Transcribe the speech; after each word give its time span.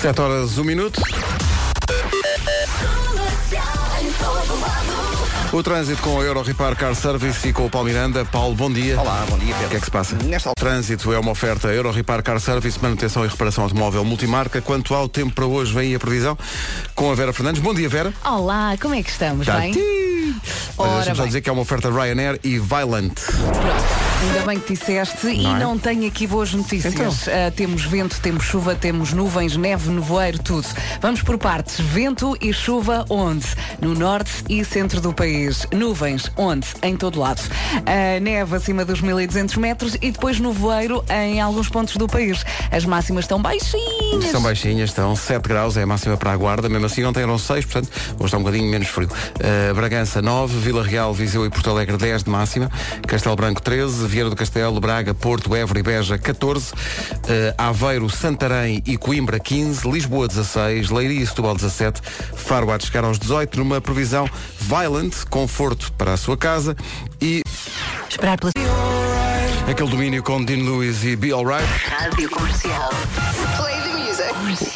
7 0.00 0.20
horas, 0.20 0.58
1 0.58 0.64
minuto. 0.64 1.00
O 5.52 5.62
trânsito 5.62 6.02
com 6.02 6.20
a 6.20 6.24
Euro 6.24 6.42
Repar 6.42 6.76
Car 6.76 6.94
Service 6.94 7.48
e 7.48 7.52
com 7.52 7.64
o 7.64 7.70
Paulo 7.70 7.88
Miranda. 7.88 8.24
Paulo, 8.26 8.54
bom 8.54 8.70
dia. 8.70 9.00
Olá, 9.00 9.24
bom 9.28 9.38
dia, 9.38 9.54
Pedro. 9.54 9.66
O 9.66 9.70
que 9.70 9.76
é 9.76 9.78
que 9.78 9.84
se 9.86 9.90
passa? 9.90 10.16
Nesta 10.16 10.50
O 10.50 10.54
trânsito 10.54 11.12
é 11.12 11.18
uma 11.18 11.30
oferta 11.30 11.68
Euro 11.68 11.90
Repar 11.90 12.22
Car 12.22 12.38
Service, 12.40 12.78
manutenção 12.82 13.24
e 13.24 13.28
reparação 13.28 13.64
automóvel 13.64 14.04
multimarca. 14.04 14.60
Quanto 14.60 14.94
ao 14.94 15.08
tempo 15.08 15.34
para 15.34 15.46
hoje, 15.46 15.72
vem 15.72 15.94
a 15.94 15.98
previsão 15.98 16.36
com 16.94 17.10
a 17.10 17.14
Vera 17.14 17.32
Fernandes. 17.32 17.62
Bom 17.62 17.72
dia, 17.72 17.88
Vera. 17.88 18.12
Olá, 18.24 18.76
como 18.80 18.94
é 18.94 19.02
que 19.02 19.10
estamos? 19.10 19.46
Tá 19.46 19.58
Bem? 19.58 19.72
Olha, 20.76 20.90
Ora 20.90 20.96
Deixa-me 20.96 21.16
só 21.16 21.24
dizer 21.24 21.40
que 21.40 21.48
é 21.48 21.52
uma 21.52 21.62
oferta 21.62 21.90
Ryanair 21.90 22.38
e 22.44 22.58
Violent. 22.58 23.14
Ainda 24.22 24.46
bem 24.46 24.58
que 24.58 24.72
disseste 24.74 25.26
e 25.28 25.42
Não 25.42 25.56
é? 25.56 25.58
não 25.60 25.78
tenho 25.78 26.06
aqui 26.06 26.26
boas 26.26 26.52
notícias. 26.52 26.94
Então. 26.94 27.12
Ah, 27.28 27.50
temos 27.54 27.84
vento, 27.84 28.18
temos 28.20 28.44
chuva, 28.44 28.74
temos 28.74 29.12
nuvens, 29.12 29.56
neve, 29.56 29.90
nevoeiro, 29.90 30.38
tudo. 30.38 30.66
Vamos 31.00 31.22
por 31.22 31.36
partes. 31.38 31.78
Vento 31.80 32.36
e 32.40 32.52
chuva 32.52 33.04
onde? 33.10 33.46
No 33.80 33.94
norte 33.94 34.32
e 34.48 34.64
centro 34.64 35.00
do 35.00 35.12
país. 35.12 35.66
Nuvens 35.72 36.30
onde? 36.36 36.66
Em 36.82 36.96
todo 36.96 37.20
lado. 37.20 37.42
Ah, 37.84 38.18
neve 38.20 38.56
acima 38.56 38.84
dos 38.84 39.00
1200 39.00 39.56
metros 39.56 39.94
e 40.00 40.10
depois 40.10 40.40
nevoeiro 40.40 41.04
em 41.10 41.40
alguns 41.40 41.68
pontos 41.68 41.96
do 41.96 42.06
país. 42.06 42.44
As 42.70 42.84
máximas 42.84 43.24
estão 43.24 43.40
baixinhas. 43.40 44.24
Estão 44.24 44.42
baixinhas, 44.42 44.90
estão 44.90 45.14
7 45.14 45.46
graus, 45.48 45.76
é 45.76 45.82
a 45.82 45.86
máxima 45.86 46.16
para 46.16 46.32
a 46.32 46.36
guarda. 46.36 46.68
Mesmo 46.68 46.86
assim, 46.86 47.04
ontem 47.04 47.22
eram 47.22 47.38
6, 47.38 47.64
portanto, 47.66 47.90
hoje 48.14 48.24
está 48.24 48.38
um 48.38 48.42
bocadinho 48.42 48.70
menos 48.70 48.88
frio. 48.88 49.08
Uh, 49.08 49.74
Bragança 49.74 50.20
9, 50.22 50.58
Vila 50.58 50.82
Real, 50.82 51.12
Viseu 51.12 51.44
e 51.44 51.50
Porto 51.50 51.70
Alegre 51.70 51.96
10 51.96 52.24
de 52.24 52.30
máxima. 52.30 52.70
Castelo 53.06 53.36
Branco 53.36 53.60
13, 53.62 54.05
Vieira 54.06 54.30
do 54.30 54.36
Castelo, 54.36 54.80
Braga, 54.80 55.14
Porto, 55.14 55.54
Évora 55.54 55.78
e 55.78 55.82
Beja 55.82 56.18
14. 56.18 56.72
Uh, 56.72 56.76
Aveiro, 57.58 58.08
Santarém 58.08 58.82
e 58.86 58.96
Coimbra 58.96 59.38
15. 59.38 59.88
Lisboa 59.90 60.28
16, 60.28 60.90
Leiria 60.90 61.22
e 61.22 61.26
Setúbal 61.26 61.54
17. 61.54 62.00
Faro 62.34 62.70
a 62.70 62.78
chegar 62.78 63.04
aos 63.04 63.18
18, 63.18 63.58
numa 63.58 63.80
previsão 63.80 64.28
violent, 64.60 65.24
conforto 65.28 65.92
para 65.92 66.12
a 66.12 66.16
sua 66.16 66.36
casa 66.36 66.76
e 67.20 67.42
Esperar 68.08 68.38
pela 68.38 68.52
aquele 69.68 69.90
domínio 69.90 70.22
com 70.22 70.42
Dean 70.42 70.58
Lewis 70.58 71.04
e 71.04 71.16
Be 71.16 71.32
Alright. 71.32 71.66
rádio 71.88 72.30
comercial. 72.30 72.90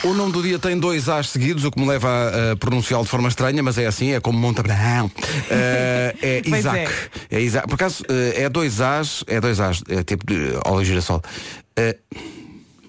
O 0.05 0.15
nome 0.15 0.33
do 0.33 0.43
dia 0.43 0.59
tem 0.59 0.79
dois 0.79 1.09
A's 1.09 1.29
seguidos, 1.31 1.65
o 1.65 1.71
que 1.71 1.81
me 1.81 1.87
leva 1.87 2.09
a, 2.09 2.53
a 2.53 2.57
pronunciá-lo 2.57 3.05
de 3.05 3.11
forma 3.11 3.29
estranha, 3.29 3.63
mas 3.63 3.79
é 3.79 3.87
assim, 3.87 4.13
é 4.13 4.21
como 4.21 4.39
Montabrão. 4.39 5.11
Eh, 5.51 6.15
é 6.23 6.43
Isaac. 6.49 6.93
É. 7.31 7.41
Isaac. 7.41 7.69
Por 7.69 7.75
acaso, 7.75 8.03
eh, 8.09 8.43
é 8.45 8.49
dois 8.49 8.81
A's, 8.81 9.25
é 9.27 9.41
dois 9.41 9.61
A's, 9.61 9.83
é 9.89 10.03
tipo 10.03 10.27
de 10.27 10.53
óleo 10.67 10.85
girassol. 10.85 11.23
Eh, 11.77 11.97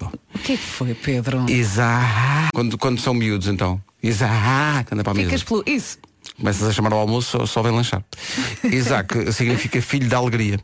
O 0.02 0.40
que 0.40 0.54
é 0.54 0.58
que 0.58 0.64
foi, 0.64 0.94
Pedro? 0.94 1.46
Isaac. 1.50 2.50
Quando, 2.54 2.78
quando 2.78 3.00
são 3.00 3.14
miúdos, 3.14 3.48
então. 3.48 3.82
Isaac, 4.02 4.94
anda 4.94 5.04
para 5.04 5.12
a 5.12 5.16
mesa. 5.16 5.30
Ficas 5.30 5.44
pelo. 5.44 5.64
Isso. 5.66 5.98
Começas 6.38 6.68
a 6.68 6.72
chamar 6.74 6.94
ao 6.94 7.00
almoço, 7.00 7.38
só, 7.40 7.46
só 7.46 7.62
vem 7.62 7.72
lanchar. 7.72 8.04
Isaac 8.64 9.32
significa 9.34 9.82
filho 9.82 10.08
da 10.10 10.18
alegria. 10.18 10.60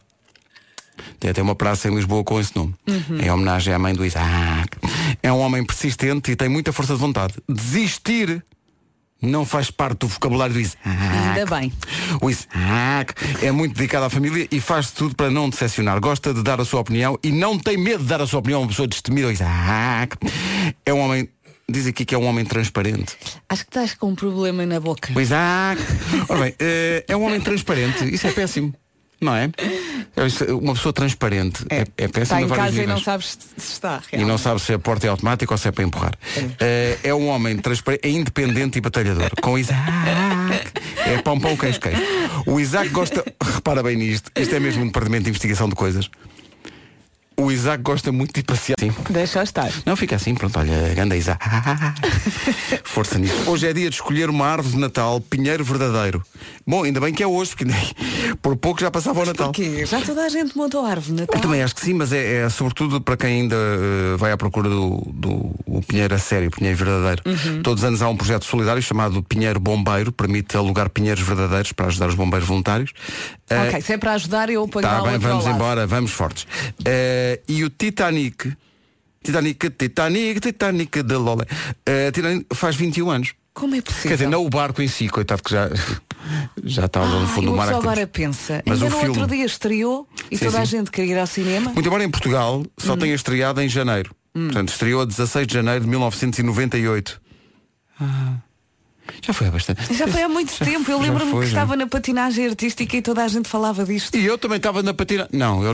Tem 1.19 1.29
até 1.31 1.41
uma 1.41 1.55
praça 1.55 1.87
em 1.87 1.95
Lisboa 1.95 2.23
com 2.23 2.39
esse 2.39 2.55
nome. 2.55 2.73
Em 3.21 3.29
homenagem 3.29 3.73
à 3.73 3.79
mãe 3.79 3.93
do 3.93 4.05
Isaac. 4.05 4.56
É 5.27 5.33
um 5.33 5.39
homem 5.41 5.61
persistente 5.61 6.31
e 6.31 6.37
tem 6.37 6.47
muita 6.47 6.71
força 6.71 6.93
de 6.93 7.01
vontade. 7.01 7.33
Desistir 7.49 8.41
não 9.21 9.45
faz 9.45 9.69
parte 9.69 9.99
do 9.99 10.07
vocabulário 10.07 10.53
do 10.53 10.59
Isaac. 10.61 10.79
Ainda 10.85 11.45
bem. 11.53 11.73
O 12.21 12.29
Isaac 12.29 13.13
é 13.41 13.51
muito 13.51 13.75
dedicado 13.75 14.05
à 14.05 14.09
família 14.09 14.47
e 14.49 14.61
faz 14.61 14.91
tudo 14.91 15.13
para 15.13 15.29
não 15.29 15.49
decepcionar. 15.49 15.99
Gosta 15.99 16.33
de 16.33 16.41
dar 16.41 16.61
a 16.61 16.63
sua 16.63 16.79
opinião 16.79 17.19
e 17.21 17.29
não 17.29 17.59
tem 17.59 17.75
medo 17.75 18.03
de 18.03 18.05
dar 18.07 18.21
a 18.21 18.25
sua 18.25 18.39
opinião 18.39 18.59
a 18.59 18.63
uma 18.63 18.69
pessoa 18.69 18.87
destemida. 18.87 19.27
O 19.27 19.31
Isaac 19.31 20.15
é 20.85 20.93
um 20.93 20.99
homem. 20.99 21.27
Diz 21.69 21.85
aqui 21.87 22.05
que 22.05 22.15
é 22.15 22.17
um 22.17 22.25
homem 22.25 22.45
transparente. 22.45 23.17
Acho 23.49 23.63
que 23.63 23.69
estás 23.69 23.93
com 23.95 24.07
um 24.07 24.15
problema 24.15 24.65
na 24.65 24.79
boca. 24.79 25.11
O 25.13 25.19
Isaac. 25.19 25.81
Ora 26.29 26.39
bem, 26.39 26.55
eh, 26.57 27.03
é 27.05 27.17
um 27.17 27.25
homem 27.25 27.41
transparente. 27.41 28.05
Isso 28.05 28.27
é 28.27 28.31
péssimo. 28.31 28.73
Não 29.19 29.35
é? 29.35 29.49
É 30.15 30.53
Uma 30.53 30.73
pessoa 30.73 30.93
transparente 30.93 31.65
é, 31.69 31.85
é 31.97 32.07
péssimo 32.07 32.21
Está 32.21 32.37
a 32.37 32.41
em 32.41 32.47
casa 32.47 32.83
e 32.83 32.87
não 32.87 32.99
sabes 32.99 33.37
se 33.57 33.71
está. 33.73 34.01
E 34.13 34.23
não 34.23 34.37
sabe 34.37 34.61
se 34.61 34.73
a 34.73 34.79
porta 34.79 35.07
é 35.07 35.09
automática 35.09 35.53
ou 35.53 35.57
se 35.57 35.67
é 35.67 35.71
para 35.71 35.83
empurrar. 35.83 36.13
Eh, 36.59 36.97
é 37.03 37.13
um 37.13 37.27
homem 37.27 37.57
transparente, 37.57 38.05
é 38.05 38.09
independente 38.09 38.77
e 38.77 38.81
batalhador. 38.81 39.31
Com 39.41 39.57
Isaac. 39.57 39.79
É 41.05 41.21
pão, 41.21 41.39
pão, 41.39 41.55
queijo, 41.55 41.79
queijo. 41.79 42.01
O 42.45 42.59
Isaac 42.59 42.89
gosta. 42.89 43.23
Repara 43.43 43.81
bem 43.81 43.95
nisto. 43.95 44.31
Isto 44.35 44.55
é 44.55 44.59
mesmo 44.59 44.83
um 44.83 44.87
departamento 44.87 45.23
de 45.23 45.29
investigação 45.29 45.67
de 45.69 45.75
coisas. 45.75 46.09
O 47.39 47.51
Isaac 47.51 47.83
gosta 47.83 48.11
muito 48.11 48.33
de 48.33 48.39
ir 48.39 48.43
passear. 48.43 48.75
Sim. 48.79 48.91
Deixa 49.11 49.43
estar. 49.43 49.71
Não, 49.85 49.95
fica 49.95 50.15
assim, 50.15 50.33
pronto, 50.33 50.57
olha, 50.57 50.91
ganda 50.95 51.15
Isaac. 51.15 51.45
Força 52.83 53.19
nisso. 53.19 53.47
Hoje 53.47 53.67
é 53.67 53.73
dia 53.73 53.89
de 53.91 53.95
escolher 53.95 54.27
uma 54.27 54.47
árvore 54.47 54.73
de 54.73 54.79
Natal, 54.79 55.21
pinheiro 55.21 55.63
verdadeiro. 55.63 56.23
Bom, 56.65 56.83
ainda 56.83 56.99
bem 56.99 57.13
que 57.13 57.21
é 57.21 57.27
hoje, 57.27 57.51
porque 57.51 57.65
por 58.41 58.55
pouco 58.55 58.81
já 58.81 58.89
passava 58.89 59.21
o 59.21 59.25
Natal. 59.25 59.51
Porquê? 59.51 59.85
Já 59.85 60.01
toda 60.01 60.23
a 60.23 60.29
gente 60.29 60.57
montou 60.57 60.83
a 60.83 60.89
árvore 60.89 61.15
de 61.15 61.21
Natal. 61.21 61.35
Eu 61.35 61.41
também 61.41 61.61
acho 61.61 61.75
que 61.75 61.81
sim, 61.81 61.93
mas 61.93 62.11
é, 62.11 62.45
é 62.45 62.49
sobretudo 62.49 62.99
para 62.99 63.15
quem 63.15 63.41
ainda 63.41 63.55
eh, 63.55 64.17
vai 64.17 64.31
à 64.31 64.37
procura 64.37 64.67
do, 64.67 65.03
do 65.13 65.55
o 65.67 65.81
Pinheiro 65.87 66.15
a 66.15 66.17
sério, 66.17 66.47
o 66.47 66.51
Pinheiro 66.51 66.75
verdadeiro. 66.75 67.21
Uhum. 67.23 67.61
Todos 67.61 67.83
os 67.83 67.87
anos 67.87 68.01
há 68.01 68.09
um 68.09 68.17
projeto 68.17 68.45
solidário 68.45 68.81
chamado 68.81 69.21
Pinheiro 69.21 69.59
Bombeiro, 69.59 70.11
permite 70.11 70.57
alugar 70.57 70.89
pinheiros 70.89 71.23
verdadeiros 71.23 71.71
para 71.71 71.85
ajudar 71.85 72.07
os 72.09 72.15
bombeiros 72.15 72.47
voluntários. 72.47 72.93
Eh, 73.47 73.67
Ok, 73.67 73.81
se 73.81 73.93
é 73.93 73.97
para 73.97 74.13
ajudar, 74.13 74.49
eu 74.49 74.67
ponho 74.67 74.87
Tá 74.87 75.03
bem, 75.03 75.19
vamos 75.19 75.45
embora, 75.45 75.85
vamos 75.85 76.11
fortes. 76.11 76.47
Eh, 76.83 77.26
e 77.47 77.63
o 77.63 77.69
Titanic, 77.69 78.53
Titanic, 79.23 79.69
Titanic, 79.71 80.39
Titanic 80.39 81.03
de 81.03 81.15
Lola, 81.15 81.45
eh, 81.85 82.11
Titanic 82.11 82.45
faz 82.53 82.75
21 82.75 83.09
anos. 83.11 83.33
Como 83.53 83.73
é 83.75 83.81
possível? 83.81 84.09
Quer 84.09 84.15
dizer, 84.17 84.29
não 84.29 84.45
o 84.45 84.49
barco 84.49 84.81
em 84.83 84.87
si, 84.87 85.09
coitado 85.09 85.41
que 85.41 85.51
já, 85.51 85.67
já 86.63 86.85
está 86.85 86.99
lá 87.01 87.07
no 87.07 87.25
Ah, 87.25 87.27
fundo 87.27 87.49
do 87.51 87.57
mar. 87.57 87.67
só 87.67 87.77
agora 87.79 88.05
pensa. 88.05 88.61
Mas 88.65 88.81
Ainda 88.81 88.85
o 88.85 88.89
no 88.97 89.03
filme- 89.03 89.19
outro 89.19 89.35
dia 89.35 89.45
estreou 89.45 90.07
e 90.29 90.37
Sim, 90.37 90.45
toda 90.45 90.59
a 90.61 90.65
sim. 90.65 90.77
gente 90.77 90.91
queria 90.91 91.13
ir 91.15 91.17
ao 91.19 91.25
cinema. 91.27 91.71
Muito 91.73 91.87
embora 91.87 92.03
em 92.03 92.09
Portugal 92.11 92.63
só 92.77 92.93
Hum. 92.93 92.97
tenha 92.97 93.15
estreado 93.15 93.59
em 93.61 93.67
janeiro. 93.67 94.15
Portanto, 94.33 94.69
estreou 94.69 95.01
a 95.01 95.05
16 95.05 95.47
de 95.47 95.55
janeiro 95.55 95.81
de 95.83 95.89
1998. 95.89 97.19
Ah, 97.99 98.35
já 99.25 99.33
foi 99.33 99.47
há 99.47 99.51
bastante. 99.51 99.91
Já 99.91 100.07
foi 100.07 100.21
há 100.21 100.29
muito 100.29 100.53
Já- 100.55 100.63
tempo. 100.63 100.91
Eu 100.91 100.99
lembro-me 101.01 101.31
que 101.31 101.41
já. 101.41 101.47
estava 101.47 101.75
na 101.75 101.87
patinagem 101.87 102.45
artística 102.47 102.95
e 102.97 103.01
toda 103.01 103.23
a 103.23 103.27
gente 103.27 103.49
falava 103.49 103.83
disto. 103.83 104.15
E 104.15 104.23
eu 104.23 104.37
também 104.37 104.57
estava 104.57 104.83
na 104.83 104.93
patinagem. 104.93 105.31
Não, 105.33 105.63
eu. 105.63 105.71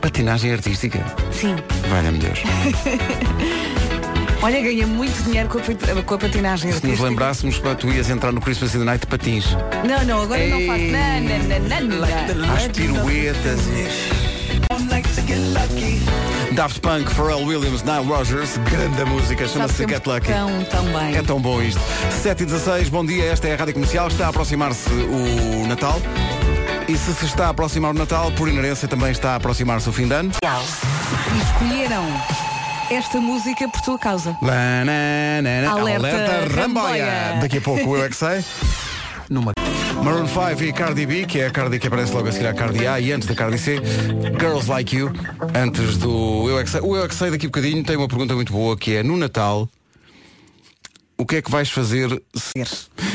Patinagem 0.00 0.52
artística. 0.52 1.04
Sim. 1.32 1.56
Valha-me 1.88 2.18
Deus. 2.18 2.40
Olha, 4.40 4.60
ganha 4.60 4.86
muito 4.86 5.20
dinheiro 5.24 5.48
com 5.48 5.58
a, 5.58 6.02
com 6.02 6.14
a 6.14 6.18
patinagem 6.18 6.70
Se 6.70 6.76
nos 6.76 6.84
artística. 6.84 7.08
lembrássemos 7.08 7.58
que 7.58 7.74
tu 7.74 7.88
ias 7.88 8.08
entrar 8.08 8.30
no 8.30 8.40
Christmas 8.40 8.72
in 8.74 8.78
the 8.78 8.84
Night 8.84 9.00
de 9.00 9.06
patins. 9.08 9.46
Não, 9.84 10.04
não, 10.04 10.22
agora 10.22 10.46
não 10.46 10.60
faço. 10.66 10.80
Ei. 10.80 10.92
Não, 10.92 11.20
não, 11.20 11.38
não, 11.58 11.88
não, 11.88 12.46
não. 12.46 12.54
Às 12.54 12.68
piruetas. 12.68 13.58
Daft 16.52 16.80
Punk, 16.80 17.10
Pharrell 17.10 17.44
Williams, 17.44 17.82
Nile 17.82 18.04
Rogers, 18.04 18.56
grande 18.70 19.04
música, 19.04 19.46
chama-se 19.46 19.86
Get 19.86 20.06
Lucky. 20.06 20.26
Tão, 20.28 20.64
tão 20.64 20.84
bem. 20.86 21.16
É 21.16 21.22
tão 21.22 21.40
bom 21.40 21.62
isto. 21.62 21.80
7 22.22 22.42
e 22.42 22.46
16, 22.46 22.88
bom 22.88 23.04
dia, 23.04 23.24
esta 23.26 23.46
é 23.48 23.54
a 23.54 23.56
Rádio 23.56 23.74
Comercial, 23.74 24.08
está 24.08 24.26
a 24.26 24.28
aproximar-se 24.30 24.88
o 24.90 25.66
Natal. 25.68 26.00
E 26.88 26.96
se 26.96 27.12
se 27.12 27.26
está 27.26 27.48
a 27.48 27.48
aproximar 27.50 27.90
o 27.90 27.98
Natal, 27.98 28.32
por 28.32 28.48
inerência 28.48 28.88
também 28.88 29.10
está 29.10 29.32
a 29.32 29.34
aproximar-se 29.34 29.86
o 29.90 29.92
fim 29.92 30.08
de 30.08 30.14
ano. 30.14 30.32
E 30.42 31.42
escolheram 31.42 32.02
esta 32.90 33.20
música 33.20 33.68
por 33.68 33.82
tua 33.82 33.98
causa. 33.98 34.34
Lá, 34.40 34.84
na, 34.86 35.42
na, 35.42 35.60
na. 35.62 35.70
Alerta 35.70 36.48
Ramboia. 36.50 37.40
Daqui 37.42 37.58
a 37.58 37.60
pouco 37.60 37.94
eu 37.94 38.04
é 38.04 38.08
que 38.08 38.16
sei. 38.16 38.42
Numa... 39.28 39.52
Maroon 40.02 40.26
5 40.26 40.64
e 40.64 40.72
Cardi 40.72 41.04
B, 41.04 41.26
que 41.26 41.40
é 41.40 41.48
a 41.48 41.50
Cardi 41.50 41.78
que 41.78 41.88
aparece 41.88 42.14
logo 42.14 42.26
a 42.26 42.32
seguir 42.32 42.46
à 42.46 42.54
Cardi 42.54 42.86
A 42.86 42.98
e 42.98 43.12
antes 43.12 43.28
da 43.28 43.34
Cardi 43.34 43.58
C, 43.58 43.76
Girls 44.40 44.70
Like 44.70 44.96
You, 44.96 45.12
antes 45.54 45.98
do 45.98 46.48
Eu 46.48 46.58
é 46.58 46.64
que 46.64 46.70
sei. 46.70 46.80
O 46.80 46.96
Eu 46.96 47.04
é 47.04 47.08
que 47.08 47.14
sei 47.14 47.30
daqui 47.30 47.44
a 47.44 47.48
bocadinho 47.50 47.84
tem 47.84 47.96
uma 47.96 48.08
pergunta 48.08 48.34
muito 48.34 48.50
boa 48.50 48.74
que 48.78 48.96
é 48.96 49.02
no 49.02 49.18
Natal 49.18 49.68
o 51.20 51.26
que 51.26 51.36
é 51.36 51.42
que 51.42 51.50
vais 51.50 51.68
fazer 51.68 52.22
se... 52.34 52.52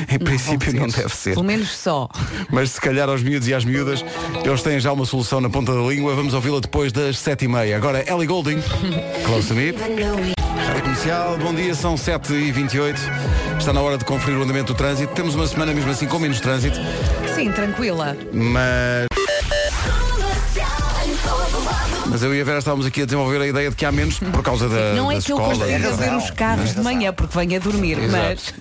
Em 0.10 0.20
princípio 0.20 0.74
não, 0.74 0.88
deve 0.88 1.16
ser. 1.16 1.34
Pelo 1.34 1.46
menos 1.46 1.72
só. 1.72 2.10
Mas 2.52 2.72
se 2.72 2.82
calhar 2.82 3.08
aos 3.08 3.24
miúdos 3.24 3.48
e 3.48 3.54
às 3.54 3.64
miúdas 3.64 4.04
eles 4.44 4.62
têm 4.62 4.80
já 4.80 4.92
uma 4.92 5.06
solução 5.06 5.40
na 5.40 5.50
ponta 5.50 5.74
da 5.74 5.82
língua. 5.82 6.14
Vamos 6.14 6.34
ouvi-la 6.34 6.60
depois 6.60 6.92
das 6.92 7.18
sete 7.18 7.46
e 7.46 7.48
meia. 7.48 7.78
Agora 7.78 8.04
Ellie 8.08 8.28
Golding, 8.28 8.62
Close 9.26 9.48
to 9.48 9.56
Me. 9.56 9.72
Rádio 9.72 10.82
Comercial, 10.82 11.38
bom 11.38 11.54
dia, 11.54 11.74
são 11.74 11.96
7h28. 11.96 12.98
Está 13.58 13.72
na 13.72 13.82
hora 13.82 13.98
de 13.98 14.04
conferir 14.04 14.38
o 14.38 14.44
andamento 14.44 14.74
do 14.74 14.78
trânsito. 14.78 15.14
Temos 15.14 15.36
uma 15.36 15.48
semana 15.48 15.74
mesmo 15.74 15.90
assim 15.90 16.06
com 16.06 16.20
menos 16.20 16.42
trânsito, 16.42 16.78
Sim, 17.34 17.52
tranquila. 17.52 18.18
mas 18.34 19.08
Mas 22.08 22.22
eu 22.22 22.36
e 22.36 22.42
a 22.42 22.44
Vera 22.44 22.60
estávamos 22.60 22.86
aqui 22.86 23.02
a 23.02 23.06
desenvolver 23.06 23.42
a 23.42 23.48
ideia 23.48 23.70
de 23.70 23.76
que 23.76 23.86
há 23.86 23.92
menos 23.92 24.20
por 24.20 24.44
causa 24.44 24.68
da 24.70 24.94
Não 24.94 25.12
é 25.12 25.20
que 25.20 25.32
eu 25.32 25.38
escolas. 25.38 25.58
consiga 25.58 25.90
razão, 25.90 26.18
os 26.18 26.32
carros 26.32 26.76
de 26.76 26.82
manhã 26.82 27.14
porque 27.14 27.38
venho 27.40 27.56
a 27.56 27.60
dormir, 27.60 27.98
mas 28.12 28.54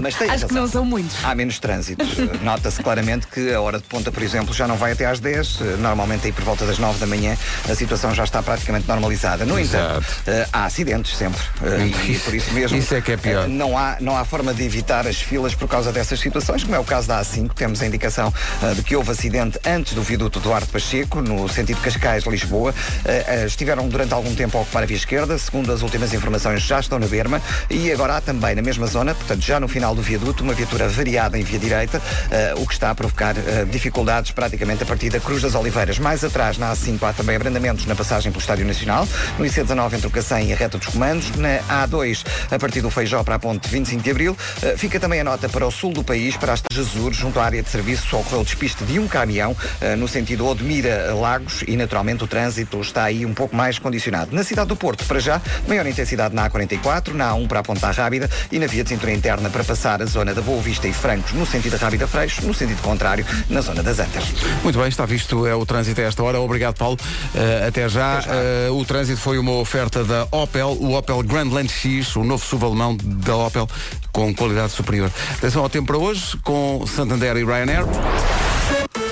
Mas 0.00 0.14
tem 0.16 0.28
acho 0.30 0.46
que 0.46 0.54
não 0.54 0.66
são 0.68 0.84
muitos. 0.84 1.16
Há 1.24 1.34
menos 1.34 1.58
trânsito. 1.58 2.04
Nota-se 2.42 2.82
claramente 2.82 3.26
que 3.28 3.52
a 3.52 3.60
hora 3.60 3.78
de 3.78 3.84
ponta, 3.84 4.10
por 4.12 4.22
exemplo, 4.22 4.52
já 4.52 4.66
não 4.66 4.76
vai 4.76 4.92
até 4.92 5.06
às 5.06 5.18
10. 5.20 5.60
Normalmente 5.78 6.26
aí 6.26 6.32
por 6.32 6.44
volta 6.44 6.66
das 6.66 6.78
9 6.78 6.98
da 6.98 7.06
manhã 7.06 7.36
a 7.68 7.74
situação 7.74 8.14
já 8.14 8.24
está 8.24 8.42
praticamente 8.42 8.86
normalizada. 8.88 9.44
No 9.46 9.58
entanto, 9.58 10.04
eh, 10.26 10.46
há 10.52 10.64
acidentes 10.66 11.16
sempre. 11.16 11.40
Eh, 11.62 11.92
E 12.12 12.18
por 12.18 12.34
isso 12.34 12.52
mesmo 12.52 12.76
Isso 12.76 12.94
é 12.94 13.00
que 13.00 13.12
é 13.12 13.16
pior. 13.16 13.44
eh, 13.44 13.48
não, 13.48 13.78
há, 13.78 13.96
não 14.00 14.16
há 14.16 14.24
forma 14.24 14.52
de 14.52 14.62
evitar 14.64 15.06
as 15.06 15.16
filas 15.16 15.54
por 15.54 15.68
causa 15.68 15.90
dessas 15.92 16.18
situações, 16.20 16.64
como 16.64 16.74
é 16.74 16.78
o 16.78 16.84
caso 16.84 17.08
da 17.08 17.20
A5. 17.20 17.52
Temos 17.54 17.80
a 17.82 17.86
indicação 17.86 18.32
de 18.74 18.82
que 18.82 18.94
houve 18.96 19.10
acidente 19.10 19.58
antes 19.64 19.94
do 19.94 20.02
viaduto 20.02 20.40
Duarte 20.40 20.68
Pacheco, 20.70 21.20
no 21.22 21.48
sentido 21.48 21.80
Cascais-Lisboa. 21.80 22.63
Eh, 22.70 23.24
eh, 23.26 23.46
estiveram 23.46 23.88
durante 23.88 24.14
algum 24.14 24.34
tempo 24.34 24.58
a 24.58 24.62
ocupar 24.62 24.82
a 24.82 24.86
via 24.86 24.96
esquerda. 24.96 25.36
Segundo 25.38 25.72
as 25.72 25.82
últimas 25.82 26.12
informações, 26.14 26.62
já 26.62 26.80
estão 26.80 26.98
na 26.98 27.06
berma. 27.06 27.40
E 27.70 27.90
agora 27.92 28.16
há 28.16 28.20
também 28.20 28.54
na 28.54 28.62
mesma 28.62 28.86
zona, 28.86 29.14
portanto 29.14 29.42
já 29.42 29.58
no 29.58 29.68
final 29.68 29.94
do 29.94 30.02
viaduto, 30.02 30.42
uma 30.42 30.54
viatura 30.54 30.88
variada 30.88 31.38
em 31.38 31.42
via 31.42 31.58
direita, 31.58 32.00
eh, 32.30 32.54
o 32.56 32.66
que 32.66 32.72
está 32.72 32.90
a 32.90 32.94
provocar 32.94 33.34
dificuldades 33.70 34.30
praticamente 34.30 34.82
a 34.82 34.86
partir 34.86 35.10
da 35.10 35.20
Cruz 35.20 35.42
das 35.42 35.54
Oliveiras. 35.54 35.98
Mais 35.98 36.24
atrás, 36.24 36.58
na 36.58 36.72
A5, 36.72 37.02
há 37.02 37.12
também 37.12 37.36
abrandamentos 37.36 37.86
na 37.86 37.94
passagem 37.94 38.30
pelo 38.30 38.40
Estádio 38.40 38.66
Nacional. 38.66 39.06
No 39.38 39.44
IC19, 39.44 39.94
entre 39.94 40.06
o 40.06 40.10
Cacém 40.10 40.48
e 40.48 40.52
a 40.52 40.56
reta 40.56 40.78
dos 40.78 40.88
comandos. 40.88 41.30
Na 41.36 41.86
A2, 41.86 42.24
a 42.50 42.58
partir 42.58 42.80
do 42.80 42.90
Feijó 42.90 43.22
para 43.22 43.36
a 43.36 43.38
ponte 43.38 43.68
25 43.68 44.02
de 44.02 44.10
Abril. 44.10 44.36
Fica 44.76 44.98
também 45.00 45.20
a 45.20 45.24
nota 45.24 45.48
para 45.48 45.66
o 45.66 45.70
sul 45.70 45.92
do 45.92 46.04
país, 46.04 46.36
para 46.36 46.52
as 46.52 46.62
Jesus, 46.72 47.16
junto 47.16 47.38
à 47.38 47.44
área 47.44 47.62
de 47.62 47.68
serviço, 47.68 48.16
ocorreu 48.16 48.40
o 48.40 48.44
despiste 48.44 48.84
de 48.84 48.98
um 48.98 49.06
caminhão 49.06 49.56
no 49.98 50.08
sentido 50.08 50.46
Odmira-Lagos 50.46 51.64
e, 51.66 51.76
naturalmente, 51.76 52.24
o 52.24 52.26
trânsito 52.26 52.53
está 52.80 53.04
aí 53.04 53.24
um 53.26 53.34
pouco 53.34 53.54
mais 53.54 53.78
condicionado. 53.78 54.34
Na 54.34 54.42
cidade 54.42 54.68
do 54.68 54.76
Porto, 54.76 55.04
para 55.04 55.20
já, 55.20 55.40
maior 55.66 55.86
intensidade 55.86 56.34
na 56.34 56.48
A44, 56.48 57.12
na 57.12 57.32
A1 57.32 57.46
para 57.46 57.60
a 57.60 57.62
Ponta 57.62 57.90
Rábida 57.90 58.28
e 58.50 58.58
na 58.58 58.66
via 58.66 58.82
de 58.82 58.90
cintura 58.90 59.12
interna 59.12 59.50
para 59.50 59.64
passar 59.64 60.02
a 60.02 60.06
zona 60.06 60.34
da 60.34 60.42
Boa 60.42 60.60
Vista 60.60 60.88
e 60.88 60.92
Francos 60.92 61.32
no 61.32 61.46
sentido 61.46 61.72
da 61.72 61.78
Rábida 61.78 62.06
Freixo, 62.06 62.46
no 62.46 62.54
sentido 62.54 62.80
contrário, 62.82 63.24
na 63.48 63.60
zona 63.60 63.82
das 63.82 63.98
Antas. 63.98 64.24
Muito 64.62 64.78
bem, 64.78 64.88
está 64.88 65.04
visto 65.04 65.46
é 65.46 65.54
o 65.54 65.66
trânsito 65.66 66.00
a 66.00 66.04
esta 66.04 66.22
hora. 66.22 66.40
Obrigado, 66.40 66.76
Paulo. 66.76 66.98
Eh, 67.34 67.66
até 67.68 67.88
já. 67.88 68.22
Eh, 68.26 68.68
o 68.70 68.84
trânsito 68.84 69.20
foi 69.20 69.38
uma 69.38 69.52
oferta 69.52 70.04
da 70.04 70.26
Opel, 70.30 70.76
o 70.80 70.96
Opel 70.96 71.22
Grandland 71.22 71.68
X, 71.68 72.16
o 72.16 72.24
novo 72.24 72.44
SUV 72.44 72.66
alemão 72.66 72.96
da 73.00 73.36
Opel, 73.36 73.68
com 74.12 74.34
qualidade 74.34 74.72
superior. 74.72 75.10
Atenção 75.36 75.62
ao 75.62 75.68
tempo 75.68 75.86
para 75.86 75.98
hoje, 75.98 76.36
com 76.42 76.84
Santander 76.86 77.36
e 77.36 77.44
Ryanair. 77.44 77.84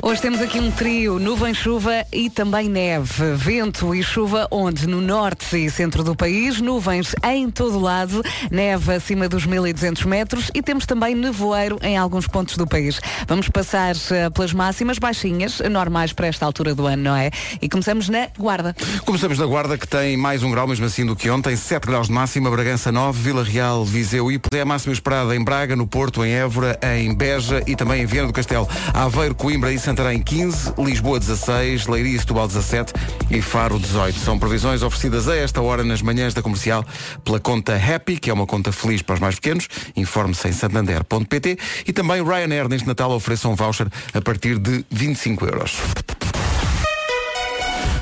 Hoje 0.04 0.20
temos 0.20 0.40
aqui 0.40 0.58
um 0.58 0.68
trio, 0.68 1.20
nuvem, 1.20 1.54
chuva 1.54 2.04
e 2.12 2.28
também 2.28 2.68
neve. 2.68 3.36
Vento 3.36 3.94
e 3.94 4.02
chuva 4.02 4.48
onde? 4.50 4.84
No 4.88 5.00
norte 5.00 5.56
e 5.56 5.70
centro 5.70 6.02
do 6.02 6.16
país, 6.16 6.60
nuvens 6.60 7.14
em 7.22 7.48
todo 7.48 7.78
lado, 7.78 8.20
neve 8.50 8.94
acima 8.94 9.28
dos 9.28 9.46
1200 9.46 10.04
metros 10.04 10.50
e 10.52 10.60
temos 10.60 10.86
também 10.86 11.14
nevoeiro 11.14 11.78
em 11.82 11.96
alguns 11.96 12.26
pontos 12.26 12.56
do 12.56 12.66
país. 12.66 13.00
Vamos 13.28 13.48
passar 13.48 13.94
eh, 14.10 14.28
pelas 14.30 14.52
máximas 14.52 14.98
baixinhas, 14.98 15.60
normais 15.70 16.12
para 16.12 16.26
esta 16.26 16.44
altura 16.44 16.74
do 16.74 16.84
ano, 16.84 17.04
não 17.04 17.16
é? 17.16 17.30
E 17.60 17.68
começamos 17.68 18.08
na 18.08 18.26
Guarda. 18.36 18.74
Começamos 19.04 19.38
na 19.38 19.46
Guarda, 19.46 19.78
que 19.78 19.86
tem 19.86 20.16
mais 20.16 20.42
um 20.42 20.50
grau, 20.50 20.66
mesmo 20.66 20.84
assim 20.84 21.06
do 21.06 21.14
que 21.14 21.30
ontem, 21.30 21.54
7 21.54 21.86
graus 21.86 22.08
de 22.08 22.12
máxima, 22.12 22.50
Bragança 22.50 22.90
9, 22.90 23.22
Vila 23.22 23.44
Real, 23.44 23.84
Viseu 23.84 24.32
e 24.32 24.40
é 24.52 24.62
a 24.62 24.64
máxima 24.64 24.92
esperada 24.92 25.36
em 25.36 25.44
Braga, 25.44 25.76
no 25.76 25.86
Porto, 25.86 26.24
em 26.24 26.32
Évora, 26.32 26.76
em 26.82 27.14
Beja 27.14 27.62
e 27.68 27.76
também 27.76 28.02
em 28.02 28.06
Viana 28.06 28.26
do 28.26 28.34
Castelo. 28.34 28.68
Aveiro, 28.92 29.36
Coimbra 29.36 29.72
e 29.72 29.78
Santarém 29.92 30.22
15, 30.22 30.72
Lisboa 30.78 31.20
16, 31.20 31.86
Leiria 31.86 32.16
e 32.16 32.18
Setúbal 32.18 32.48
17 32.48 32.94
e 33.30 33.42
Faro 33.42 33.78
18. 33.78 34.18
São 34.20 34.38
previsões 34.38 34.82
oferecidas 34.82 35.28
a 35.28 35.36
esta 35.36 35.60
hora 35.60 35.84
nas 35.84 36.00
manhãs 36.00 36.32
da 36.32 36.40
comercial 36.40 36.82
pela 37.22 37.38
conta 37.38 37.76
Happy, 37.76 38.16
que 38.16 38.30
é 38.30 38.32
uma 38.32 38.46
conta 38.46 38.72
feliz 38.72 39.02
para 39.02 39.16
os 39.16 39.20
mais 39.20 39.34
pequenos. 39.34 39.68
Informe-se 39.94 40.48
em 40.48 40.52
santander.pt 40.52 41.58
e 41.86 41.92
também 41.92 42.24
Ryanair 42.24 42.70
neste 42.70 42.88
Natal 42.88 43.10
oferece 43.10 43.46
um 43.46 43.54
voucher 43.54 43.86
a 44.14 44.20
partir 44.22 44.58
de 44.58 44.82
25 44.90 45.44
euros. 45.44 45.76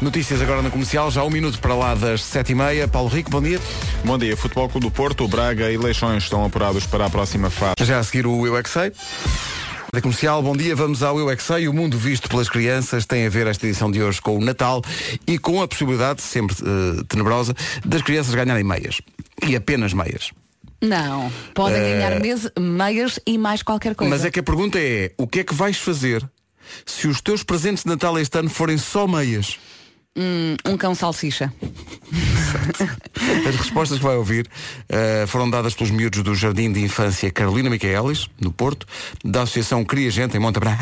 Notícias 0.01 0.41
agora 0.41 0.63
na 0.63 0.71
comercial, 0.71 1.11
já 1.11 1.25
um 1.25 1.31
minuto 1.31 1.59
para 1.59 1.75
lá 1.75 1.97
das 1.97 2.23
sete 2.23 2.53
e 2.53 2.55
meia. 2.55 2.87
Paulo 2.87 3.09
Rico, 3.09 3.33
bom 3.33 3.43
dia. 3.43 3.61
Bom 4.05 4.17
dia. 4.17 4.37
Futebol 4.37 4.69
Clube 4.69 4.87
do 4.87 4.93
Porto, 4.93 5.27
Braga 5.27 5.73
e 5.73 5.77
Leixões 5.77 6.23
estão 6.23 6.45
apurados 6.45 6.87
para 6.87 7.07
a 7.07 7.11
próxima 7.11 7.51
fase. 7.51 7.75
Já 7.81 7.99
a 7.99 8.05
seguir 8.05 8.29
o 8.29 8.47
Eu 8.47 8.57
é. 8.57 8.63
Da 9.93 10.01
comercial, 10.01 10.41
bom 10.41 10.57
dia, 10.57 10.77
vamos 10.77 11.03
ao 11.03 11.19
Eu 11.19 11.29
é 11.31 11.35
Que 11.37 11.43
Sei. 11.43 11.67
O 11.67 11.73
mundo 11.73 11.99
visto 11.99 12.29
pelas 12.29 12.49
crianças 12.49 13.05
tem 13.05 13.27
a 13.27 13.29
ver 13.29 13.47
esta 13.49 13.67
edição 13.67 13.91
de 13.91 14.01
hoje 14.01 14.21
com 14.23 14.37
o 14.39 14.41
Natal 14.41 14.83
e 15.27 15.37
com 15.37 15.61
a 15.61 15.67
possibilidade, 15.67 16.23
sempre 16.23 16.55
eh, 16.63 17.03
tenebrosa, 17.09 17.55
das 17.85 18.01
crianças 18.01 18.33
ganharem 18.35 18.63
meias. 18.63 19.01
E 19.45 19.57
apenas 19.57 19.93
meias. 19.93 20.31
Não, 20.81 21.31
podem 21.55 21.81
ganhar 21.83 22.21
mes- 22.21 22.51
meias 22.59 23.19
e 23.27 23.37
mais 23.37 23.63
qualquer 23.65 23.95
coisa. 23.97 24.09
Mas 24.15 24.25
é 24.25 24.31
que 24.31 24.39
a 24.39 24.43
pergunta 24.43 24.79
é, 24.79 25.13
o 25.19 25.27
que 25.27 25.41
é 25.41 25.45
que 25.45 25.55
vais 25.55 25.77
fazer 25.77 26.25
se 26.87 27.09
os 27.09 27.21
teus 27.21 27.43
presentes 27.43 27.83
de 27.83 27.91
Natal 27.91 28.17
este 28.19 28.39
ano 28.39 28.49
forem 28.49 28.79
só 28.79 29.09
meias? 29.09 29.59
Um 30.65 30.77
cão 30.77 30.95
salsicha. 30.95 31.53
As 33.49 33.57
respostas 33.57 33.99
que 33.99 34.05
vai 34.05 34.17
ouvir 34.17 34.49
eh, 34.89 35.25
foram 35.27 35.49
dadas 35.49 35.75
pelos 35.75 35.91
miúdos 35.91 36.23
do 36.23 36.35
Jardim 36.35 36.73
de 36.73 36.81
Infância 36.81 37.31
Carolina 37.31 37.71
Micaelis, 37.71 38.29
no 38.41 38.53
Porto, 38.53 38.87
da 39.25 39.43
Associação 39.43 39.85
Cria 39.85 40.11
Gente 40.11 40.37
em 40.37 40.41
Monte 40.41 40.57
Abrão 40.57 40.77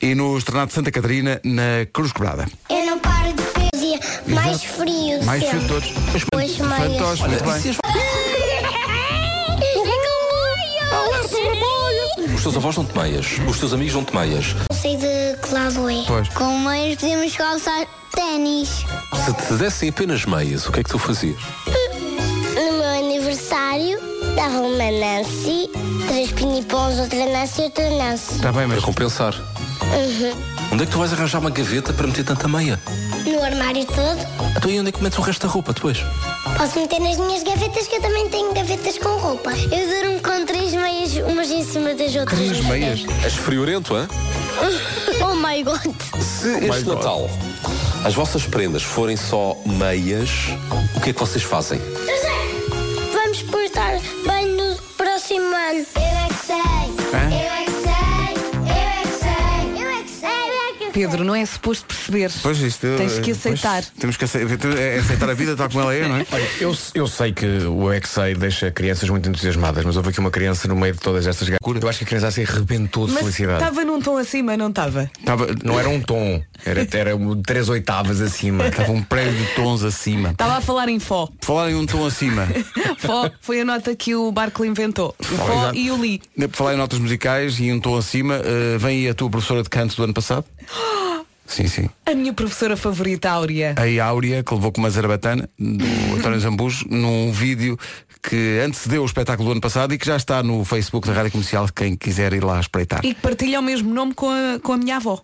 e 0.00 0.14
no 0.14 0.36
Estrenado 0.36 0.68
de 0.68 0.74
Santa 0.74 0.90
Catarina, 0.90 1.40
na 1.44 1.86
Cruz 1.92 2.12
Quebrada. 2.12 2.46
Eu 2.70 2.86
não 2.86 2.98
paro 2.98 3.32
de 3.32 3.78
dia 3.78 4.00
mais 4.26 4.62
frio 4.62 5.24
Mais 5.24 5.44
frio 5.44 5.60
de 5.60 5.68
todos. 5.68 5.92
Pois. 6.32 6.56
Fantoche, 6.56 7.28
muito 7.28 7.44
bem. 7.44 7.72
É 7.82 7.96
Os 12.34 12.42
teus 12.42 12.56
avós 12.56 12.76
dão-te 12.76 12.96
meias, 12.96 13.26
os 13.48 13.58
teus 13.58 13.72
amigos 13.72 13.94
dão-te 13.94 14.14
meias. 14.14 14.54
Eu 14.70 14.76
sei 14.76 14.96
de 14.96 15.36
que 15.42 15.54
lado 15.54 15.88
é. 15.88 16.04
Pois. 16.06 16.28
Com 16.28 16.58
meias 16.60 16.96
podemos 17.00 17.36
calçar 17.36 17.86
ténis. 18.16 18.84
Se 19.24 19.32
te 19.34 19.54
dessem 19.54 19.90
apenas 19.90 20.24
meias, 20.24 20.66
o 20.66 20.72
que 20.72 20.80
é 20.80 20.82
que 20.82 20.90
tu 20.90 20.98
fazias? 20.98 21.36
No 22.54 22.78
meu 22.78 22.88
aniversário, 22.98 23.98
dava 24.34 24.60
uma 24.62 24.90
Nancy, 24.90 25.70
três 26.08 26.32
pinipons, 26.32 26.98
outra 26.98 27.26
Nancy 27.26 27.60
e 27.60 27.64
outra 27.64 27.90
Nancy. 27.90 28.34
Está 28.36 28.50
bem, 28.52 28.66
mas 28.66 28.78
Para 28.78 28.86
compensar. 28.86 29.34
Onde 30.72 30.82
é 30.82 30.86
que 30.86 30.92
tu 30.92 30.98
vais 30.98 31.12
arranjar 31.12 31.38
uma 31.38 31.50
gaveta 31.50 31.92
para 31.92 32.06
meter 32.06 32.24
tanta 32.24 32.48
meia? 32.48 32.80
No 33.26 33.42
armário 33.42 33.84
todo. 33.84 34.26
Então 34.56 34.70
e 34.70 34.80
onde 34.80 34.88
é 34.88 34.92
que 34.92 35.02
metes 35.02 35.18
o 35.18 35.22
resto 35.22 35.46
da 35.46 35.52
roupa 35.52 35.72
depois? 35.72 35.98
Posso 36.56 36.80
meter 36.80 37.00
nas 37.00 37.18
minhas 37.18 37.42
gavetas, 37.42 37.86
que 37.86 37.96
eu 37.96 38.00
também 38.02 38.28
tenho 38.30 38.52
gavetas 38.54 38.98
com 38.98 39.10
roupa. 39.18 39.50
Eu 39.52 40.02
durmo 40.02 40.22
com 40.22 40.46
três 40.46 40.72
meias, 40.72 41.12
umas 41.30 41.50
em 41.50 41.62
cima 41.64 41.94
das 41.94 42.14
outras. 42.16 42.38
três 42.38 42.64
meias. 42.64 43.04
És 43.22 43.34
friorento, 43.34 43.94
hã? 43.94 44.08
Oh 45.22 45.34
my 45.34 45.62
god. 45.62 45.94
Se 46.20 46.48
este 46.66 46.84
God. 46.84 46.96
Natal 46.96 47.30
as 48.06 48.14
vossas 48.14 48.46
prendas 48.46 48.84
forem 48.84 49.16
só 49.16 49.56
meias, 49.66 50.30
o 50.94 51.00
que 51.00 51.10
é 51.10 51.12
que 51.12 51.18
vocês 51.18 51.42
fazem? 51.42 51.80
Pedro, 60.96 61.24
não 61.24 61.34
é 61.34 61.44
suposto 61.44 61.84
perceber. 61.84 62.30
Pois 62.42 62.58
isto, 62.58 62.86
Tens 62.96 63.18
que 63.18 63.30
eh, 63.30 63.34
aceitar. 63.34 63.82
pois, 63.82 63.92
temos 64.00 64.16
que 64.16 64.24
aceitar, 64.24 64.78
é 64.78 64.96
aceitar 64.98 65.28
a 65.28 65.34
vida 65.34 65.54
tal 65.54 65.68
como 65.68 65.82
ela 65.82 65.94
é, 65.94 66.08
não 66.08 66.16
é? 66.16 66.26
Olha, 66.32 66.48
eu, 66.58 66.74
eu 66.94 67.06
sei 67.06 67.34
que 67.34 67.44
o 67.44 67.92
Exei 67.92 68.34
deixa 68.34 68.70
crianças 68.70 69.06
muito 69.10 69.28
entusiasmadas, 69.28 69.84
mas 69.84 69.94
houve 69.98 70.08
aqui 70.08 70.20
uma 70.20 70.30
criança 70.30 70.66
no 70.66 70.74
meio 70.74 70.94
de 70.94 71.00
todas 71.00 71.26
estas 71.26 71.50
gacuras. 71.50 71.82
Eu 71.82 71.88
acho 71.90 71.98
que 71.98 72.04
a 72.04 72.06
criança 72.06 72.30
se 72.30 72.42
arrebentou 72.44 73.06
de 73.06 73.12
Mas 73.12 73.20
felicidade. 73.24 73.62
estava 73.62 73.84
num 73.84 74.00
tom 74.00 74.16
acima, 74.16 74.56
não 74.56 74.70
estava? 74.70 75.10
Estava, 75.18 75.48
Não 75.62 75.78
era 75.78 75.90
um 75.90 76.00
tom, 76.00 76.42
era, 76.64 76.88
era 76.90 77.14
um 77.14 77.42
três 77.42 77.68
oitavas 77.68 78.22
acima. 78.22 78.68
estava 78.68 78.90
um 78.90 79.02
prédio 79.02 79.36
de 79.38 79.54
tons 79.54 79.82
acima. 79.84 80.30
Estava 80.30 80.56
a 80.56 80.60
falar 80.62 80.88
em 80.88 80.98
fó. 80.98 81.26
Por 81.26 81.46
Falar 81.46 81.70
em 81.72 81.74
um 81.74 81.84
tom 81.84 82.06
acima. 82.06 82.48
Fó 82.96 83.30
foi 83.42 83.60
a 83.60 83.64
nota 83.66 83.94
que 83.94 84.14
o 84.14 84.32
Barco 84.32 84.64
inventou. 84.64 85.14
O 85.20 85.24
fó 85.24 85.52
exato. 85.52 85.76
e 85.76 85.90
o 85.90 85.96
li. 86.02 86.22
Por 86.38 86.50
falar 86.52 86.72
em 86.72 86.76
notas 86.78 86.98
musicais 86.98 87.60
e 87.60 87.70
um 87.70 87.78
tom 87.78 87.96
acima, 87.96 88.36
eh, 88.36 88.78
vem 88.78 89.00
aí 89.00 89.08
a 89.10 89.14
tua 89.14 89.28
professora 89.28 89.62
de 89.62 89.68
canto 89.68 89.94
do 89.94 90.04
ano 90.04 90.14
passado? 90.14 90.44
Sim, 91.46 91.68
sim. 91.68 91.88
A 92.04 92.12
minha 92.14 92.32
professora 92.32 92.76
favorita, 92.76 93.30
Áurea. 93.30 93.74
A 93.78 94.04
Áurea, 94.04 94.42
que 94.42 94.52
levou 94.52 94.72
com 94.72 94.80
uma 94.80 94.90
zarabatana, 94.90 95.48
do 95.58 95.84
António 96.18 96.40
Zambujo, 96.40 96.84
num 96.90 97.30
vídeo 97.32 97.78
que 98.22 98.60
antecedeu 98.66 99.02
o 99.02 99.06
espetáculo 99.06 99.48
do 99.48 99.52
ano 99.52 99.60
passado 99.60 99.94
e 99.94 99.98
que 99.98 100.04
já 100.04 100.16
está 100.16 100.42
no 100.42 100.64
Facebook 100.64 101.06
da 101.06 101.14
Rádio 101.14 101.30
Comercial, 101.32 101.68
quem 101.74 101.94
quiser 101.96 102.32
ir 102.32 102.42
lá 102.42 102.58
espreitar. 102.58 103.00
E 103.04 103.14
que 103.14 103.20
partilha 103.20 103.60
o 103.60 103.62
mesmo 103.62 103.94
nome 103.94 104.12
com 104.12 104.28
a, 104.28 104.58
com 104.60 104.72
a 104.72 104.76
minha 104.76 104.96
avó. 104.96 105.22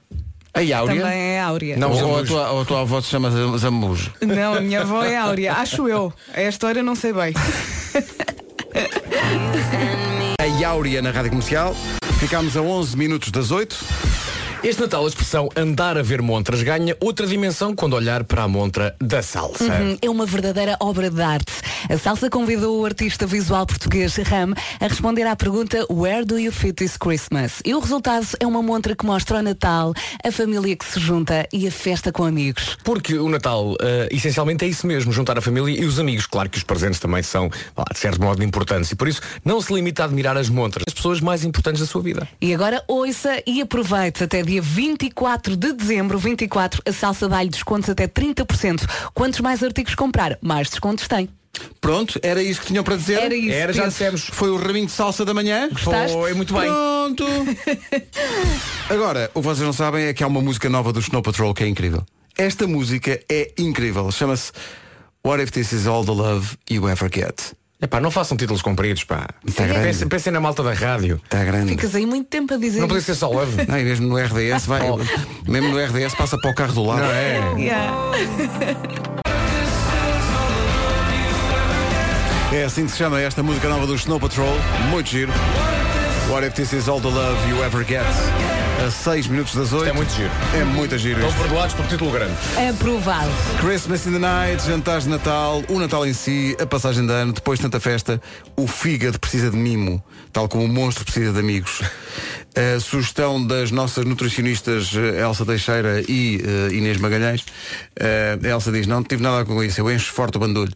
A 0.54 0.60
Áurea? 0.60 1.02
Também 1.02 1.18
é 1.20 1.40
Áurea. 1.40 1.76
Não, 1.76 1.90
ou, 1.90 2.20
a 2.20 2.24
tua, 2.24 2.50
ou 2.52 2.60
a 2.60 2.64
tua 2.64 2.80
avó 2.82 3.00
se 3.00 3.08
chama 3.08 3.30
Zam- 3.30 3.58
Zambujo? 3.58 4.12
Não, 4.20 4.54
a 4.54 4.60
minha 4.60 4.82
avó 4.82 5.02
é 5.02 5.16
Áurea. 5.16 5.54
Acho 5.58 5.88
eu. 5.88 6.12
A 6.34 6.42
história 6.42 6.82
não 6.82 6.94
sei 6.94 7.12
bem. 7.12 7.32
A 10.38 10.68
Áurea 10.68 11.02
na 11.02 11.10
Rádio 11.10 11.30
Comercial. 11.30 11.74
Ficámos 12.20 12.56
a 12.56 12.60
11 12.62 12.96
minutos 12.96 13.30
das 13.30 13.50
8. 13.50 13.76
Este 14.64 14.80
Natal 14.80 15.04
a 15.04 15.08
expressão 15.08 15.48
andar 15.56 15.98
a 15.98 16.02
ver 16.02 16.22
montras 16.22 16.62
ganha 16.62 16.96
outra 17.00 17.26
dimensão 17.26 17.74
quando 17.74 17.94
olhar 17.94 18.22
para 18.22 18.44
a 18.44 18.48
montra 18.48 18.94
da 19.00 19.20
salsa. 19.20 19.64
Uhum, 19.64 19.98
É 20.00 20.08
uma 20.08 20.24
verdadeira 20.24 20.76
obra 20.78 21.10
de 21.10 21.20
arte. 21.20 21.52
A 21.90 21.98
salsa 21.98 22.30
convidou 22.30 22.80
o 22.80 22.84
artista 22.84 23.26
visual 23.26 23.66
português 23.66 24.14
Ram 24.18 24.54
a 24.78 24.86
responder 24.86 25.24
à 25.24 25.34
pergunta 25.34 25.84
Where 25.90 26.24
do 26.24 26.38
you 26.38 26.52
fit 26.52 26.74
this 26.74 26.96
Christmas? 26.96 27.60
E 27.64 27.74
o 27.74 27.80
resultado 27.80 28.24
é 28.38 28.46
uma 28.46 28.62
montra 28.62 28.94
que 28.94 29.04
mostra 29.04 29.38
o 29.38 29.42
Natal, 29.42 29.92
a 30.24 30.30
família 30.30 30.76
que 30.76 30.84
se 30.84 31.00
junta 31.00 31.44
e 31.52 31.66
a 31.66 31.70
festa 31.72 32.12
com 32.12 32.22
amigos. 32.24 32.78
Porque 32.84 33.18
o 33.18 33.28
Natal, 33.28 33.76
eh, 33.82 34.10
essencialmente, 34.12 34.64
é 34.64 34.68
isso 34.68 34.86
mesmo, 34.86 35.10
juntar 35.10 35.36
a 35.36 35.40
família 35.40 35.76
e 35.82 35.84
os 35.84 35.98
amigos. 35.98 36.24
Claro 36.24 36.48
que 36.48 36.58
os 36.58 36.62
presentes 36.62 37.00
também 37.00 37.24
são, 37.24 37.50
lá, 37.76 37.84
de 37.92 37.98
certo 37.98 38.22
modo, 38.22 38.44
importantes. 38.44 38.92
E 38.92 38.94
por 38.94 39.08
isso, 39.08 39.20
não 39.44 39.60
se 39.60 39.74
limita 39.74 40.02
a 40.02 40.06
admirar 40.06 40.36
as 40.36 40.48
montras, 40.48 40.84
as 40.86 40.94
pessoas 40.94 41.20
mais 41.20 41.42
importantes 41.44 41.80
da 41.80 41.86
sua 41.86 42.00
vida. 42.00 42.28
E 42.40 42.54
agora 42.54 42.80
ouça 42.86 43.42
e 43.44 43.60
aproveite 43.60 44.22
até 44.22 44.40
dia 44.40 44.51
24 44.60 45.56
de 45.56 45.72
dezembro, 45.72 46.18
24, 46.18 46.82
a 46.86 46.92
salsa 46.92 47.28
dá-lhe 47.28 47.50
descontos 47.50 47.88
até 47.88 48.06
30%. 48.06 48.88
Quantos 49.14 49.40
mais 49.40 49.62
artigos 49.62 49.94
comprar, 49.94 50.38
mais 50.40 50.68
descontos 50.68 51.08
tem. 51.08 51.28
Pronto, 51.80 52.18
era 52.22 52.42
isso 52.42 52.60
que 52.60 52.68
tinham 52.68 52.82
para 52.82 52.96
dizer? 52.96 53.18
Era 53.18 53.34
isso, 53.34 53.52
Era, 53.52 53.72
já 53.72 53.86
dissemos. 53.86 54.28
Foi 54.32 54.50
o 54.50 54.56
raminho 54.56 54.86
de 54.86 54.92
salsa 54.92 55.24
da 55.24 55.34
manhã? 55.34 55.68
Gostaste? 55.68 56.16
Foi 56.16 56.34
muito 56.34 56.54
bem. 56.54 56.62
Pronto. 56.62 57.24
Agora, 58.88 59.30
o 59.34 59.40
que 59.40 59.46
vocês 59.46 59.64
não 59.64 59.72
sabem 59.72 60.06
é 60.06 60.14
que 60.14 60.24
há 60.24 60.26
uma 60.26 60.40
música 60.40 60.68
nova 60.68 60.92
do 60.92 61.00
Snow 61.00 61.22
Patrol 61.22 61.52
que 61.52 61.64
é 61.64 61.68
incrível. 61.68 62.04
Esta 62.36 62.66
música 62.66 63.20
é 63.28 63.52
incrível. 63.58 64.10
Chama-se 64.10 64.52
What 65.24 65.42
If 65.42 65.50
This 65.50 65.72
Is 65.72 65.86
All 65.86 66.04
the 66.04 66.12
Love 66.12 66.56
You 66.70 66.88
Ever 66.88 67.10
Get? 67.12 67.52
Epá, 67.82 68.00
não 68.00 68.12
façam 68.12 68.36
títulos 68.36 68.62
compridos, 68.62 69.02
pá. 69.02 69.26
Grande. 69.44 69.80
Pensem, 69.80 70.08
pensem 70.08 70.32
na 70.32 70.40
malta 70.40 70.62
da 70.62 70.72
rádio. 70.72 71.20
Está 71.24 71.42
grande. 71.42 71.70
Ficas 71.70 71.92
aí 71.96 72.06
muito 72.06 72.28
tempo 72.28 72.54
a 72.54 72.56
dizer 72.56 72.80
Não 72.80 72.86
podia 72.86 73.00
isso. 73.00 73.06
ser 73.06 73.16
só 73.16 73.28
love. 73.28 73.66
Não, 73.66 73.76
e 73.76 73.82
mesmo 73.82 74.06
no 74.06 74.16
RDS 74.16 74.66
vai. 74.66 74.82
Mesmo 75.48 75.68
no 75.70 75.78
RDS 75.84 76.14
passa 76.14 76.38
para 76.38 76.50
o 76.50 76.54
carro 76.54 76.72
do 76.72 76.84
lado. 76.84 77.02
Não 77.02 77.10
é? 77.10 77.54
Yeah. 77.58 77.92
É 82.54 82.64
assim 82.64 82.84
que 82.84 82.92
se 82.92 82.98
chama 82.98 83.18
esta 83.18 83.42
música 83.42 83.66
nova 83.66 83.86
do 83.86 83.94
Snow 83.94 84.20
Patrol. 84.20 84.54
Muito 84.90 85.08
giro. 85.08 85.32
What 86.28 86.46
if 86.46 86.52
this 86.52 86.74
is 86.74 86.86
all 86.86 87.00
the 87.00 87.08
love 87.08 87.48
you 87.48 87.64
ever 87.64 87.82
get? 87.82 88.04
A 88.80 88.90
6 88.90 89.28
minutos 89.28 89.54
das 89.54 89.72
8. 89.72 89.90
É 89.90 89.92
muito 89.92 90.12
giro. 90.12 90.30
É 90.54 90.64
muito 90.64 90.98
giro 90.98 91.14
Estão 91.16 91.30
isto. 91.30 91.40
perdoados 91.40 91.74
por 91.74 91.86
título 91.86 92.10
grande. 92.10 92.34
Aprovado. 92.70 93.30
Christmas 93.60 94.06
in 94.06 94.12
the 94.12 94.18
night, 94.18 94.64
jantares 94.66 95.04
de 95.04 95.10
Natal, 95.10 95.62
o 95.68 95.78
Natal 95.78 96.04
em 96.06 96.12
si, 96.12 96.56
a 96.60 96.66
passagem 96.66 97.06
de 97.06 97.12
ano, 97.12 97.32
depois 97.32 97.58
de 97.58 97.64
tanta 97.64 97.78
festa, 97.78 98.20
o 98.56 98.66
fígado 98.66 99.20
precisa 99.20 99.50
de 99.50 99.56
mimo, 99.56 100.02
tal 100.32 100.48
como 100.48 100.64
o 100.64 100.68
monstro 100.68 101.04
precisa 101.04 101.32
de 101.32 101.38
amigos. 101.38 101.80
A 102.54 102.80
sugestão 102.80 103.44
das 103.46 103.70
nossas 103.70 104.04
nutricionistas 104.04 104.90
eh, 104.94 105.20
Elsa 105.22 105.46
Teixeira 105.46 106.02
e 106.06 106.42
eh, 106.44 106.74
Inês 106.74 106.98
Magalhães. 106.98 107.44
A 107.98 108.46
Elsa 108.46 108.70
diz, 108.72 108.86
não 108.86 109.02
tive 109.02 109.22
nada 109.22 109.44
com 109.44 109.62
isso, 109.62 109.80
eu 109.80 109.90
encho 109.90 110.12
forte 110.12 110.36
o 110.36 110.40
bandulho. 110.40 110.72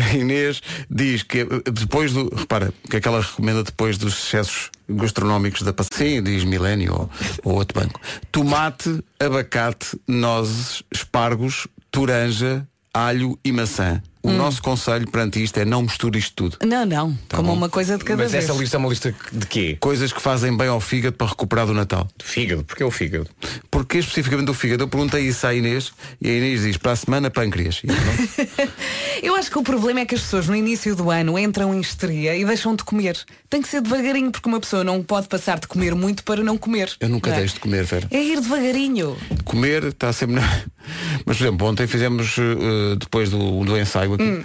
A 0.00 0.14
Inês 0.16 0.60
diz 0.90 1.22
que 1.22 1.44
depois 1.72 2.12
do. 2.12 2.34
Repara, 2.34 2.72
o 2.84 2.88
que 2.88 2.96
é 2.96 3.00
que 3.00 3.06
ela 3.06 3.20
recomenda 3.20 3.62
depois 3.62 3.98
dos 3.98 4.14
excessos 4.14 4.70
gastronómicos 4.88 5.62
da? 5.62 5.74
Sim, 5.92 6.22
diz 6.22 6.44
Milênio 6.44 6.92
ou, 6.92 7.10
ou 7.44 7.54
outro 7.54 7.80
banco. 7.80 8.00
Tomate, 8.30 9.02
abacate, 9.18 9.98
nozes, 10.06 10.82
espargos, 10.92 11.66
toranja, 11.90 12.66
alho 12.92 13.38
e 13.44 13.52
maçã. 13.52 14.02
O 14.24 14.32
nosso 14.32 14.62
conselho 14.62 15.06
perante 15.10 15.42
isto 15.42 15.58
é 15.58 15.64
não 15.66 15.82
misture 15.82 16.18
isto 16.18 16.32
tudo. 16.34 16.56
Não, 16.66 16.86
não. 16.86 17.12
Tá 17.28 17.36
como 17.36 17.50
bom. 17.50 17.56
uma 17.56 17.68
coisa 17.68 17.98
de 17.98 18.04
cada 18.04 18.22
Mas 18.22 18.32
vez. 18.32 18.44
essa 18.44 18.54
lista 18.58 18.76
é 18.76 18.78
uma 18.78 18.88
lista 18.88 19.14
de 19.30 19.46
quê? 19.46 19.76
Coisas 19.78 20.12
que 20.14 20.20
fazem 20.20 20.56
bem 20.56 20.66
ao 20.68 20.80
fígado 20.80 21.14
para 21.16 21.26
recuperar 21.26 21.66
do 21.66 21.74
Natal. 21.74 22.08
De 22.16 22.24
fígado. 22.24 22.64
Porquê 22.64 22.82
o 22.82 22.90
fígado? 22.90 23.28
Porque 23.70 23.98
especificamente 23.98 24.46
do 24.46 24.54
fígado, 24.54 24.84
eu 24.84 24.88
perguntei 24.88 25.22
isso 25.28 25.46
à 25.46 25.54
Inês 25.54 25.92
e 26.22 26.28
a 26.30 26.32
Inês 26.32 26.62
diz 26.62 26.76
para 26.78 26.92
a 26.92 26.96
semana 26.96 27.30
pâncreas. 27.30 27.82
Eu, 27.84 27.94
não. 27.94 28.68
Eu 29.22 29.36
acho 29.36 29.50
que 29.50 29.58
o 29.58 29.62
problema 29.62 30.00
é 30.00 30.04
que 30.06 30.14
as 30.14 30.20
pessoas 30.22 30.48
no 30.48 30.56
início 30.56 30.94
do 30.96 31.10
ano 31.10 31.38
entram 31.38 31.74
em 31.74 31.80
histeria 31.80 32.36
e 32.36 32.44
deixam 32.44 32.74
de 32.74 32.82
comer. 32.84 33.18
Tem 33.48 33.60
que 33.62 33.68
ser 33.68 33.80
devagarinho, 33.80 34.30
porque 34.30 34.48
uma 34.48 34.60
pessoa 34.60 34.82
não 34.84 35.02
pode 35.02 35.28
passar 35.28 35.58
de 35.58 35.66
comer 35.66 35.94
muito 35.94 36.24
para 36.24 36.42
não 36.42 36.56
comer. 36.58 36.90
Eu 37.00 37.08
nunca 37.08 37.30
Não 37.30 37.36
é? 37.36 37.40
deixo 37.40 37.54
de 37.54 37.60
comer, 37.60 37.84
Vera. 37.84 38.06
É 38.10 38.22
ir 38.22 38.40
devagarinho. 38.40 39.16
Comer 39.44 39.84
está 39.84 40.12
sempre. 40.12 40.36
Mas, 41.24 41.38
por 41.38 41.44
exemplo, 41.46 41.66
ontem 41.66 41.86
fizemos, 41.86 42.36
eh, 42.38 42.96
depois 42.98 43.30
do, 43.30 43.64
do 43.64 43.78
ensaio 43.78 44.13
aqui, 44.14 44.44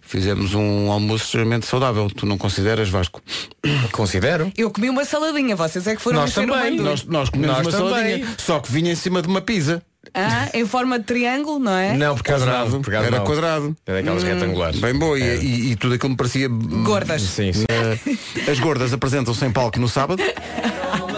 fizemos 0.00 0.54
um 0.54 0.90
almoço 0.90 1.24
extremamente 1.24 1.66
saudável. 1.66 2.08
Tu 2.10 2.24
não 2.26 2.38
consideras, 2.38 2.88
Vasco? 2.88 3.20
Considero. 3.92 4.50
Eu 4.56 4.70
comi 4.70 4.88
uma 4.88 5.04
saladinha, 5.04 5.54
vocês 5.56 5.86
é 5.86 5.94
que 5.96 6.02
foram 6.02 6.20
Nós 6.20 6.32
também. 6.34 6.78
Nós, 6.78 7.04
nós 7.04 7.28
comemos 7.28 7.56
Nós 7.56 7.66
uma 7.66 7.72
também. 7.72 7.90
saladinha, 7.94 8.34
só 8.38 8.60
que 8.60 8.70
vinha 8.72 8.92
em 8.92 8.96
cima 8.96 9.20
de 9.22 9.28
uma 9.28 9.40
pizza. 9.40 9.82
Ah, 10.14 10.48
em 10.54 10.64
forma 10.64 10.98
de 10.98 11.04
triângulo, 11.04 11.58
não 11.58 11.72
é? 11.76 11.92
Não, 11.94 12.14
por 12.14 12.22
causa 12.22 12.46
Quadrado. 12.46 12.70
não. 12.70 12.80
Por 12.82 12.94
Era 12.94 13.10
não. 13.10 13.24
quadrado. 13.24 13.76
É 13.84 13.92
daquelas 13.94 14.22
retangulares. 14.22 14.80
Bem 14.80 14.94
boa. 14.94 15.18
E, 15.18 15.22
e- 15.44 15.72
e 15.72 15.76
tudo 15.76 15.94
aquilo 15.94 16.10
me 16.10 16.16
parecia... 16.16 16.48
Gordas. 16.48 17.20
Sim, 17.20 17.52
sim. 17.52 17.66
Eh, 17.68 18.50
as 18.50 18.58
gordas 18.58 18.90
apresentam-se 18.94 19.44
em 19.44 19.50
palco 19.50 19.78
no 19.78 19.88
sábado. 19.88 20.22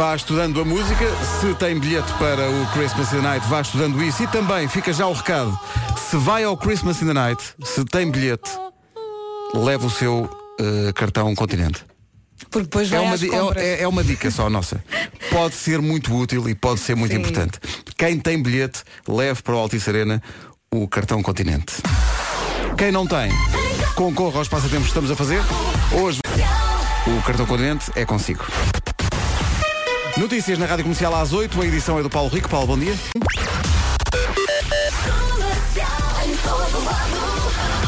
Vá 0.00 0.16
estudando 0.16 0.58
a 0.62 0.64
música. 0.64 1.04
Se 1.42 1.52
tem 1.56 1.78
bilhete 1.78 2.10
para 2.14 2.48
o 2.50 2.66
Christmas 2.72 3.12
in 3.12 3.16
the 3.16 3.20
Night, 3.22 3.46
vá 3.48 3.60
estudando 3.60 4.02
isso. 4.02 4.22
E 4.22 4.26
também 4.28 4.66
fica 4.66 4.94
já 4.94 5.06
o 5.06 5.12
recado. 5.12 5.60
Se 6.08 6.16
vai 6.16 6.42
ao 6.42 6.56
Christmas 6.56 7.02
in 7.02 7.06
the 7.08 7.12
Night, 7.12 7.42
se 7.62 7.84
tem 7.84 8.10
bilhete, 8.10 8.50
leve 9.54 9.84
o 9.84 9.90
seu 9.90 10.26
eh, 10.58 10.90
cartão 10.94 11.34
Continente. 11.34 11.84
Porque 12.50 12.62
depois 12.62 12.90
É 12.90 12.96
vai 12.96 13.00
uma, 13.04 13.18
compras. 13.44 13.62
é- 13.62 13.82
é 13.82 13.86
uma 13.88 14.02
dica 14.02 14.30
só 14.30 14.48
nossa. 14.48 14.82
Pode 15.28 15.54
ser 15.54 15.82
muito 15.82 16.16
útil 16.16 16.48
e 16.48 16.54
pode 16.54 16.80
ser 16.80 16.94
muito 16.94 17.12
Sim. 17.12 17.18
importante. 17.18 17.58
Quem 17.98 18.18
tem 18.18 18.42
bilhete, 18.42 18.82
leve 19.06 19.42
para 19.42 19.54
o 19.54 19.58
Altice 19.58 19.90
Arena 19.90 20.22
o 20.72 20.88
cartão 20.88 21.22
Continente. 21.22 21.74
Quem 22.78 22.90
não 22.90 23.06
tem, 23.06 23.30
concorra 23.94 24.38
aos 24.38 24.48
passatempos 24.48 24.84
que 24.84 24.88
estamos 24.98 25.10
a 25.10 25.14
fazer. 25.14 25.42
Hoje, 25.92 26.20
o 27.06 27.22
cartão 27.22 27.44
Continente 27.44 27.92
é 27.94 28.06
consigo. 28.06 28.46
Notícias 30.20 30.58
na 30.58 30.66
Rádio 30.66 30.84
Comercial 30.84 31.14
às 31.14 31.32
8, 31.32 31.62
a 31.62 31.66
edição 31.66 31.98
é 31.98 32.02
do 32.02 32.10
Paulo 32.10 32.28
Rico. 32.28 32.46
Paulo, 32.46 32.66
bom 32.66 32.78
dia. 32.78 32.94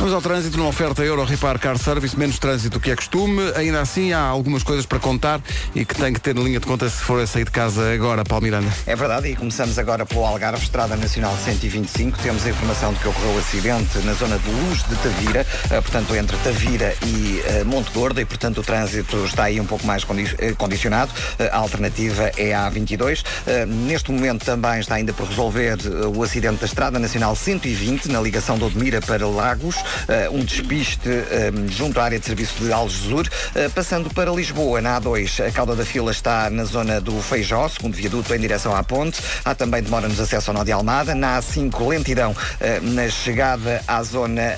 Vamos 0.02 0.16
ao 0.16 0.20
trânsito, 0.20 0.58
numa 0.58 0.68
oferta 0.68 1.04
Euro 1.04 1.24
Repar 1.24 1.60
Car 1.60 1.78
Service, 1.78 2.18
menos 2.18 2.36
trânsito 2.36 2.80
que 2.80 2.90
é 2.90 2.96
costume. 2.96 3.40
Ainda 3.54 3.80
assim, 3.80 4.12
há 4.12 4.18
algumas 4.18 4.64
coisas 4.64 4.84
para 4.84 4.98
contar 4.98 5.40
e 5.76 5.84
que 5.84 5.94
tem 5.94 6.12
que 6.12 6.20
ter 6.20 6.34
na 6.34 6.40
linha 6.40 6.58
de 6.58 6.66
conta 6.66 6.90
se 6.90 6.96
for 6.96 7.20
a 7.20 7.26
sair 7.26 7.44
de 7.44 7.52
casa 7.52 7.88
agora, 7.94 8.24
Paulo 8.24 8.42
Miranda. 8.42 8.68
É 8.84 8.96
verdade, 8.96 9.28
e 9.28 9.36
começamos 9.36 9.78
agora 9.78 10.04
pelo 10.04 10.26
Algarve, 10.26 10.60
Estrada 10.60 10.96
Nacional 10.96 11.38
125. 11.44 12.18
Temos 12.18 12.44
a 12.44 12.50
informação 12.50 12.92
de 12.92 12.98
que 12.98 13.06
ocorreu 13.06 13.30
um 13.30 13.38
acidente 13.38 13.96
na 13.98 14.12
zona 14.14 14.40
de 14.40 14.50
Luz 14.50 14.82
de 14.82 14.96
Tavira, 14.96 15.46
eh, 15.70 15.80
portanto, 15.80 16.16
entre 16.16 16.36
Tavira 16.38 16.96
e 17.06 17.40
eh, 17.46 17.62
Monte 17.62 17.92
Gordo, 17.92 18.20
e 18.20 18.24
portanto 18.24 18.58
o 18.58 18.62
trânsito 18.64 19.24
está 19.24 19.44
aí 19.44 19.60
um 19.60 19.66
pouco 19.66 19.86
mais 19.86 20.04
eh, 20.38 20.52
condicionado. 20.58 21.12
A 21.52 21.58
alternativa 21.58 22.32
é 22.36 22.52
a 22.52 22.68
A22. 22.68 23.22
Eh, 23.46 23.66
Neste 23.66 24.10
momento 24.10 24.44
também 24.44 24.80
está 24.80 24.96
ainda 24.96 25.12
por 25.12 25.28
resolver 25.28 25.78
o 26.12 26.24
acidente 26.24 26.58
da 26.58 26.66
Estrada 26.66 26.98
Nacional 26.98 27.36
120, 27.36 28.08
na 28.08 28.20
ligação 28.20 28.58
de 28.58 28.64
Odmira 28.64 29.00
para 29.00 29.24
Lagos, 29.28 29.76
eh, 30.08 30.28
um 30.30 30.44
despiste 30.44 31.08
eh, 31.08 31.50
junto 31.68 32.00
à 32.00 32.04
área 32.04 32.18
de 32.18 32.24
serviço 32.24 32.62
de 32.62 32.72
Algesur, 32.72 33.28
eh, 33.54 33.68
passando 33.68 34.12
para 34.12 34.30
Lisboa, 34.30 34.80
na 34.80 35.00
A2. 35.00 35.46
A 35.46 35.50
cauda 35.50 35.74
da 35.74 35.84
fila 35.84 36.10
está 36.10 36.50
na 36.50 36.64
zona 36.64 37.00
do 37.00 37.20
Feijó, 37.22 37.68
segundo 37.68 37.94
viaduto 37.94 38.34
em 38.34 38.38
direção 38.38 38.74
à 38.74 38.82
ponte. 38.82 39.20
Há 39.44 39.54
também 39.54 39.82
demora 39.82 40.08
nos 40.08 40.20
acesso 40.20 40.50
ao 40.50 40.56
Nó 40.56 40.64
de 40.64 40.72
Almada. 40.72 41.14
Na 41.14 41.38
A5, 41.38 41.88
lentidão 41.88 42.34
eh, 42.60 42.80
na 42.80 43.08
chegada 43.08 43.82
à 43.86 44.02
zona 44.02 44.56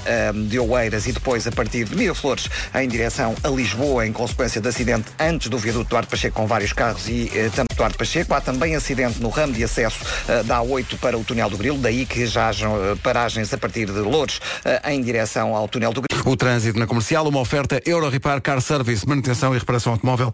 de 0.48 0.58
Oeiras 0.58 1.06
e 1.06 1.12
depois 1.12 1.46
a 1.46 1.52
partir 1.52 1.84
de 1.84 1.96
Miraflores 1.96 2.48
em 2.74 2.88
direção 2.88 3.34
a 3.42 3.48
Lisboa, 3.48 4.06
em 4.06 4.12
consequência 4.12 4.60
de 4.60 4.68
acidente 4.68 5.06
antes 5.18 5.48
do 5.48 5.58
viaduto 5.58 5.90
Duarte 5.90 6.10
Pacheco 6.10 6.36
com 6.36 6.46
vários 6.46 6.72
carros 6.72 7.08
e 7.08 7.30
também 7.54 7.76
Duarte 7.76 7.98
Pacheco. 7.98 8.34
Há 8.34 8.40
também 8.40 8.74
acidente 8.74 9.20
no 9.20 9.28
ramo 9.28 9.52
de 9.52 9.64
acesso 9.64 9.98
da 10.44 10.58
A8 10.58 10.98
para 10.98 11.16
o 11.18 11.24
túnel 11.24 11.50
do 11.50 11.56
Grilo, 11.56 11.78
daí 11.78 12.06
que 12.06 12.26
já 12.26 12.48
hajam 12.48 12.74
paragens 13.02 13.52
a 13.52 13.58
partir 13.58 13.86
de 13.86 13.98
Louros 13.98 14.40
em 14.84 15.00
direção 15.02 15.23
ao 15.54 15.68
túnel 15.68 15.92
do 15.92 16.02
Grilo. 16.02 16.30
O 16.30 16.36
trânsito 16.36 16.78
na 16.78 16.86
comercial, 16.86 17.26
uma 17.28 17.40
oferta 17.40 17.80
Euro 17.86 18.08
Repar 18.08 18.40
Car 18.40 18.60
Service, 18.60 19.06
manutenção 19.08 19.54
e 19.54 19.58
reparação 19.58 19.92
automóvel 19.92 20.32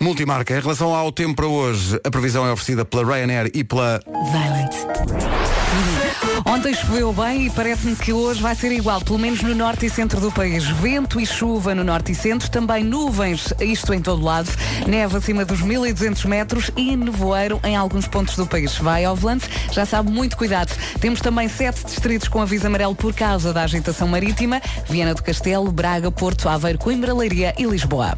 multimarca. 0.00 0.56
Em 0.56 0.60
relação 0.60 0.94
ao 0.94 1.10
tempo 1.12 1.34
para 1.34 1.46
hoje, 1.46 2.00
a 2.04 2.10
previsão 2.10 2.46
é 2.46 2.52
oferecida 2.52 2.84
pela 2.84 3.04
Ryanair 3.04 3.50
e 3.54 3.64
pela 3.64 4.00
Violent. 4.32 6.05
Ontem 6.44 6.74
choveu 6.74 7.12
bem 7.12 7.46
e 7.46 7.50
parece-me 7.50 7.96
que 7.96 8.12
hoje 8.12 8.42
vai 8.42 8.54
ser 8.54 8.70
igual, 8.72 9.00
pelo 9.00 9.18
menos 9.18 9.42
no 9.42 9.54
norte 9.54 9.86
e 9.86 9.90
centro 9.90 10.20
do 10.20 10.30
país. 10.30 10.64
Vento 10.64 11.20
e 11.20 11.26
chuva 11.26 11.74
no 11.74 11.82
norte 11.82 12.12
e 12.12 12.14
centro, 12.14 12.50
também 12.50 12.84
nuvens, 12.84 13.52
isto 13.60 13.94
em 13.94 14.00
todo 14.00 14.22
lado, 14.22 14.50
neve 14.86 15.16
acima 15.16 15.44
dos 15.44 15.62
1200 15.62 16.24
metros 16.26 16.70
e 16.76 16.94
nevoeiro 16.96 17.60
em 17.64 17.74
alguns 17.74 18.06
pontos 18.06 18.36
do 18.36 18.46
país. 18.46 18.76
Vai 18.76 19.04
ao 19.04 19.16
volante, 19.16 19.48
já 19.72 19.86
sabe, 19.86 20.10
muito 20.10 20.36
cuidado. 20.36 20.72
Temos 21.00 21.20
também 21.20 21.48
sete 21.48 21.84
distritos 21.84 22.28
com 22.28 22.40
aviso 22.40 22.66
amarelo 22.66 22.94
por 22.94 23.14
causa 23.14 23.52
da 23.52 23.62
agitação 23.62 24.06
marítima, 24.06 24.60
Viana 24.88 25.14
do 25.14 25.22
Castelo, 25.22 25.70
Braga, 25.72 26.10
Porto, 26.10 26.48
Aveiro, 26.48 26.78
Coimbra, 26.78 27.14
Leiria 27.14 27.54
e 27.58 27.64
Lisboa. 27.64 28.16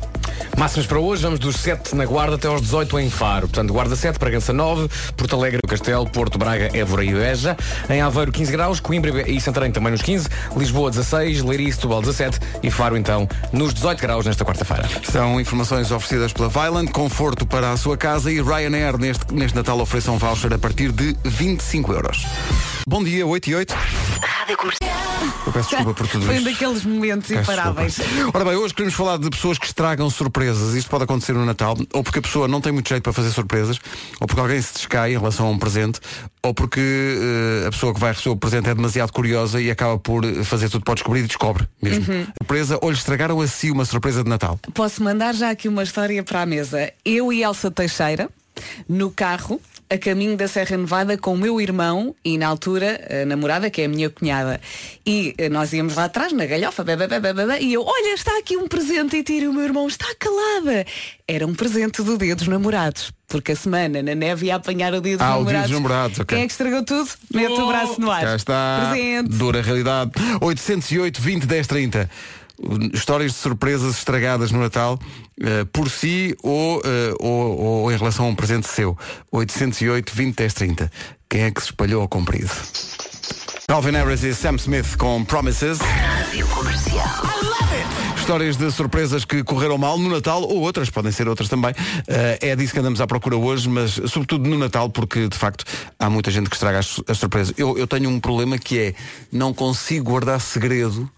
Máximas 0.57 0.87
para 0.87 0.99
hoje, 0.99 1.23
vamos 1.23 1.39
dos 1.39 1.57
7 1.57 1.95
na 1.95 2.05
Guarda 2.05 2.37
até 2.37 2.49
aos 2.49 2.61
18 2.63 2.99
em 3.01 3.11
Faro. 3.11 3.49
Portanto, 3.49 3.73
Guarda 3.73 3.95
7, 3.97 4.19
Bragança 4.19 4.53
9, 4.53 4.89
Porto 5.17 5.37
Alegre, 5.37 5.61
Castelo, 5.67 6.09
Porto, 6.09 6.39
Braga, 6.39 6.71
Évora 6.77 7.05
e 7.05 7.13
Beja. 7.13 7.57
Em 7.89 8.01
Aveiro, 8.01 8.33
15 8.33 8.53
graus, 8.53 8.81
Coimbra 8.81 9.29
e 9.31 9.41
Santarém 9.41 9.71
também 9.71 9.93
nos 9.93 10.03
15, 10.03 10.29
Lisboa 10.57 10.91
16, 10.91 11.43
Leiria 11.43 11.69
e 11.69 11.73
Setúbal 11.73 12.01
17 12.01 12.39
e 12.63 12.71
Faro 12.71 12.97
então 12.97 13.29
nos 13.53 13.73
18 13.75 14.01
graus 14.01 14.27
nesta 14.27 14.45
quarta-feira. 14.45 14.89
São 15.11 15.41
informações 15.41 15.91
oferecidas 15.91 16.33
pela 16.33 16.49
Violent, 16.49 16.91
conforto 16.91 17.47
para 17.47 17.73
a 17.73 17.77
sua 17.77 17.97
casa 17.97 18.31
e 18.31 18.41
Ryanair 18.43 18.99
neste, 18.99 19.33
neste 19.33 19.57
Natal 19.57 19.79
oferece 19.81 20.11
um 20.11 20.19
voucher 20.19 20.53
a 20.53 20.59
partir 20.59 20.93
de 20.93 21.17
25 21.25 21.93
euros. 21.93 22.27
Bom 22.87 23.05
dia, 23.05 23.27
8 23.27 23.51
e 23.51 23.55
8. 23.55 23.75
Eu 25.47 25.53
peço 25.53 25.69
desculpa 25.71 25.95
por 25.95 26.07
tudo 26.09 26.25
Foi 26.25 26.35
um 26.35 26.39
isto. 26.39 26.51
daqueles 26.51 26.85
momentos 26.85 27.29
Peço 27.29 27.41
imparáveis. 27.53 27.97
desculpa. 27.97 28.39
Ora 28.39 28.45
bem, 28.47 28.57
hoje 28.57 28.75
queremos 28.75 28.95
falar 28.95 29.19
de 29.19 29.29
pessoas 29.31 29.59
que 29.59 29.67
estragam 29.67 30.09
surpresas. 30.11 30.28
Isto 30.77 30.91
pode 30.91 31.05
acontecer 31.05 31.33
no 31.33 31.45
Natal, 31.45 31.77
ou 31.93 32.03
porque 32.03 32.19
a 32.19 32.23
pessoa 32.23 32.49
não 32.49 32.61
tem 32.61 32.73
muito 32.73 32.89
jeito 32.89 33.03
para 33.03 33.13
fazer 33.13 33.31
surpresas, 33.31 33.79
ou 34.21 34.27
porque 34.27 34.41
alguém 34.41 34.61
se 34.61 34.75
descai 34.75 35.13
em 35.13 35.19
relação 35.19 35.47
a 35.47 35.51
um 35.51 35.59
presente, 35.59 36.01
ou 36.43 36.55
porque 36.55 36.81
eh, 36.81 37.67
a 37.67 37.71
pessoa 37.71 37.95
que 37.95 38.01
vai 38.01 38.13
receber 38.13 38.31
o 38.31 38.37
presente 38.37 38.69
é 38.69 38.75
demasiado 38.75 39.13
curiosa 39.13 39.61
e 39.61 39.71
acaba 39.71 39.99
por 39.99 40.25
fazer 40.45 40.69
tudo 40.69 40.85
para 40.85 40.95
descobrir 40.95 41.21
e 41.21 41.27
descobre 41.27 41.67
mesmo. 41.83 42.13
Uhum. 42.13 42.27
Surpresa, 42.43 42.79
ou 42.81 42.91
lhe 42.91 42.97
estragaram 42.97 43.41
a 43.41 43.47
si 43.47 43.71
uma 43.71 43.85
surpresa 43.85 44.23
de 44.23 44.29
Natal. 44.29 44.59
Posso 44.75 45.03
mandar 45.03 45.35
já 45.35 45.51
aqui 45.51 45.69
uma 45.69 45.83
história 45.83 46.23
para 46.23 46.43
a 46.43 46.47
mesa. 46.47 46.93
Eu 47.05 47.33
e 47.33 47.43
Elsa 47.43 47.71
Teixeira, 47.71 48.29
no 48.89 49.11
carro, 49.11 49.61
a 49.91 49.97
caminho 49.97 50.37
da 50.37 50.47
Serra 50.47 50.77
Nevada 50.77 51.17
com 51.17 51.35
o 51.35 51.37
meu 51.39 51.61
irmão 51.61 52.15
e 52.25 52.37
na 52.37 52.47
altura 52.47 53.01
a 53.23 53.25
namorada, 53.25 53.71
que 53.71 53.81
é 53.83 53.87
a 53.87 53.89
minha 53.89 54.11
cunhada. 54.11 54.61
E 55.07 55.35
eh, 55.39 55.49
nós 55.49 55.73
íamos 55.73 55.95
lá 55.95 56.05
atrás, 56.05 56.33
na 56.33 56.45
galhofa, 56.45 56.85
e 57.61 57.73
eu, 57.73 57.83
olha, 57.85 58.15
está 58.15 58.39
aqui 58.39 58.57
um 58.57 58.69
presente 58.69 59.17
e 59.17 59.23
tiro 59.23 59.51
o 59.51 59.55
meu 59.55 59.65
irmão, 59.65 59.89
está 59.89 60.07
calada. 60.19 60.85
Era 61.27 61.47
um 61.47 61.55
presente 61.55 62.03
do 62.03 62.19
dia 62.19 62.37
dos 62.37 62.49
namorados. 62.49 63.13
Porque 63.27 63.53
a 63.53 63.57
semana 63.57 64.03
na 64.03 64.15
neve 64.15 64.47
ia 64.47 64.55
apanhar 64.57 64.95
o 64.95 65.01
dia 65.03 65.17
dos 65.19 65.27
Ah, 65.27 65.37
o 65.37 65.39
namorados. 65.41 65.53
dia 65.53 65.61
dos 65.63 65.71
namorados, 65.83 66.21
ok. 66.21 66.35
Quem 66.37 66.45
é 66.45 66.47
que 66.47 66.53
estragou 66.53 66.83
tudo? 66.83 67.11
Mete 67.33 67.61
o 67.61 67.67
braço 67.67 68.01
no 68.01 68.11
ar. 68.11 68.23
Cá 68.23 68.37
está. 68.37 68.89
Presente. 68.91 69.29
Dura 69.31 69.61
realidade. 69.61 70.13
808 70.41 71.21
20 71.21 71.47
10 71.47 71.67
30. 71.67 72.11
Histórias 72.93 73.33
de 73.33 73.39
surpresas 73.39 73.99
estragadas 73.99 74.51
no 74.51 74.59
Natal 74.59 74.99
eh, 75.41 75.65
por 75.73 75.89
si 75.89 76.37
ou, 76.43 76.83
eh, 76.85 77.15
ou, 77.21 77.59
ou 77.59 77.93
em 77.93 77.97
relação 77.97 78.27
a 78.27 78.29
um 78.29 78.35
presente 78.35 78.67
seu. 78.67 78.99
808 79.31 80.13
20 80.13 80.37
10 80.37 80.55
30. 80.55 80.93
Quem 81.29 81.43
é 81.43 81.51
que 81.51 81.61
se 81.61 81.67
espalhou 81.67 82.03
ao 82.03 82.09
comprido? 82.09 82.51
Calvin 83.69 83.93
Harris 83.93 84.25
e 84.25 84.35
Sam 84.35 84.57
Smith 84.57 84.97
com 84.97 85.25
Promises. 85.25 85.79
Histórias 88.17 88.57
de 88.57 88.71
surpresas 88.73 89.25
que 89.25 89.45
correram 89.45 89.79
mal 89.79 89.99
no 89.99 90.09
Natal 90.09 90.43
ou 90.43 90.61
outras, 90.61 90.91
podem 90.91 91.13
ser 91.13 91.29
outras 91.29 91.49
também. 91.49 91.73
Eh, 92.09 92.39
é 92.41 92.57
disso 92.57 92.73
que 92.73 92.81
andamos 92.81 93.01
à 93.01 93.07
procura 93.07 93.37
hoje, 93.37 93.69
mas 93.69 93.93
sobretudo 93.93 94.49
no 94.49 94.59
Natal, 94.59 94.91
porque 94.91 95.29
de 95.29 95.37
facto 95.37 95.65
há 95.99 96.11
muita 96.11 96.31
gente 96.31 96.51
que 96.51 96.57
estraga 96.57 96.81
as, 96.81 97.01
as 97.07 97.19
surpresas. 97.19 97.55
Eu, 97.57 97.79
eu 97.79 97.87
tenho 97.87 98.11
um 98.11 98.19
problema 98.19 98.59
que 98.59 98.79
é 98.79 98.95
não 99.31 99.55
consigo 99.55 100.07
guardar 100.07 100.41
segredo 100.41 101.09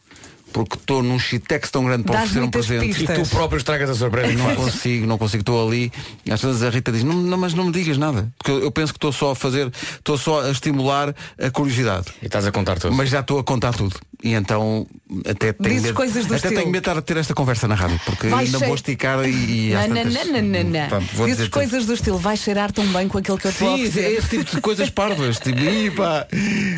porque 0.52 0.76
estou 0.76 1.02
num 1.02 1.18
shitex 1.18 1.70
tão 1.70 1.84
grande 1.84 2.04
para 2.04 2.16
Dás 2.16 2.30
oferecer 2.30 2.46
um 2.46 2.50
presente. 2.50 3.02
E 3.02 3.06
tu 3.24 3.28
próprio 3.30 3.58
estragas 3.58 3.90
a 3.90 3.94
surpresa. 3.94 4.32
Não 4.32 4.54
consigo, 4.56 5.06
não 5.06 5.18
consigo, 5.18 5.42
estou 5.42 5.66
ali. 5.66 5.92
E 6.24 6.32
às 6.32 6.40
vezes 6.42 6.62
a 6.62 6.70
Rita 6.70 6.90
diz, 6.92 7.02
não, 7.04 7.14
não, 7.14 7.38
mas 7.38 7.54
não 7.54 7.64
me 7.66 7.72
digas 7.72 7.96
nada. 7.98 8.32
Porque 8.38 8.50
eu, 8.50 8.60
eu 8.62 8.70
penso 8.70 8.92
que 8.92 8.96
estou 8.98 9.12
só 9.12 9.30
a 9.32 9.36
fazer, 9.36 9.70
estou 9.94 10.16
só 10.18 10.42
a 10.42 10.50
estimular 10.50 11.14
a 11.40 11.50
curiosidade. 11.50 12.06
E 12.22 12.26
estás 12.26 12.46
a 12.46 12.52
contar 12.52 12.78
tudo. 12.78 12.94
Mas 12.94 13.08
já 13.08 13.20
estou 13.20 13.38
a 13.38 13.44
contar 13.44 13.74
tudo. 13.74 13.96
E 14.22 14.34
então 14.34 14.86
até 15.26 15.52
tenho 15.52 15.68
Dizes 15.70 15.82
medo, 15.84 15.94
coisas 15.94 16.26
do 16.26 16.34
até 16.34 16.48
estilo. 16.48 16.54
tenho 16.60 16.70
medo 16.72 16.94
de 16.94 17.02
ter 17.02 17.16
esta 17.16 17.32
conversa 17.34 17.66
na 17.66 17.74
rádio, 17.74 17.98
porque 18.04 18.28
Vai 18.28 18.44
ainda 18.44 18.58
vou 18.58 18.74
esticar 18.74 19.24
e, 19.26 19.70
e 19.70 19.72
Não, 19.72 19.88
não, 19.88 19.94
tantas- 19.96 20.14
não, 20.14 20.24
não, 20.32 20.42
não, 20.42 20.64
não. 20.64 20.88
Pronto, 20.88 21.06
vou 21.14 21.26
Dizes 21.26 21.38
dizer 21.38 21.50
coisas 21.50 21.86
do 21.86 21.94
estilo, 21.94 22.18
vai 22.18 22.36
cheirar 22.36 22.70
tão 22.70 22.86
bem 22.88 23.08
com 23.08 23.16
aquilo 23.18 23.38
que 23.38 23.46
eu 23.46 23.50
estou 23.50 23.72
a 23.74 23.76
Sim, 23.78 23.84
é 23.98 24.12
esse 24.12 24.28
tipo 24.28 24.54
de 24.56 24.60
coisas 24.60 24.90
parvas. 24.90 25.38
Tipo, 25.38 25.58
"Ih, 25.60 25.90
pá, 25.92 26.26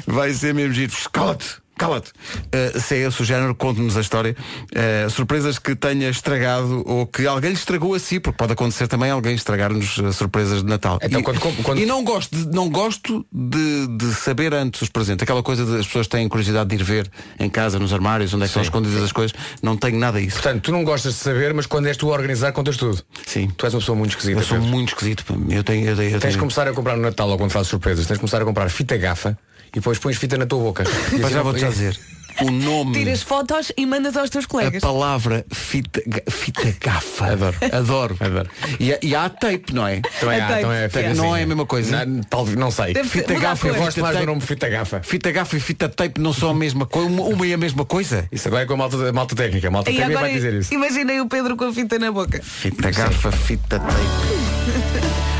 vai 0.06 0.32
ser 0.34 0.54
mesmo 0.54 0.72
giro. 0.72 0.92
Cala-te. 1.12 1.61
Cala-te. 1.76 2.10
Uh, 2.10 2.78
se 2.80 2.94
é 2.94 2.98
esse 3.08 3.20
o 3.22 3.24
género, 3.24 3.54
conte-nos 3.54 3.96
a 3.96 4.00
história. 4.00 4.36
Uh, 4.70 5.10
surpresas 5.10 5.58
que 5.58 5.74
tenha 5.74 6.08
estragado 6.10 6.82
ou 6.86 7.06
que 7.06 7.26
alguém 7.26 7.50
lhe 7.50 7.56
estragou 7.56 7.94
a 7.94 7.98
si, 7.98 8.20
porque 8.20 8.36
pode 8.36 8.52
acontecer 8.52 8.86
também 8.86 9.10
alguém 9.10 9.34
estragar-nos 9.34 9.96
uh, 9.98 10.12
surpresas 10.12 10.62
de 10.62 10.68
Natal. 10.68 10.98
Então, 11.02 11.20
e, 11.20 11.22
quando- 11.24 11.40
quando- 11.62 11.80
e 11.80 11.86
não 11.86 12.04
gosto, 12.04 12.36
de, 12.36 12.54
não 12.54 12.68
gosto 12.68 13.26
de, 13.32 13.86
de 13.96 14.14
saber 14.14 14.54
antes 14.54 14.82
os 14.82 14.88
presentes. 14.90 15.22
Aquela 15.22 15.42
coisa 15.42 15.64
de 15.64 15.78
as 15.80 15.86
pessoas 15.86 16.06
têm 16.06 16.28
curiosidade 16.28 16.68
de 16.70 16.76
ir 16.76 16.84
ver 16.84 17.10
em 17.40 17.48
casa, 17.48 17.78
nos 17.78 17.92
armários, 17.92 18.32
onde 18.34 18.44
é 18.44 18.46
que 18.46 18.50
estão 18.50 18.62
Sim. 18.62 18.68
escondidas 18.68 19.02
as 19.02 19.12
coisas. 19.12 19.34
Não 19.62 19.76
tenho 19.76 19.98
nada 19.98 20.20
disso. 20.20 20.34
Portanto, 20.40 20.62
tu 20.62 20.72
não 20.72 20.84
gostas 20.84 21.14
de 21.14 21.20
saber, 21.20 21.52
mas 21.54 21.66
quando 21.66 21.86
és 21.86 21.96
tu 21.96 22.10
a 22.10 22.14
organizar, 22.14 22.52
contas 22.52 22.76
tudo. 22.76 23.02
Sim. 23.26 23.50
Tu 23.56 23.66
és 23.66 23.74
uma 23.74 23.80
pessoa 23.80 23.96
muito 23.96 24.10
esquisita. 24.10 24.40
Eu 24.40 24.44
sou 24.44 24.56
Pedro. 24.58 24.70
muito 24.72 24.88
esquisito. 24.90 25.24
Eu 25.48 25.64
tenho, 25.64 25.86
eu 25.86 25.90
eu 25.92 25.96
Tens 25.96 26.12
de 26.12 26.18
tenho... 26.20 26.38
começar 26.38 26.68
a 26.68 26.72
comprar 26.72 26.96
no 26.96 27.02
Natal 27.02 27.28
ou 27.28 27.36
quando 27.38 27.50
fazes 27.50 27.68
surpresas. 27.68 28.06
Tens 28.06 28.14
de 28.16 28.20
começar 28.20 28.40
a 28.40 28.44
comprar 28.44 28.68
fita 28.68 28.96
gafa 28.96 29.36
e 29.72 29.76
depois 29.76 29.98
pões 29.98 30.16
fita 30.16 30.36
na 30.36 30.46
tua 30.46 30.58
boca. 30.60 30.84
E 31.12 31.16
Mas 31.16 31.24
assim 31.26 31.34
já 31.34 31.42
vou-te 31.42 31.60
já 31.60 31.68
dizer. 31.68 31.98
O 32.40 32.50
nome. 32.50 32.92
Tiras 32.94 33.22
fotos 33.22 33.70
e 33.76 33.84
mandas 33.84 34.16
aos 34.16 34.30
teus 34.30 34.46
A 34.46 34.48
colegas. 34.48 34.80
palavra 34.80 35.44
fita, 35.52 36.00
fita 36.30 36.74
gafa. 36.80 37.26
Adoro. 37.26 37.56
Adoro. 37.70 38.16
Adoro. 38.20 38.50
E, 38.80 38.98
e 39.02 39.14
há 39.14 39.28
tape, 39.28 39.74
não 39.74 39.86
é? 39.86 40.00
Também 40.18 40.40
A 40.40 40.44
há, 40.44 40.48
tape, 40.48 40.58
então 40.60 40.72
é 40.72 40.84
é. 40.84 40.88
fita 40.88 41.14
Não 41.14 41.30
assim. 41.32 41.40
é 41.40 41.44
a 41.44 41.46
mesma 41.46 41.66
coisa? 41.66 42.06
Não, 42.06 42.22
talvez, 42.22 42.56
não 42.56 42.70
sei. 42.70 42.94
Deve 42.94 43.06
Fita 43.10 43.34
a 43.34 43.38
gafa. 43.38 43.66
Eu 43.68 43.74
gosto 43.74 44.00
mais 44.00 44.14
do 44.14 44.20
tape. 44.20 44.26
nome 44.26 44.40
fita 44.40 44.66
gafa. 44.70 45.02
Fita 45.02 45.30
gafa 45.30 45.56
e 45.58 45.60
fita 45.60 45.88
tape 45.90 46.18
não 46.22 46.32
são 46.32 46.48
a 46.48 46.54
mesma 46.54 46.86
coisa. 46.86 47.06
Uma, 47.10 47.22
uma 47.24 47.46
e 47.46 47.52
a 47.52 47.58
mesma 47.58 47.84
coisa. 47.84 48.26
Isso 48.32 48.48
agora 48.48 48.62
é 48.62 48.66
com 48.66 48.72
a 48.72 48.76
malta, 48.78 49.08
a 49.10 49.12
malta 49.12 49.36
técnica. 49.36 49.68
A 49.68 49.70
malta 49.70 49.90
E 49.90 49.96
técnica 49.96 50.20
vai 50.20 50.32
dizer 50.32 50.54
isso. 50.54 50.72
imaginei 50.72 51.20
o 51.20 51.28
Pedro 51.28 51.54
com 51.54 51.64
a 51.64 51.72
fita 51.72 51.98
na 51.98 52.10
boca. 52.10 52.40
Fita 52.42 52.90
gafa, 52.90 53.30
fita 53.30 53.78
tape. 53.78 53.92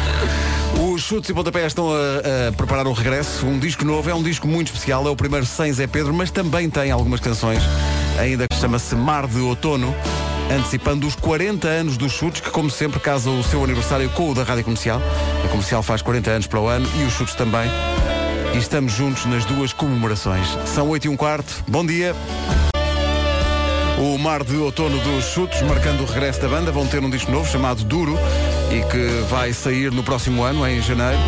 Os 1.03 1.09
chutes 1.09 1.31
e 1.31 1.35
pontapés 1.35 1.67
estão 1.67 1.89
a, 1.91 2.49
a 2.49 2.53
preparar 2.53 2.87
o 2.87 2.93
regresso. 2.93 3.45
Um 3.45 3.59
disco 3.59 3.85
novo, 3.85 4.09
é 4.09 4.15
um 4.15 4.23
disco 4.23 4.47
muito 4.47 4.69
especial. 4.69 5.05
É 5.05 5.11
o 5.11 5.17
primeiro 5.17 5.45
sem 5.45 5.73
Zé 5.73 5.89
Pedro, 5.89 6.15
mas 6.15 6.31
também 6.31 6.71
tem 6.71 6.93
algumas 6.93 7.19
canções, 7.19 7.61
ainda 8.17 8.47
que 8.49 8.55
chama-se 8.55 8.95
Mar 8.95 9.27
de 9.27 9.41
Outono, 9.41 9.93
antecipando 10.49 11.05
os 11.05 11.17
40 11.17 11.67
anos 11.67 11.97
dos 11.97 12.13
chutes, 12.13 12.41
que 12.41 12.51
como 12.51 12.71
sempre 12.71 13.01
casa 13.01 13.29
o 13.31 13.43
seu 13.43 13.65
aniversário 13.65 14.09
com 14.11 14.31
o 14.31 14.35
da 14.35 14.45
Rádio 14.45 14.63
Comercial. 14.63 15.03
A 15.45 15.49
Comercial 15.49 15.83
faz 15.83 16.03
40 16.03 16.31
anos 16.31 16.47
para 16.47 16.61
o 16.61 16.69
ano 16.69 16.89
e 16.97 17.03
os 17.03 17.13
chutes 17.13 17.35
também. 17.35 17.69
E 18.55 18.59
estamos 18.59 18.93
juntos 18.93 19.27
nas 19.27 19.45
duas 19.45 19.73
comemorações. 19.73 20.47
São 20.67 20.89
8 20.89 21.07
e 21.07 21.09
um 21.09 21.17
quarto. 21.17 21.65
Bom 21.67 21.85
dia. 21.85 22.15
O 23.99 24.17
mar 24.19 24.45
de 24.45 24.55
outono 24.57 24.99
dos 25.01 25.25
chutes, 25.25 25.63
marcando 25.63 26.03
o 26.03 26.07
regresso 26.07 26.41
da 26.41 26.49
banda, 26.49 26.71
vão 26.71 26.87
ter 26.87 27.03
um 27.03 27.11
disco 27.11 27.33
novo 27.33 27.51
chamado 27.51 27.83
Duro 27.83 28.17
e 28.73 28.83
que 28.91 29.07
vai 29.29 29.53
sair 29.53 29.93
no 29.93 30.03
próximo 30.03 30.43
ano, 30.43 30.67
em 30.67 30.81
janeiro. 30.81 31.19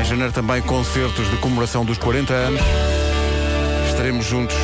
Em 0.00 0.04
janeiro 0.04 0.32
também 0.32 0.62
concertos 0.62 1.28
de 1.28 1.36
comemoração 1.38 1.84
dos 1.84 1.98
40 1.98 2.32
anos. 2.32 2.60
Estaremos 3.88 4.24
juntos 4.24 4.56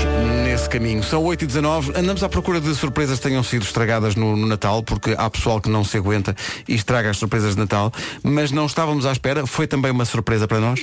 nesse 0.44 0.68
caminho. 0.68 1.02
São 1.02 1.24
8 1.24 1.42
e 1.42 1.46
19 1.48 1.92
andamos 1.96 2.22
à 2.22 2.28
procura 2.28 2.60
de 2.60 2.72
surpresas 2.76 3.18
que 3.18 3.28
tenham 3.28 3.42
sido 3.42 3.62
estragadas 3.62 4.14
no, 4.14 4.36
no 4.36 4.46
Natal, 4.46 4.84
porque 4.84 5.16
há 5.18 5.28
pessoal 5.28 5.60
que 5.60 5.68
não 5.68 5.82
se 5.82 5.96
aguenta 5.96 6.34
e 6.68 6.74
estraga 6.74 7.10
as 7.10 7.16
surpresas 7.16 7.54
de 7.54 7.60
Natal, 7.60 7.92
mas 8.22 8.52
não 8.52 8.66
estávamos 8.66 9.04
à 9.04 9.12
espera, 9.12 9.46
foi 9.46 9.66
também 9.66 9.90
uma 9.90 10.04
surpresa 10.04 10.46
para 10.46 10.60
nós, 10.60 10.80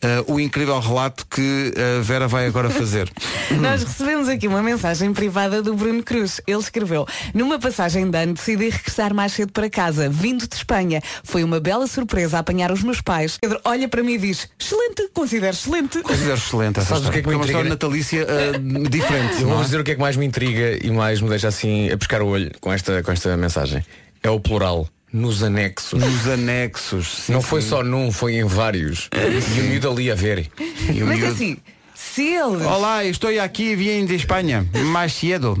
eh, 0.00 0.24
o 0.26 0.38
incrível 0.38 0.78
relato 0.78 1.26
que 1.26 1.72
a 1.76 2.02
Vera 2.02 2.28
vai 2.28 2.46
agora 2.46 2.70
fazer. 2.70 3.10
Nós 3.60 3.82
recebemos 3.82 4.28
aqui 4.28 4.46
uma 4.46 4.62
mensagem 4.62 5.12
privada 5.12 5.60
do 5.60 5.74
Bruno 5.74 6.02
Cruz. 6.02 6.40
Ele 6.46 6.58
escreveu, 6.58 7.06
numa 7.34 7.58
passagem 7.58 8.08
de 8.08 8.16
ano 8.16 8.34
decidi 8.34 8.68
regressar 8.68 9.12
mais 9.12 9.32
cedo 9.32 9.52
para 9.52 9.68
casa, 9.68 10.08
vindo 10.08 10.46
de 10.46 10.54
Espanha. 10.54 11.02
Foi 11.24 11.42
uma 11.42 11.58
bela 11.58 11.86
surpresa 11.86 12.38
apanhar 12.38 12.70
os 12.70 12.82
meus 12.82 13.00
pais. 13.00 13.38
Pedro 13.40 13.60
olha 13.64 13.88
para 13.88 14.02
mim 14.02 14.12
e 14.12 14.18
diz, 14.18 14.48
excelente, 14.58 15.08
considero 15.12 15.54
excelente. 15.54 16.00
Considero 16.02 16.36
excelente 16.36 16.80
Sabes 16.84 17.08
o 17.08 17.10
que 17.10 17.18
é 17.18 17.22
que 17.22 17.28
me 17.28 17.34
uma 17.34 17.40
intriga? 17.42 17.58
história 17.58 17.70
natalícia 17.70 18.26
eh, 18.28 18.88
diferente. 18.88 19.42
Eu 19.42 19.48
vou 19.48 19.60
é? 19.60 19.64
dizer 19.64 19.80
o 19.80 19.84
que 19.84 19.90
é 19.90 19.94
que 19.94 20.00
mais 20.00 20.16
me 20.16 20.26
intriga 20.26 20.78
e 20.80 20.90
mais 20.90 21.20
me 21.20 21.28
deixa 21.28 21.48
assim 21.48 21.90
a 21.90 21.96
pescar 21.96 22.22
o 22.22 22.28
olho 22.28 22.50
com 22.60 22.72
esta, 22.72 23.02
com 23.02 23.10
esta 23.10 23.36
mensagem. 23.36 23.84
É 24.22 24.30
o 24.30 24.38
plural. 24.38 24.88
Nos 25.12 25.42
anexos. 25.42 26.00
Nos 26.00 26.28
anexos. 26.28 27.08
sim, 27.26 27.32
não 27.32 27.40
foi 27.40 27.62
sim. 27.62 27.68
só 27.68 27.82
num, 27.82 28.12
foi 28.12 28.34
em 28.36 28.44
vários. 28.44 29.08
E 29.56 29.60
o 29.60 29.64
miúdo 29.64 29.90
ali 29.90 30.10
a 30.10 30.14
ver. 30.14 30.50
E 30.92 31.02
o 31.02 31.06
Mas 31.06 31.18
miúdo- 31.18 31.32
assim, 31.32 31.56
se 31.94 32.22
ele... 32.22 32.62
Olá, 32.64 33.04
estou 33.04 33.30
aqui, 33.40 33.74
vim 33.74 34.04
de 34.04 34.14
Espanha, 34.14 34.66
mais 34.92 35.12
cedo. 35.14 35.58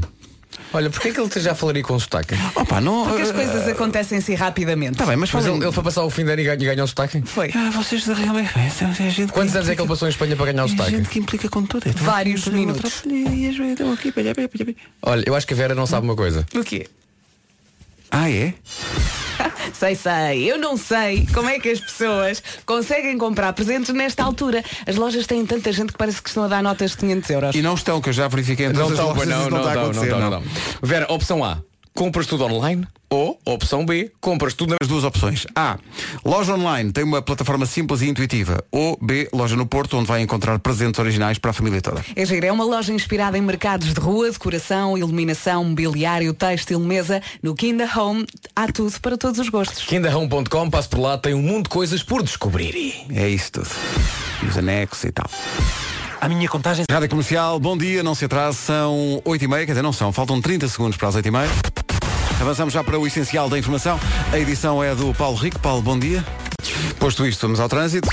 Olha, 0.72 0.90
porquê 0.90 1.08
é 1.08 1.12
que 1.12 1.20
ele 1.20 1.30
já 1.40 1.54
falaria 1.54 1.82
com 1.82 1.98
sotaque? 1.98 2.34
Opa, 2.54 2.78
não. 2.78 3.06
Porque 3.06 3.22
as 3.22 3.30
eh, 3.30 3.32
coisas 3.32 3.68
acontecem 3.68 4.18
assim 4.18 4.34
rapidamente. 4.34 4.98
Tá 4.98 5.06
bem, 5.06 5.16
mas 5.16 5.32
Mas 5.32 5.46
ele, 5.46 5.56
ele 5.64 5.72
foi 5.72 5.82
passar 5.82 6.04
o 6.04 6.10
fim 6.10 6.24
de 6.26 6.32
ano 6.32 6.42
e 6.42 6.44
ganhou, 6.44 6.62
e 6.62 6.66
ganhou 6.66 6.84
um 6.84 6.86
sotaque? 6.86 7.22
Foi. 7.24 7.50
Ah, 7.54 7.70
vocês 7.70 8.04
realmente. 8.04 8.50
É 8.54 8.84
a 8.84 9.08
gente 9.08 9.32
Quantos 9.32 9.56
anos 9.56 9.68
é 9.68 9.74
que 9.74 9.80
ele 9.80 9.88
passou 9.88 10.06
em 10.08 10.10
Espanha 10.10 10.36
para 10.36 10.52
ganhar 10.52 10.64
o 10.64 10.66
É 10.66 10.68
sotaque? 10.68 10.90
gente 10.90 11.08
que 11.08 11.18
implica 11.20 11.48
com 11.48 11.64
tudo. 11.64 11.88
Então, 11.88 12.04
Vários 12.04 12.46
minutos. 12.48 13.02
Olha, 15.00 15.24
eu 15.26 15.34
acho 15.34 15.46
que 15.46 15.54
a 15.54 15.56
Vera 15.56 15.74
não 15.74 15.86
sabe 15.86 16.06
uma 16.06 16.16
coisa. 16.16 16.46
O 16.54 16.62
quê? 16.62 16.86
Ah, 18.10 18.30
é? 18.30 18.52
Sei, 19.72 19.94
sei. 19.94 20.50
Eu 20.50 20.58
não 20.58 20.76
sei 20.76 21.26
como 21.32 21.48
é 21.48 21.58
que 21.58 21.68
as 21.68 21.80
pessoas 21.80 22.42
conseguem 22.66 23.16
comprar 23.16 23.52
presentes 23.52 23.94
nesta 23.94 24.24
altura. 24.24 24.64
As 24.86 24.96
lojas 24.96 25.26
têm 25.26 25.44
tanta 25.46 25.72
gente 25.72 25.92
que 25.92 25.98
parece 25.98 26.20
que 26.20 26.28
estão 26.28 26.44
a 26.44 26.48
dar 26.48 26.62
notas 26.62 26.92
de 26.92 26.96
500 26.98 27.30
euros. 27.30 27.54
E 27.54 27.62
não 27.62 27.74
estão, 27.74 28.00
que 28.00 28.08
eu 28.08 28.12
já 28.12 28.28
verifiquei 28.28 28.68
Não 28.68 28.88
não, 28.88 28.96
não, 28.96 29.10
a 29.10 29.26
não, 29.26 29.50
não, 29.50 29.68
acontecer, 29.68 30.10
não, 30.10 30.30
não. 30.30 30.42
Vera, 30.82 31.06
opção 31.12 31.44
A. 31.44 31.62
compras 31.98 32.28
tudo 32.28 32.44
online. 32.44 32.86
Ou, 33.10 33.40
opção 33.44 33.84
B, 33.84 34.12
compras 34.20 34.54
tudo 34.54 34.70
na... 34.70 34.76
As 34.80 34.86
duas 34.86 35.02
opções. 35.02 35.44
A. 35.56 35.78
Loja 36.24 36.54
online 36.54 36.92
tem 36.92 37.02
uma 37.02 37.20
plataforma 37.20 37.66
simples 37.66 38.02
e 38.02 38.08
intuitiva. 38.08 38.62
Ou 38.70 38.96
B. 39.02 39.28
Loja 39.32 39.56
no 39.56 39.66
Porto, 39.66 39.96
onde 39.96 40.06
vai 40.06 40.20
encontrar 40.20 40.56
presentes 40.60 41.00
originais 41.00 41.38
para 41.38 41.50
a 41.50 41.52
família 41.52 41.82
toda. 41.82 42.04
É 42.14 42.24
giro, 42.24 42.46
é 42.46 42.52
uma 42.52 42.64
loja 42.64 42.92
inspirada 42.92 43.36
em 43.36 43.40
mercados 43.40 43.92
de 43.92 43.98
rua, 43.98 44.30
decoração, 44.30 44.96
iluminação, 44.96 45.64
mobiliário, 45.64 46.32
têxtil, 46.32 46.78
mesa. 46.78 47.20
No 47.42 47.52
Kinda 47.52 47.90
Home 47.96 48.24
há 48.54 48.70
tudo 48.70 48.92
para 49.00 49.18
todos 49.18 49.40
os 49.40 49.48
gostos. 49.48 49.84
KindaHome.com, 49.84 50.70
passo 50.70 50.90
por 50.90 51.00
lá, 51.00 51.18
tem 51.18 51.34
um 51.34 51.42
mundo 51.42 51.64
de 51.64 51.70
coisas 51.70 52.04
por 52.04 52.22
descobrir. 52.22 53.06
É 53.10 53.28
isso 53.28 53.50
tudo. 53.50 53.70
E 54.44 54.46
os 54.46 54.56
anexos 54.56 55.02
e 55.02 55.10
tal. 55.10 55.28
A 56.20 56.28
minha 56.28 56.48
contagem. 56.48 56.84
Rádio 56.88 57.08
Comercial, 57.08 57.58
bom 57.58 57.76
dia, 57.76 58.04
não 58.04 58.14
se 58.14 58.24
atrase, 58.24 58.58
são 58.58 59.20
8h30, 59.24 59.58
quer 59.58 59.66
dizer, 59.66 59.82
não 59.82 59.92
são, 59.92 60.12
faltam 60.12 60.40
30 60.40 60.68
segundos 60.68 60.96
para 60.96 61.08
as 61.08 61.16
8h30. 61.16 61.87
Avançamos 62.40 62.72
já 62.72 62.84
para 62.84 62.98
o 62.98 63.06
essencial 63.06 63.48
da 63.48 63.58
informação. 63.58 63.98
A 64.32 64.38
edição 64.38 64.82
é 64.82 64.94
do 64.94 65.12
Paulo 65.14 65.36
Rico. 65.36 65.58
Paulo, 65.58 65.82
bom 65.82 65.98
dia. 65.98 66.24
Posto 66.98 67.26
isto, 67.26 67.42
vamos 67.42 67.60
ao 67.60 67.68
trânsito. 67.68 68.08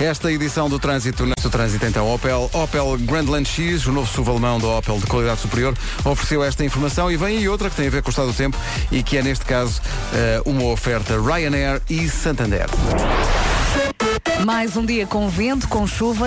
Esta 0.00 0.32
edição 0.32 0.68
do 0.68 0.78
trânsito, 0.78 1.24
neste 1.24 1.48
trânsito 1.48 1.86
então, 1.86 2.12
Opel, 2.12 2.50
Opel 2.52 2.98
Grandland 2.98 3.48
X, 3.48 3.86
o 3.86 3.92
novo 3.92 4.10
SUV 4.12 4.32
alemão 4.32 4.58
da 4.58 4.66
Opel 4.66 4.98
de 4.98 5.06
qualidade 5.06 5.40
superior, 5.40 5.74
ofereceu 6.04 6.42
esta 6.42 6.64
informação 6.64 7.10
e 7.10 7.16
vem 7.16 7.38
aí 7.38 7.48
outra 7.48 7.70
que 7.70 7.76
tem 7.76 7.86
a 7.86 7.90
ver 7.90 8.02
com 8.02 8.08
o 8.08 8.10
estado 8.10 8.26
do 8.26 8.34
tempo 8.34 8.58
e 8.90 9.02
que 9.02 9.16
é 9.16 9.22
neste 9.22 9.44
caso 9.44 9.80
eh, 10.12 10.42
uma 10.44 10.64
oferta 10.64 11.14
Ryanair 11.20 11.80
e 11.88 12.08
Santander. 12.08 12.66
Mais 14.42 14.76
um 14.76 14.84
dia 14.84 15.06
com 15.06 15.28
vento, 15.28 15.68
com 15.68 15.86
chuva, 15.86 16.26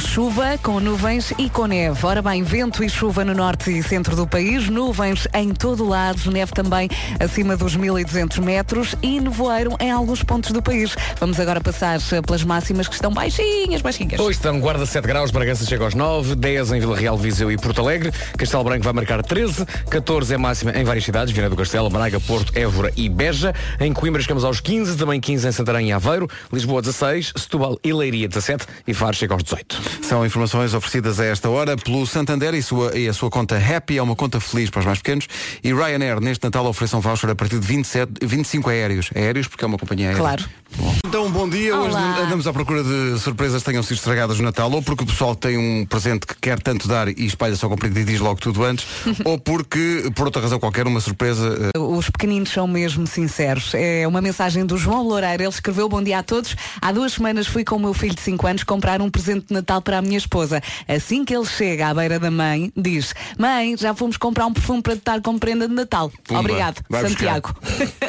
chuva, 0.00 0.58
com 0.62 0.80
nuvens 0.80 1.32
e 1.36 1.50
com 1.50 1.66
neve. 1.66 2.06
Ora 2.06 2.22
bem, 2.22 2.42
vento 2.42 2.82
e 2.82 2.88
chuva 2.88 3.24
no 3.24 3.34
norte 3.34 3.70
e 3.76 3.82
centro 3.82 4.16
do 4.16 4.26
país, 4.26 4.68
nuvens 4.68 5.26
em 5.34 5.52
todo 5.52 5.84
o 5.84 5.88
lado, 5.88 6.30
neve 6.30 6.52
também 6.52 6.88
acima 7.20 7.56
dos 7.56 7.76
1200 7.76 8.38
metros 8.38 8.94
e 9.02 9.20
nevoeiro 9.20 9.76
em 9.80 9.90
alguns 9.90 10.22
pontos 10.22 10.52
do 10.52 10.62
país. 10.62 10.96
Vamos 11.20 11.38
agora 11.38 11.60
passar 11.60 11.98
pelas 12.24 12.42
máximas 12.42 12.88
que 12.88 12.94
estão 12.94 13.12
baixinhas, 13.12 13.82
baixinhas. 13.82 14.18
Hoje 14.18 14.38
estão 14.38 14.58
Guarda 14.60 14.86
7 14.86 15.06
graus, 15.06 15.30
Bragança 15.30 15.66
chega 15.66 15.84
aos 15.84 15.94
9, 15.94 16.36
10 16.36 16.72
em 16.72 16.80
Vila 16.80 16.96
Real, 16.96 17.18
Viseu 17.18 17.52
e 17.52 17.58
Porto 17.58 17.82
Alegre, 17.82 18.12
Castelo 18.36 18.64
Branco 18.64 18.84
vai 18.84 18.92
marcar 18.92 19.22
13, 19.22 19.66
14 19.90 20.32
é 20.32 20.38
máxima 20.38 20.70
em 20.70 20.84
várias 20.84 21.04
cidades, 21.04 21.34
Viana 21.34 21.50
do 21.50 21.56
Castelo, 21.56 21.90
Braga, 21.90 22.18
Porto, 22.20 22.56
Évora 22.56 22.92
e 22.96 23.08
Beja. 23.08 23.54
Em 23.78 23.92
Coimbra 23.92 24.22
chegamos 24.22 24.44
aos 24.44 24.60
15, 24.60 24.96
também 24.96 25.20
15 25.20 25.48
em 25.48 25.52
Santarém 25.52 25.88
e 25.88 25.92
Aveiro, 25.92 26.28
Lisboa 26.52 26.80
16, 26.80 27.32
Setúbal 27.36 27.57
e 27.84 27.92
Leiria 27.92 28.28
17 28.28 28.66
e 28.86 28.94
Faro 28.94 29.16
chega 29.16 29.34
aos 29.34 29.42
18. 29.42 29.80
São 30.02 30.24
informações 30.24 30.74
oferecidas 30.74 31.20
a 31.20 31.24
esta 31.24 31.48
hora 31.48 31.76
pelo 31.76 32.06
Santander 32.06 32.54
e, 32.54 32.62
sua, 32.62 32.96
e 32.96 33.08
a 33.08 33.12
sua 33.12 33.30
conta 33.30 33.56
Happy 33.56 33.98
é 33.98 34.02
uma 34.02 34.16
conta 34.16 34.40
feliz 34.40 34.70
para 34.70 34.80
os 34.80 34.86
mais 34.86 34.98
pequenos 34.98 35.26
e 35.62 35.72
Ryanair 35.72 36.20
neste 36.20 36.44
Natal 36.44 36.66
oferece 36.66 36.94
um 36.96 37.00
voucher 37.00 37.30
a 37.30 37.34
partir 37.34 37.58
de 37.58 37.66
27, 37.66 38.12
25 38.22 38.70
aéreos. 38.70 39.10
Aéreos 39.14 39.46
porque 39.48 39.64
é 39.64 39.66
uma 39.66 39.78
companhia 39.78 40.06
aérea. 40.08 40.20
Claro. 40.20 40.44
Bom. 40.76 40.94
Então, 41.06 41.30
bom 41.30 41.48
dia. 41.48 41.74
Hoje 41.74 41.90
Olá. 41.90 42.18
andamos 42.18 42.46
à 42.46 42.52
procura 42.52 42.82
de 42.84 43.18
surpresas 43.20 43.62
que 43.62 43.70
tenham 43.70 43.82
sido 43.82 43.96
estragadas 43.96 44.36
no 44.38 44.44
Natal, 44.44 44.70
ou 44.70 44.82
porque 44.82 45.02
o 45.02 45.06
pessoal 45.06 45.34
tem 45.34 45.56
um 45.56 45.86
presente 45.86 46.26
que 46.26 46.34
quer 46.38 46.60
tanto 46.60 46.86
dar 46.86 47.08
e 47.08 47.24
espalha 47.24 47.56
só 47.56 47.68
comprido 47.70 47.98
e 47.98 48.04
diz 48.04 48.20
logo 48.20 48.38
tudo 48.38 48.62
antes, 48.64 48.86
ou 49.24 49.38
porque, 49.38 50.10
por 50.14 50.26
outra 50.26 50.42
razão 50.42 50.58
qualquer, 50.58 50.86
uma 50.86 51.00
surpresa. 51.00 51.70
eh, 51.74 51.78
Os 51.78 52.10
pequeninos 52.10 52.50
são 52.50 52.66
mesmo 52.66 53.06
sinceros. 53.06 53.72
É 53.74 54.06
uma 54.06 54.20
mensagem 54.20 54.66
do 54.66 54.76
João 54.76 55.02
Loureiro. 55.02 55.42
Ele 55.42 55.48
escreveu 55.48 55.88
Bom 55.88 56.02
dia 56.02 56.18
a 56.18 56.22
todos. 56.22 56.54
Há 56.82 56.92
duas 56.92 57.12
semanas 57.14 57.37
fui 57.46 57.64
com 57.64 57.76
o 57.76 57.80
meu 57.80 57.94
filho 57.94 58.14
de 58.14 58.20
5 58.20 58.46
anos 58.46 58.64
comprar 58.64 59.00
um 59.00 59.10
presente 59.10 59.46
de 59.48 59.54
Natal 59.54 59.80
para 59.82 59.98
a 59.98 60.02
minha 60.02 60.18
esposa. 60.18 60.60
Assim 60.86 61.24
que 61.24 61.34
ele 61.34 61.46
chega 61.46 61.88
à 61.88 61.94
beira 61.94 62.18
da 62.18 62.30
mãe, 62.30 62.72
diz 62.76 63.14
Mãe, 63.38 63.76
já 63.76 63.94
fomos 63.94 64.16
comprar 64.16 64.46
um 64.46 64.52
perfume 64.52 64.82
para 64.82 64.96
te 64.96 65.02
dar 65.04 65.20
como 65.20 65.38
prenda 65.38 65.68
de 65.68 65.74
Natal. 65.74 66.10
Pumba. 66.24 66.40
Obrigado. 66.40 66.82
Santiago. 66.90 67.54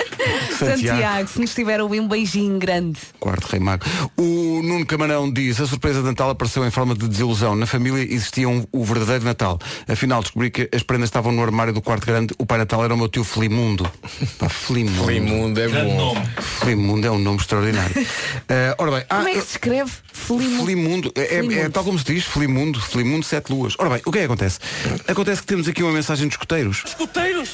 Santiago. 0.59 0.89
Santiago, 0.91 1.29
se 1.29 1.39
nos 1.39 1.53
tiver 1.53 1.81
um 1.81 2.07
beijinho 2.07 2.57
grande. 2.59 2.99
Quarto 3.19 3.45
Rei 3.47 3.59
Mago. 3.59 3.85
O 4.17 4.61
Nuno 4.63 4.85
Camarão 4.85 5.31
diz, 5.31 5.59
a 5.61 5.65
surpresa 5.67 5.99
de 6.01 6.05
Natal 6.07 6.29
apareceu 6.29 6.65
em 6.65 6.71
forma 6.71 6.93
de 6.93 7.07
desilusão. 7.07 7.55
Na 7.55 7.65
família 7.65 8.01
existia 8.03 8.47
um- 8.49 8.65
o 8.71 8.83
verdadeiro 8.83 9.23
Natal. 9.23 9.57
Afinal, 9.87 10.21
descobri 10.21 10.49
que 10.51 10.69
as 10.73 10.83
prendas 10.83 11.07
estavam 11.07 11.31
no 11.31 11.41
armário 11.41 11.71
do 11.73 11.81
quarto 11.81 12.05
grande. 12.05 12.33
O 12.37 12.45
Pai 12.45 12.57
Natal 12.57 12.83
era 12.83 12.93
o 12.93 12.97
meu 12.97 13.07
tio 13.07 13.23
Felimundo. 13.23 13.89
Pá, 14.37 14.49
Felimundo. 14.49 15.05
Felimundo 15.05 15.61
é 15.61 15.67
bom. 15.67 16.15
Felimundo 16.59 17.07
é 17.07 17.11
um 17.11 17.19
nome 17.19 17.37
extraordinário. 17.39 17.95
Eh, 18.51 18.73
ora 18.79 18.91
bem, 18.91 19.03
Como 19.07 19.27
é 19.27 19.31
que 19.33 19.37
ah, 19.37 19.41
se 19.41 19.51
escreve? 19.51 19.91
Felimo. 20.11 20.65
Felimundo, 20.65 21.11
é, 21.15 21.19
é- 21.21 21.23
é 21.23 21.27
Felimundo. 21.41 21.69
tal 21.69 21.83
como 21.83 21.99
se 21.99 22.05
diz, 22.05 22.25
Felimundo, 22.25 22.81
Felimundo 22.81 23.23
Sete 23.23 23.51
Luas. 23.51 23.75
Ora 23.77 23.89
bem, 23.91 24.01
o 24.05 24.11
que 24.11 24.17
é 24.17 24.21
que 24.21 24.25
acontece? 24.25 24.59
Acontece 25.07 25.41
que 25.41 25.47
temos 25.47 25.67
aqui 25.67 25.83
uma 25.83 25.91
mensagem 25.91 26.25
dos 26.27 26.33
escoteiros. 26.33 26.83
Escuteiros! 26.87 27.49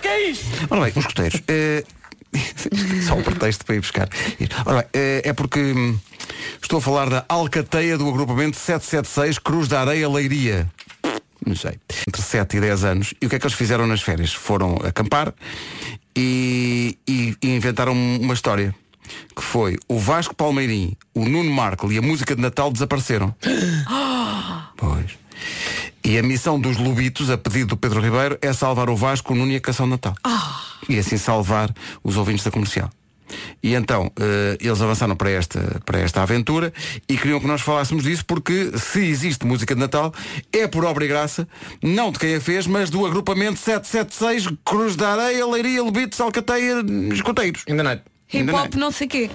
Que 0.00 0.08
é 0.08 0.30
isto? 0.30 0.44
Ora 0.70 0.80
bem, 0.80 0.90
os 0.90 0.96
escoteiros. 0.96 1.42
eh, 1.48 1.84
Só 3.06 3.14
um 3.14 3.22
pretexto 3.22 3.64
para 3.66 3.74
ir 3.74 3.80
buscar. 3.80 4.08
Ora 4.64 4.78
bem, 4.78 4.86
eh, 4.94 5.22
é 5.24 5.32
porque 5.34 5.60
hum, 5.60 5.98
estou 6.62 6.78
a 6.78 6.82
falar 6.82 7.10
da 7.10 7.24
alcateia 7.28 7.98
do 7.98 8.08
agrupamento 8.08 8.56
776 8.56 9.38
Cruz 9.38 9.68
da 9.68 9.80
Areia 9.82 10.08
Leiria. 10.08 10.66
Não 11.46 11.56
sei. 11.56 11.78
Entre 12.08 12.22
7 12.22 12.56
e 12.56 12.60
10 12.60 12.84
anos. 12.84 13.14
E 13.20 13.26
o 13.26 13.28
que 13.28 13.36
é 13.36 13.38
que 13.38 13.46
eles 13.46 13.56
fizeram 13.56 13.86
nas 13.86 14.00
férias? 14.00 14.32
Foram 14.32 14.76
acampar 14.84 15.34
e, 16.20 16.98
e- 17.08 17.36
e 17.42 17.48
inventaram 17.56 17.92
uma 17.94 18.34
história. 18.34 18.74
Que 19.34 19.42
foi 19.42 19.76
o 19.88 19.98
Vasco 19.98 20.34
Palmeirim, 20.36 20.94
o 21.14 21.24
Nuno 21.24 21.50
Marco 21.50 21.90
e 21.90 21.98
a 21.98 22.02
música 22.02 22.36
de 22.36 22.42
Natal 22.42 22.70
desapareceram. 22.70 23.34
Pois. 24.76 25.10
E 26.04 26.16
a 26.18 26.22
missão 26.22 26.58
dos 26.60 26.76
Lobitos, 26.78 27.28
a 27.30 27.36
pedido 27.36 27.68
do 27.68 27.76
Pedro 27.76 28.00
Ribeiro, 28.00 28.38
é 28.40 28.52
salvar 28.52 28.88
o 28.88 28.96
Vasco, 28.96 29.32
o 29.32 29.36
Nuno 29.36 29.52
e 29.52 29.56
a 29.56 29.60
Canção 29.60 29.86
de 29.86 29.90
Natal. 29.92 30.14
E 30.88 30.98
assim 30.98 31.16
salvar 31.18 31.72
os 32.02 32.16
ouvintes 32.16 32.44
da 32.44 32.50
comercial. 32.50 32.90
E 33.62 33.74
então, 33.74 34.10
eh, 34.18 34.58
eles 34.60 34.80
avançaram 34.80 35.16
para 35.16 35.30
esta, 35.30 35.80
para 35.84 35.98
esta 36.00 36.22
aventura 36.22 36.72
e 37.08 37.16
queriam 37.16 37.40
que 37.40 37.46
nós 37.46 37.60
falássemos 37.60 38.04
disso 38.04 38.24
porque 38.24 38.72
se 38.76 39.00
existe 39.00 39.46
música 39.46 39.74
de 39.74 39.80
Natal 39.80 40.12
é 40.52 40.66
por 40.66 40.84
obra 40.84 41.04
e 41.04 41.08
graça, 41.08 41.46
não 41.82 42.10
de 42.10 42.18
quem 42.18 42.34
a 42.36 42.40
fez, 42.40 42.66
mas 42.66 42.90
do 42.90 43.06
agrupamento 43.06 43.58
776 43.58 44.58
Cruz 44.64 44.96
da 44.96 45.10
Areia, 45.10 45.46
Leiria, 45.46 45.82
Lobitos, 45.82 46.20
Alcateia, 46.20 46.76
Escoteiros. 47.12 47.64
Ainda 47.68 47.82
não. 47.82 47.92
Hip 47.92 48.38
Ainda 48.38 48.52
não 48.52 48.58
é. 48.58 48.62
hop 48.62 48.74
não 48.74 48.90
sei 48.90 49.06
quê. 49.06 49.30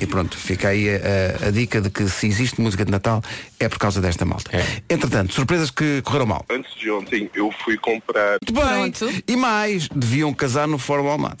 E 0.00 0.06
pronto, 0.06 0.36
fica 0.36 0.68
aí 0.68 0.88
a, 0.88 1.44
a- 1.44 1.48
a 1.48 1.50
dica 1.50 1.80
de 1.80 1.90
que 1.90 2.08
se 2.08 2.26
existe 2.26 2.60
música 2.60 2.84
de 2.84 2.90
Natal 2.90 3.22
é 3.60 3.68
por 3.68 3.78
causa 3.78 4.00
desta 4.00 4.24
malta. 4.24 4.50
É. 4.56 4.64
Entretanto, 4.94 5.32
surpresas 5.34 5.70
que 5.70 6.00
correram 6.02 6.26
mal. 6.26 6.44
Antes 6.50 6.74
de 6.76 6.90
ontem 6.90 7.30
eu 7.34 7.50
fui 7.64 7.76
comprar 7.76 8.38
Muito 8.42 8.52
bem. 8.52 8.90
Pronto. 8.92 9.22
E 9.26 9.36
mais, 9.36 9.88
deviam 9.88 10.32
casar 10.32 10.66
no 10.68 10.78
Fórum 10.78 11.08
Almada. 11.08 11.38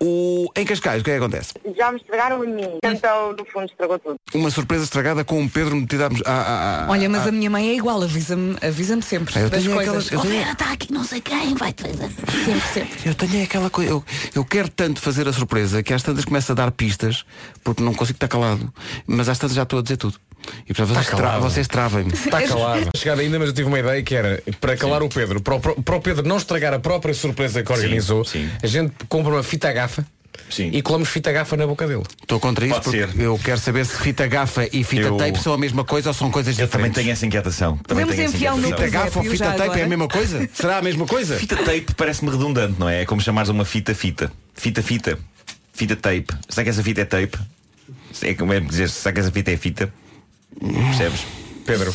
O... 0.00 0.50
Em 0.56 0.64
Cascais, 0.64 1.00
o 1.00 1.04
que 1.04 1.10
é 1.10 1.14
que 1.18 1.18
acontece? 1.24 1.54
Já 1.76 1.90
me 1.90 1.98
estragaram 1.98 2.42
a 2.42 2.46
mim. 2.46 2.78
Então, 2.84 3.32
no 3.32 3.44
fundo, 3.46 3.66
estragou 3.66 3.98
tudo. 3.98 4.16
Uma 4.34 4.50
surpresa 4.50 4.84
estragada 4.84 5.24
com 5.24 5.42
o 5.42 5.48
Pedro 5.50 5.76
metido 5.76 6.04
a... 6.04 6.08
a, 6.26 6.32
a- 6.32 6.84
a- 6.86 6.90
Olha, 6.90 7.08
mas 7.08 7.26
a 7.26 7.32
minha 7.32 7.50
mãe 7.50 7.70
é 7.70 7.74
igual, 7.74 8.02
avisa-me 8.02 8.56
avisa 8.62 9.00
sempre 9.02 9.38
eu 9.38 9.48
das 9.50 9.62
tenho 9.62 9.74
coisas. 9.74 10.06
aquelas- 10.06 10.12
eu 10.12 10.18
Oh, 10.18 10.22
tenho- 10.22 10.52
está 10.52 10.72
aqui 10.72 10.92
não 10.92 11.04
sei 11.04 11.20
quem, 11.20 11.54
vai 11.54 11.72
te 11.72 11.82
fazer. 11.82 12.08
Sempre, 12.44 12.68
sempre. 12.72 12.98
Eu 13.08 13.14
tenho 13.14 13.44
aquela 13.44 13.70
coisa, 13.70 13.90
eu, 13.90 14.04
eu 14.34 14.44
quero 14.44 14.68
tanto 14.68 15.00
fazer 15.00 15.28
a 15.28 15.32
surpresa 15.32 15.82
que 15.82 15.92
às 15.92 16.02
tantas 16.02 16.24
começo 16.24 16.50
a 16.52 16.54
dar 16.54 16.70
pistas 16.70 17.24
porque 17.64 17.82
não 17.82 17.92
consigo 17.94 18.16
estar 18.16 18.28
calado, 18.28 18.72
mas 19.06 19.28
às 19.28 19.38
tantas 19.38 19.56
já 19.56 19.62
estou 19.64 19.78
a 19.78 19.82
dizer 19.82 19.96
tudo. 19.96 20.14
E 20.68 20.72
portanto 20.72 20.94
vocês, 20.94 21.06
tra 21.08 21.16
calado. 21.16 21.42
vocês 21.42 21.68
travem-me. 21.68 22.12
Está 22.12 22.42
calado. 22.42 22.88
Chegado 22.96 23.20
ainda, 23.20 23.38
mas 23.38 23.48
eu 23.48 23.54
tive 23.54 23.68
uma 23.68 23.78
ideia 23.78 24.02
que 24.02 24.14
era 24.14 24.42
para 24.60 24.76
calar 24.76 25.02
o 25.02 25.08
Pedro, 25.08 25.40
para 25.40 25.56
o, 25.56 25.60
para 25.60 25.96
o 25.96 26.00
Pedro 26.00 26.26
não 26.26 26.36
estragar 26.36 26.72
a 26.72 26.78
própria 26.78 27.12
surpresa 27.12 27.62
que 27.62 27.72
organizou, 27.72 28.24
sim. 28.24 28.48
a 28.62 28.66
gente 28.66 28.92
compra 29.08 29.32
uma 29.32 29.42
fita 29.42 29.70
gafa 29.72 30.06
Sim. 30.48 30.70
e 30.72 30.80
colamos 30.80 31.08
fita 31.08 31.32
gafa 31.32 31.56
na 31.56 31.66
boca 31.66 31.86
dele. 31.86 32.04
Estou 32.22 32.38
contra 32.38 32.64
isso 32.64 32.74
Pode 32.80 32.84
porque 32.84 33.12
ser. 33.12 33.20
eu 33.20 33.38
quero 33.42 33.58
saber 33.60 33.84
se 33.84 33.96
fita 33.98 34.26
gafa 34.28 34.68
e 34.72 34.84
fita 34.84 35.08
Eu- 35.08 35.16
tape 35.16 35.38
são 35.40 35.52
a 35.52 35.58
mesma 35.58 35.84
coisa 35.84 36.10
ou 36.10 36.14
são 36.14 36.30
coisas 36.30 36.56
Eu 36.58 36.66
diferentes. 36.66 36.90
também 36.94 37.04
tenho 37.04 37.12
essa 37.12 37.26
inquietação. 37.26 37.76
Também 37.78 38.06
Podemos 38.06 38.14
tenho 38.14 38.26
essa 38.28 38.36
enfiar 38.36 38.54
o 38.54 38.58
meu 38.58 38.70
inquietação. 38.70 38.86
Fita 39.02 39.04
gafa 39.04 39.18
ou 39.18 39.24
fita 39.24 39.44
tape 39.46 39.58
é 39.60 39.62
a 39.62 39.64
agora? 39.66 39.88
mesma 39.88 40.08
coisa? 40.08 40.48
Será 40.54 40.78
a 40.78 40.82
mesma 40.82 41.06
coisa? 41.06 41.36
Fita 41.36 41.56
tape 41.56 41.86
parece-me 41.96 42.30
redundante, 42.30 42.76
não 42.78 42.88
é? 42.88 43.02
É 43.02 43.04
como 43.04 43.20
chamares 43.20 43.50
uma 43.50 43.64
fita 43.64 43.94
fita. 43.94 44.32
Fita 44.54 44.80
fita. 44.82 45.18
Fita 45.78 45.94
tape. 45.94 46.26
Será 46.48 46.64
que 46.64 46.70
essa 46.70 46.82
fita 46.82 47.02
é 47.02 47.04
tape? 47.04 47.38
É 48.22 48.34
como 48.34 48.52
é 48.52 48.58
dizer, 48.58 48.88
será 48.90 49.12
que 49.12 49.20
essa 49.20 49.30
fita 49.30 49.52
é 49.52 49.56
fita? 49.56 49.94
Percebes? 50.60 51.24
Pedro, 51.64 51.94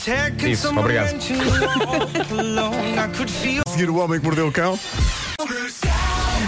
isso, 0.50 0.70
obrigado. 0.80 1.20
Seguir 3.68 3.90
o 3.90 3.98
homem 3.98 4.22
que 4.22 4.26
mordeu 4.26 4.48
o 4.48 4.54
cão. 4.54 4.80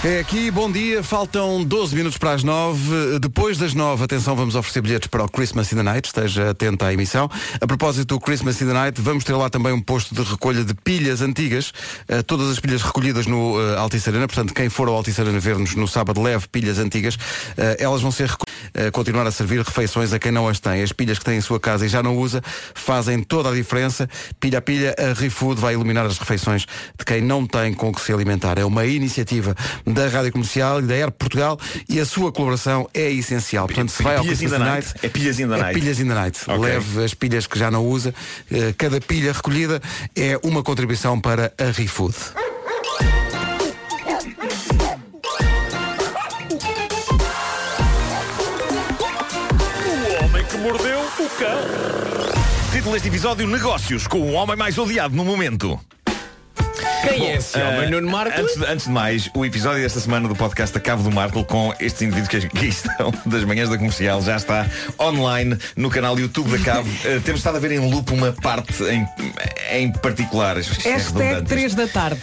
É 0.03 0.19
aqui, 0.19 0.51
bom 0.51 0.71
dia, 0.71 1.01
faltam 1.01 1.63
12 1.63 1.95
minutos 1.95 2.17
para 2.17 2.33
as 2.33 2.43
9. 2.43 3.19
Depois 3.19 3.57
das 3.57 3.73
9, 3.73 4.03
atenção, 4.03 4.35
vamos 4.35 4.55
oferecer 4.55 4.81
bilhetes 4.81 5.07
para 5.07 5.23
o 5.23 5.29
Christmas 5.29 5.71
in 5.71 5.77
the 5.77 5.83
Night, 5.83 6.07
esteja 6.07 6.51
atento 6.51 6.85
à 6.85 6.93
emissão. 6.93 7.29
A 7.59 7.65
propósito 7.65 8.15
do 8.15 8.19
Christmas 8.19 8.61
in 8.61 8.67
the 8.67 8.73
Night, 8.73 9.01
vamos 9.01 9.23
ter 9.23 9.33
lá 9.33 9.49
também 9.49 9.73
um 9.73 9.81
posto 9.81 10.13
de 10.13 10.21
recolha 10.21 10.63
de 10.63 10.75
pilhas 10.75 11.21
antigas, 11.21 11.71
eh, 12.07 12.21
todas 12.21 12.49
as 12.49 12.59
pilhas 12.59 12.83
recolhidas 12.83 13.25
no 13.25 13.57
uh, 13.57 13.79
Altice 13.79 14.09
Arena, 14.09 14.27
portanto, 14.27 14.53
quem 14.53 14.69
for 14.69 14.87
ao 14.87 14.95
Altice 14.95 15.21
Arena 15.21 15.39
ver-nos 15.39 15.75
no 15.75 15.87
sábado 15.87 16.21
leve 16.21 16.47
pilhas 16.49 16.77
antigas, 16.77 17.17
eh, 17.57 17.77
elas 17.79 18.01
vão 18.01 18.11
ser 18.11 18.27
recolhidas. 18.29 18.44
Eh, 18.73 18.91
continuar 18.91 19.25
a 19.27 19.31
servir 19.31 19.61
refeições 19.61 20.13
a 20.13 20.19
quem 20.19 20.31
não 20.31 20.47
as 20.47 20.59
tem. 20.59 20.81
As 20.81 20.91
pilhas 20.91 21.19
que 21.19 21.25
tem 21.25 21.37
em 21.37 21.41
sua 21.41 21.59
casa 21.59 21.85
e 21.85 21.89
já 21.89 22.01
não 22.01 22.17
usa 22.17 22.41
fazem 22.73 23.21
toda 23.23 23.49
a 23.49 23.53
diferença. 23.53 24.09
Pilha 24.39 24.59
a 24.59 24.61
pilha, 24.61 24.95
a 24.97 25.13
ReFood 25.13 25.59
vai 25.59 25.73
iluminar 25.73 26.05
as 26.05 26.17
refeições 26.17 26.65
de 26.97 27.05
quem 27.05 27.21
não 27.21 27.45
tem 27.45 27.73
com 27.73 27.93
que 27.93 28.01
se 28.01 28.11
alimentar. 28.13 28.57
É 28.57 28.65
uma 28.65 28.85
iniciativa 28.85 29.55
da 29.85 30.07
Rádio 30.07 30.31
Comercial 30.31 30.79
e 30.79 30.83
da 30.83 30.93
Air 30.93 31.11
Portugal 31.11 31.59
e 31.89 31.99
a 31.99 32.05
sua 32.05 32.31
colaboração 32.31 32.87
é 32.93 33.11
essencial. 33.11 33.67
Portanto, 33.67 33.89
se 33.89 34.01
vai 34.03 34.15
ao 34.17 34.23
Pilhas 34.23 34.41
in 34.41 34.49
the 34.49 34.57
Night, 34.57 34.87
night. 34.87 35.05
É 35.05 35.09
pilhas 35.09 35.39
in 35.39 35.47
the 35.47 35.55
é 35.55 35.61
night. 35.61 35.79
pilhas 35.79 35.99
in 35.99 36.07
the 36.07 36.13
night. 36.15 36.39
Ok. 36.47 36.57
Leve 36.59 37.03
as 37.03 37.13
pilhas 37.13 37.47
que 37.47 37.57
já 37.59 37.69
não 37.71 37.85
usa. 37.85 38.13
Eh, 38.51 38.73
Cada 38.77 38.99
pilha 39.01 39.31
recolhida 39.33 39.81
é 40.15 40.39
uma 40.43 40.61
contribuição 40.63 41.19
para 41.19 41.53
a 41.57 41.71
ReFood. 41.71 42.15
Título 52.85 52.93
deste 52.93 53.09
episódio: 53.09 53.47
Negócios 53.47 54.05
com 54.05 54.19
o 54.19 54.33
homem 54.33 54.55
mais 54.55 54.77
odiado 54.77 55.15
no 55.15 55.25
momento. 55.25 55.79
Quem 57.07 57.29
é 57.31 57.35
esse 57.37 57.57
homem, 57.57 57.83
eh, 57.83 57.89
Nuno 57.89 58.09
Marco? 58.09 58.39
Antes, 58.39 58.55
de- 58.57 58.65
antes 58.65 58.85
de 58.85 58.91
mais, 58.91 59.29
o 59.33 59.45
episódio 59.45 59.81
desta 59.81 59.99
semana 59.99 60.27
do 60.27 60.35
podcast 60.35 60.73
da 60.73 60.79
Cabo 60.79 61.03
do 61.03 61.11
Marco 61.11 61.43
com 61.45 61.73
estes 61.79 62.01
indivíduos 62.01 62.27
que 62.29 62.37
aqui 62.37 62.67
estão 62.69 63.13
das 63.25 63.43
manhãs 63.43 63.69
da 63.69 63.77
comercial 63.77 64.21
já 64.21 64.35
está 64.35 64.65
online 64.99 65.57
no 65.75 65.89
canal 65.89 66.17
YouTube 66.19 66.57
da 66.57 66.63
Cabo. 66.63 66.89
Eh, 67.05 67.19
temos 67.23 67.39
estado 67.41 67.57
a 67.57 67.59
ver 67.59 67.71
em 67.71 67.79
loop 67.79 68.11
uma 68.13 68.31
parte 68.31 68.83
em, 68.83 69.07
em 69.71 69.91
particular. 69.91 70.57
Isto 70.57 70.87
é 70.87 70.93
Hashtag 70.93 71.19
redundante. 71.19 71.49
3 71.49 71.75
da 71.75 71.87
tarde. 71.87 72.19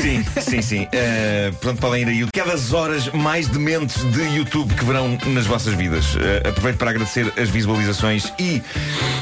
Sim, 0.00 0.24
sim, 0.40 0.62
sim. 0.62 0.88
Uh, 0.98 1.52
portanto, 1.56 1.80
podem 1.80 2.02
ir 2.02 2.08
a 2.08 2.10
YouTube. 2.10 2.30
Cada 2.32 2.48
das 2.52 2.72
horas 2.72 3.08
mais 3.12 3.46
dementes 3.46 4.02
de 4.12 4.22
YouTube 4.36 4.74
que 4.74 4.84
verão 4.84 5.18
nas 5.26 5.46
vossas 5.46 5.74
vidas. 5.74 6.04
Aproveito 6.48 6.76
para 6.78 6.90
agradecer 6.90 7.32
as 7.38 7.48
visualizações 7.50 8.32
e 8.38 8.62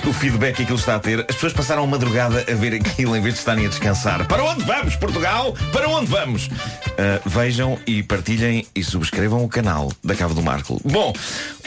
o 0.06 0.12
feedback 0.12 0.56
que 0.56 0.62
aquilo 0.62 0.78
está 0.78 0.94
a 0.96 0.98
ter. 0.98 1.20
As 1.28 1.34
pessoas 1.34 1.52
passaram 1.52 1.82
a 1.84 1.86
madrugada 1.86 2.44
a 2.50 2.54
ver 2.54 2.74
aquilo 2.74 3.16
em 3.16 3.20
vez 3.20 3.34
de 3.34 3.40
estarem 3.40 3.66
a 3.66 3.68
descansar. 3.68 4.24
Para 4.26 4.44
onde 4.44 4.64
vamos, 4.78 4.96
Portugal? 4.96 5.54
Para 5.72 5.88
onde 5.88 6.06
vamos? 6.06 6.46
Uh, 6.48 7.28
vejam 7.28 7.78
e 7.86 8.02
partilhem 8.02 8.66
e 8.74 8.84
subscrevam 8.84 9.42
o 9.42 9.48
canal 9.48 9.90
da 10.04 10.14
Cave 10.14 10.34
do 10.34 10.42
Marco. 10.42 10.80
Bom, 10.84 11.14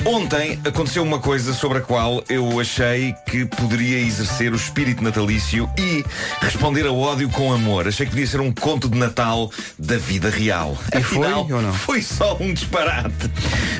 ontem 0.06 0.60
aconteceu 0.63 1.02
uma 1.02 1.17
coisa 1.17 1.54
sobre 1.54 1.80
a 1.80 1.82
qual 1.82 2.24
eu 2.30 2.60
achei 2.60 3.15
que 3.28 3.45
poderia 3.45 4.00
exercer 4.00 4.52
o 4.54 4.56
espírito 4.56 5.04
natalício 5.04 5.69
e 5.78 6.04
responder 6.41 6.86
a 6.86 6.91
ódio 6.91 7.30
com 7.30 7.52
amor. 7.52 7.88
Achei 7.88 8.06
que 8.06 8.12
podia 8.12 8.28
ser 8.28 8.41
um 8.41 8.52
conto 8.52 8.88
de 8.88 8.98
Natal 8.98 9.52
da 9.78 9.98
vida 9.98 10.30
real. 10.30 10.78
E 10.95 11.02
foi 11.02 11.26
Afinal, 11.26 11.48
ou 11.50 11.62
não? 11.62 11.74
Foi 11.74 12.02
só 12.02 12.38
um 12.39 12.54
disparate. 12.54 13.30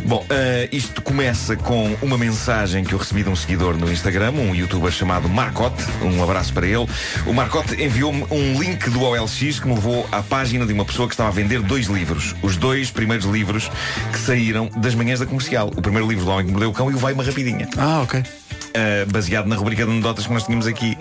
Bom, 0.06 0.26
eh, 0.30 0.70
isto 0.72 1.02
começa 1.02 1.56
com 1.56 1.96
uma 2.02 2.18
mensagem 2.18 2.84
que 2.84 2.94
eu 2.94 2.98
recebi 2.98 3.24
de 3.24 3.30
um 3.30 3.36
seguidor 3.36 3.78
no 3.78 3.92
Instagram, 3.92 4.32
um 4.32 4.56
youtuber 4.56 4.92
chamado 4.92 5.30
Marcote. 5.30 5.84
Um 6.02 6.24
abraço 6.24 6.54
para 6.54 6.66
ele. 6.66 6.88
O 7.26 7.34
Marcote 7.34 7.82
enviou-me 7.82 8.26
um 8.32 8.60
link 8.60 8.90
do 8.90 9.02
OLX 9.22 9.60
que 9.60 9.68
me 9.68 9.76
levou 9.76 10.08
à 10.12 10.22
página 10.22 10.66
de 10.66 10.74
uma 10.74 10.86
pessoa 10.86 11.08
que 11.08 11.14
estava 11.14 11.30
a 11.30 11.32
vender 11.32 11.62
dois 11.62 11.88
livros. 11.88 12.36
Os 12.42 12.58
dois 12.58 12.90
primeiros 12.92 13.26
livros 13.26 13.70
que 14.12 14.18
saíram 14.18 14.70
das 14.78 14.96
manhãs 14.96 15.20
da 15.20 15.26
comercial. 15.26 15.72
O 15.76 15.82
primeiro 15.82 16.08
livro 16.08 16.26
do 16.26 16.32
Homem 16.32 16.46
que 16.46 16.52
Mordeu 16.52 16.70
o 16.70 16.74
Cão 16.74 16.92
e 16.92 16.96
o 16.96 16.98
Vai 16.98 17.14
Uma 17.14 17.24
Rapidinha. 17.24 17.68
Ah, 17.78 18.02
ok. 18.02 18.20
Uh, 18.22 19.12
baseado 19.12 19.48
na 19.48 19.56
rubrica 19.56 19.84
de 19.84 19.92
anedotas 19.92 20.28
que 20.28 20.34
nós 20.34 20.44
tínhamos 20.44 20.68
aqui 20.68 20.98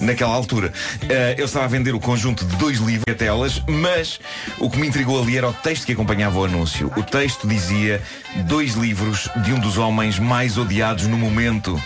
naquela 0.00 0.34
altura. 0.34 0.72
Uh, 1.02 1.32
ele 1.32 1.42
estava 1.42 1.64
a 1.64 1.68
vender 1.68 1.94
o 1.94 2.00
conjunto 2.00 2.44
de 2.44 2.56
dois 2.56 2.78
livros 2.78 3.04
a 3.10 3.14
telas, 3.14 3.62
mas 3.68 4.20
o 4.58 4.70
que 4.70 4.78
me 4.78 4.86
intrigou 4.86 5.20
ali 5.20 5.36
era 5.36 5.48
o 5.48 5.52
texto 5.52 5.84
que 5.86 5.92
acompanhava 5.92 6.38
o 6.38 6.44
anúncio. 6.44 6.92
O 6.96 7.02
texto 7.02 7.46
dizia 7.46 8.00
dois 8.46 8.74
livros 8.74 9.28
de 9.44 9.52
um 9.52 9.58
dos 9.58 9.78
homens 9.78 10.18
mais 10.18 10.56
odiados 10.56 11.06
no 11.06 11.18
momento. 11.18 11.80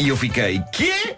E 0.00 0.08
eu 0.08 0.16
fiquei, 0.16 0.62
quê? 0.72 1.14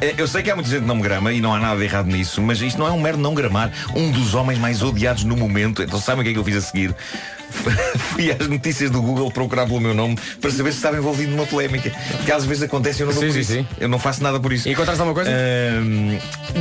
Eh, 0.00 0.14
Eu 0.16 0.28
sei 0.28 0.42
que 0.42 0.50
há 0.50 0.54
muita 0.54 0.70
gente 0.70 0.82
que 0.82 0.86
não 0.86 0.96
me 0.96 1.02
grama 1.02 1.32
e 1.32 1.40
não 1.40 1.52
há 1.52 1.58
nada 1.58 1.76
de 1.78 1.84
errado 1.84 2.06
nisso, 2.06 2.40
mas 2.40 2.60
isto 2.60 2.78
não 2.78 2.86
é 2.86 2.92
um 2.92 3.00
mero 3.00 3.16
não 3.18 3.34
gramar. 3.34 3.70
Um 3.94 4.10
dos 4.12 4.34
homens 4.34 4.58
mais 4.58 4.82
odiados 4.82 5.24
no 5.24 5.36
momento. 5.36 5.82
Então 5.82 6.00
sabem 6.00 6.20
o 6.20 6.24
que 6.24 6.30
é 6.30 6.32
que 6.34 6.38
eu 6.38 6.44
fiz 6.44 6.56
a 6.56 6.60
seguir? 6.60 6.94
Fui 8.12 8.30
às 8.30 8.46
notícias 8.46 8.90
do 8.90 9.00
Google 9.02 9.30
procurar 9.30 9.66
pelo 9.66 9.80
meu 9.80 9.94
nome 9.94 10.16
para 10.40 10.50
saber 10.50 10.70
se 10.72 10.78
estava 10.78 10.96
envolvido 10.96 11.32
numa 11.32 11.46
polémica. 11.46 11.90
Que 12.24 12.30
às 12.30 12.44
vezes 12.44 12.62
acontece 12.62 13.00
e 13.00 13.02
eu 13.02 13.06
não 13.06 13.14
Sim, 13.14 13.26
por 13.26 13.32
sim, 13.32 13.40
isso. 13.40 13.52
sim. 13.52 13.66
Eu 13.80 13.88
não 13.88 13.98
faço 13.98 14.22
nada 14.22 14.38
por 14.38 14.52
isso. 14.52 14.68
E 14.68 14.72
encontraste 14.72 15.00
alguma 15.00 15.14
coisa? 15.14 15.30
Ahm, 15.30 16.18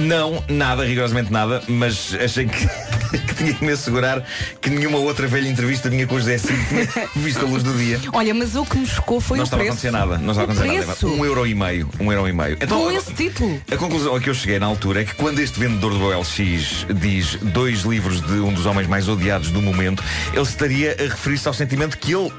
não, 0.08 0.44
nada, 0.48 0.84
rigorosamente 0.86 1.32
nada, 1.32 1.62
mas 1.68 2.16
achei 2.24 2.46
que, 2.48 2.68
que 3.18 3.36
tinha 3.36 3.54
que 3.54 3.66
me 3.66 3.72
assegurar 3.72 4.24
que 4.62 4.70
nenhuma 4.70 4.98
outra 4.98 5.28
velha 5.28 5.48
entrevista 5.48 5.90
minha 5.90 6.06
com 6.08 6.16
o 6.16 6.20
José 6.20 6.38
Cid 6.38 6.58
tinha 6.68 6.88
visto 7.16 7.40
a 7.46 7.48
luz 7.48 7.64
do 7.64 7.74
dia. 7.74 8.00
Olha, 8.14 8.34
mas 8.34 8.56
o 8.56 8.66
que 8.66 8.78
me 8.78 8.86
chocou 8.88 9.20
foi 9.20 9.38
não 9.38 9.44
o 9.44 9.46
estava 9.46 9.62
a 9.64 9.66
preço. 9.66 9.88
acontecer 9.88 9.92
nada. 9.92 10.18
Não 10.18 10.32
estava 10.32 10.52
a 10.52 10.56
acontecer 10.56 10.84
preço? 10.86 11.08
nada. 11.08 11.22
Um 11.22 11.26
euro 11.26 11.48
e 11.48 11.56
meio. 11.56 11.90
Um 12.00 12.12
euro 12.12 12.28
e 12.28 12.34
meio. 12.34 12.58
Então, 12.62 12.80
Com 12.80 12.92
esse 12.92 13.14
título. 13.14 13.62
a 13.72 13.78
conclusão 13.78 14.16
a 14.16 14.20
que 14.20 14.30
eu 14.30 14.34
cheguei 14.34 14.60
na 14.60 14.66
altura 14.66 15.02
é 15.02 15.06
que 15.06 15.16
quando 15.16 15.40
este 15.40 15.60
vendedor 15.60 15.92
do 15.94 16.04
OLX 16.06 16.86
diz 16.96 17.38
dois 17.42 17.82
livros 17.82 18.22
de 18.22 18.34
um 18.34 18.54
dos 18.54 18.66
homens 18.66 18.88
mais 18.88 19.08
odiados 19.08 19.52
do 19.52 19.62
momento, 19.62 20.04
ele 20.34 20.42
estaria 20.42 20.96
a 21.00 21.04
referir-se 21.04 21.48
ao 21.48 21.54
sentimento 21.54 21.98
que 21.98 22.14
ele 22.14 22.32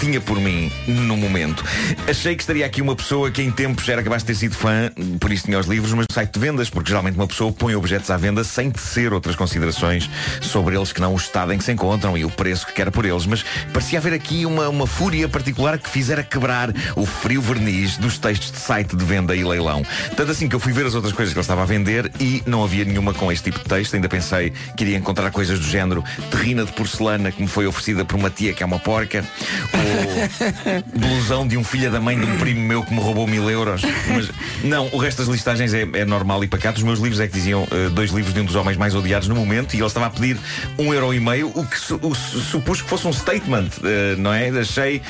tinha 0.00 0.20
por 0.20 0.38
mim 0.38 0.70
no 0.86 1.16
momento. 1.16 1.64
Achei 2.08 2.34
que 2.36 2.42
estaria 2.42 2.64
aqui 2.66 2.80
uma 2.82 2.94
pessoa 2.96 3.30
que 3.30 3.42
em 3.42 3.50
tempos 3.50 3.88
era 3.88 4.02
capaz 4.02 4.22
de 4.22 4.26
ter 4.28 4.34
sido 4.34 4.54
fã, 4.54 4.90
por 5.20 5.32
isso 5.32 5.44
tinha 5.44 5.58
os 5.58 5.66
livros, 5.66 5.92
mas 5.92 6.06
no 6.08 6.14
site 6.14 6.32
de 6.32 6.40
vendas, 6.40 6.70
porque 6.70 6.88
geralmente 6.88 7.14
uma 7.16 7.26
pessoa 7.26 7.52
põe 7.52 7.74
objetos 7.74 8.10
à 8.10 8.16
venda 8.16 8.44
sem 8.44 8.70
tecer 8.70 9.12
outras 9.12 9.36
considerações 9.36 10.08
sobre 10.40 10.76
eles 10.76 10.92
que 10.92 11.00
não 11.00 11.14
o 11.14 11.16
estado 11.16 11.52
em 11.52 11.58
que 11.58 11.64
se 11.64 11.72
encontram 11.72 12.16
e 12.16 12.24
o 12.24 12.30
preço 12.30 12.66
que 12.66 12.72
quer 12.72 12.90
por 12.90 13.04
eles. 13.04 13.26
Mas 13.26 13.44
parecia 13.72 13.98
haver 13.98 14.12
aqui 14.12 14.46
uma, 14.46 14.68
uma 14.68 14.86
fúria 14.86 15.28
particular 15.28 15.78
que 15.78 15.88
fizera 15.88 16.22
quebrar 16.22 16.72
o 16.96 17.06
frio 17.06 17.40
verniz 17.40 17.96
dos 17.96 18.18
textos 18.18 18.52
de 18.52 18.58
site 18.58 18.96
de 18.96 19.04
venda 19.04 19.34
e 19.34 19.44
leilão. 19.44 19.82
Tanto 20.16 20.30
assim 20.30 20.48
que 20.48 20.54
eu 20.54 20.60
fui 20.60 20.72
ver 20.72 20.86
as 20.86 20.94
outras 20.94 21.12
coisas 21.12 21.32
que 21.32 21.38
ele 21.38 21.44
estava 21.44 21.62
a 21.62 21.66
vender 21.66 22.10
e 22.20 22.42
não 22.46 22.62
havia 22.64 22.84
nenhuma 22.84 23.12
com 23.14 23.30
este 23.30 23.50
tipo 23.50 23.58
de 23.58 23.64
texto. 23.64 23.94
Ainda 23.94 24.08
pensei 24.08 24.52
que 24.76 24.84
iria 24.84 24.96
encontrar 24.96 25.30
coisas 25.30 25.58
do 25.58 25.66
género 25.66 26.04
terrina 26.30 26.64
de 26.64 26.72
porcelana 26.72 27.30
que 27.30 27.42
me 27.42 27.48
foi 27.48 27.66
oferecida 27.66 28.04
por 28.04 28.16
uma 28.16 28.30
tia 28.30 28.52
que 28.52 28.62
é 28.62 28.66
uma 28.66 28.78
porca, 28.78 29.24
ou 29.72 30.98
blusão 30.98 31.46
de 31.46 31.56
um 31.56 31.64
filho 31.64 31.90
da 31.90 32.00
mãe 32.00 32.18
de 32.18 32.24
um 32.24 32.38
primo 32.38 32.60
meu 32.60 32.82
que 32.82 32.92
me 32.92 33.00
roubou 33.00 33.26
mil 33.26 33.50
euros. 33.50 33.82
Mas 34.08 34.30
não, 34.62 34.88
o 34.92 34.98
resto 34.98 35.18
das 35.18 35.28
listagens 35.28 35.74
é, 35.74 35.82
é 35.94 36.04
normal 36.04 36.42
e 36.44 36.48
pacato. 36.48 36.78
Os 36.78 36.84
meus 36.84 36.98
livros 36.98 37.20
é 37.20 37.26
que 37.26 37.34
diziam 37.34 37.66
eh, 37.70 37.88
dois 37.90 38.10
livros 38.10 38.34
de 38.34 38.40
um 38.40 38.44
dos 38.44 38.54
homens 38.54 38.76
mais 38.76 38.94
odiados 38.94 39.28
no 39.28 39.34
momento 39.34 39.74
e 39.74 39.78
ele 39.78 39.86
estava 39.86 40.06
a 40.06 40.10
pedir 40.12 40.38
um 40.78 40.92
euro 40.92 41.12
e 41.12 41.20
meio, 41.20 41.50
o 41.54 41.66
que 41.66 41.78
su- 41.78 41.98
o 42.02 42.14
su- 42.14 42.40
supus 42.40 42.82
que 42.82 42.88
fosse 42.88 43.06
um 43.06 43.12
statement, 43.12 43.68
eh, 43.84 44.14
não 44.18 44.32
é? 44.32 44.48
Achei 44.50 45.00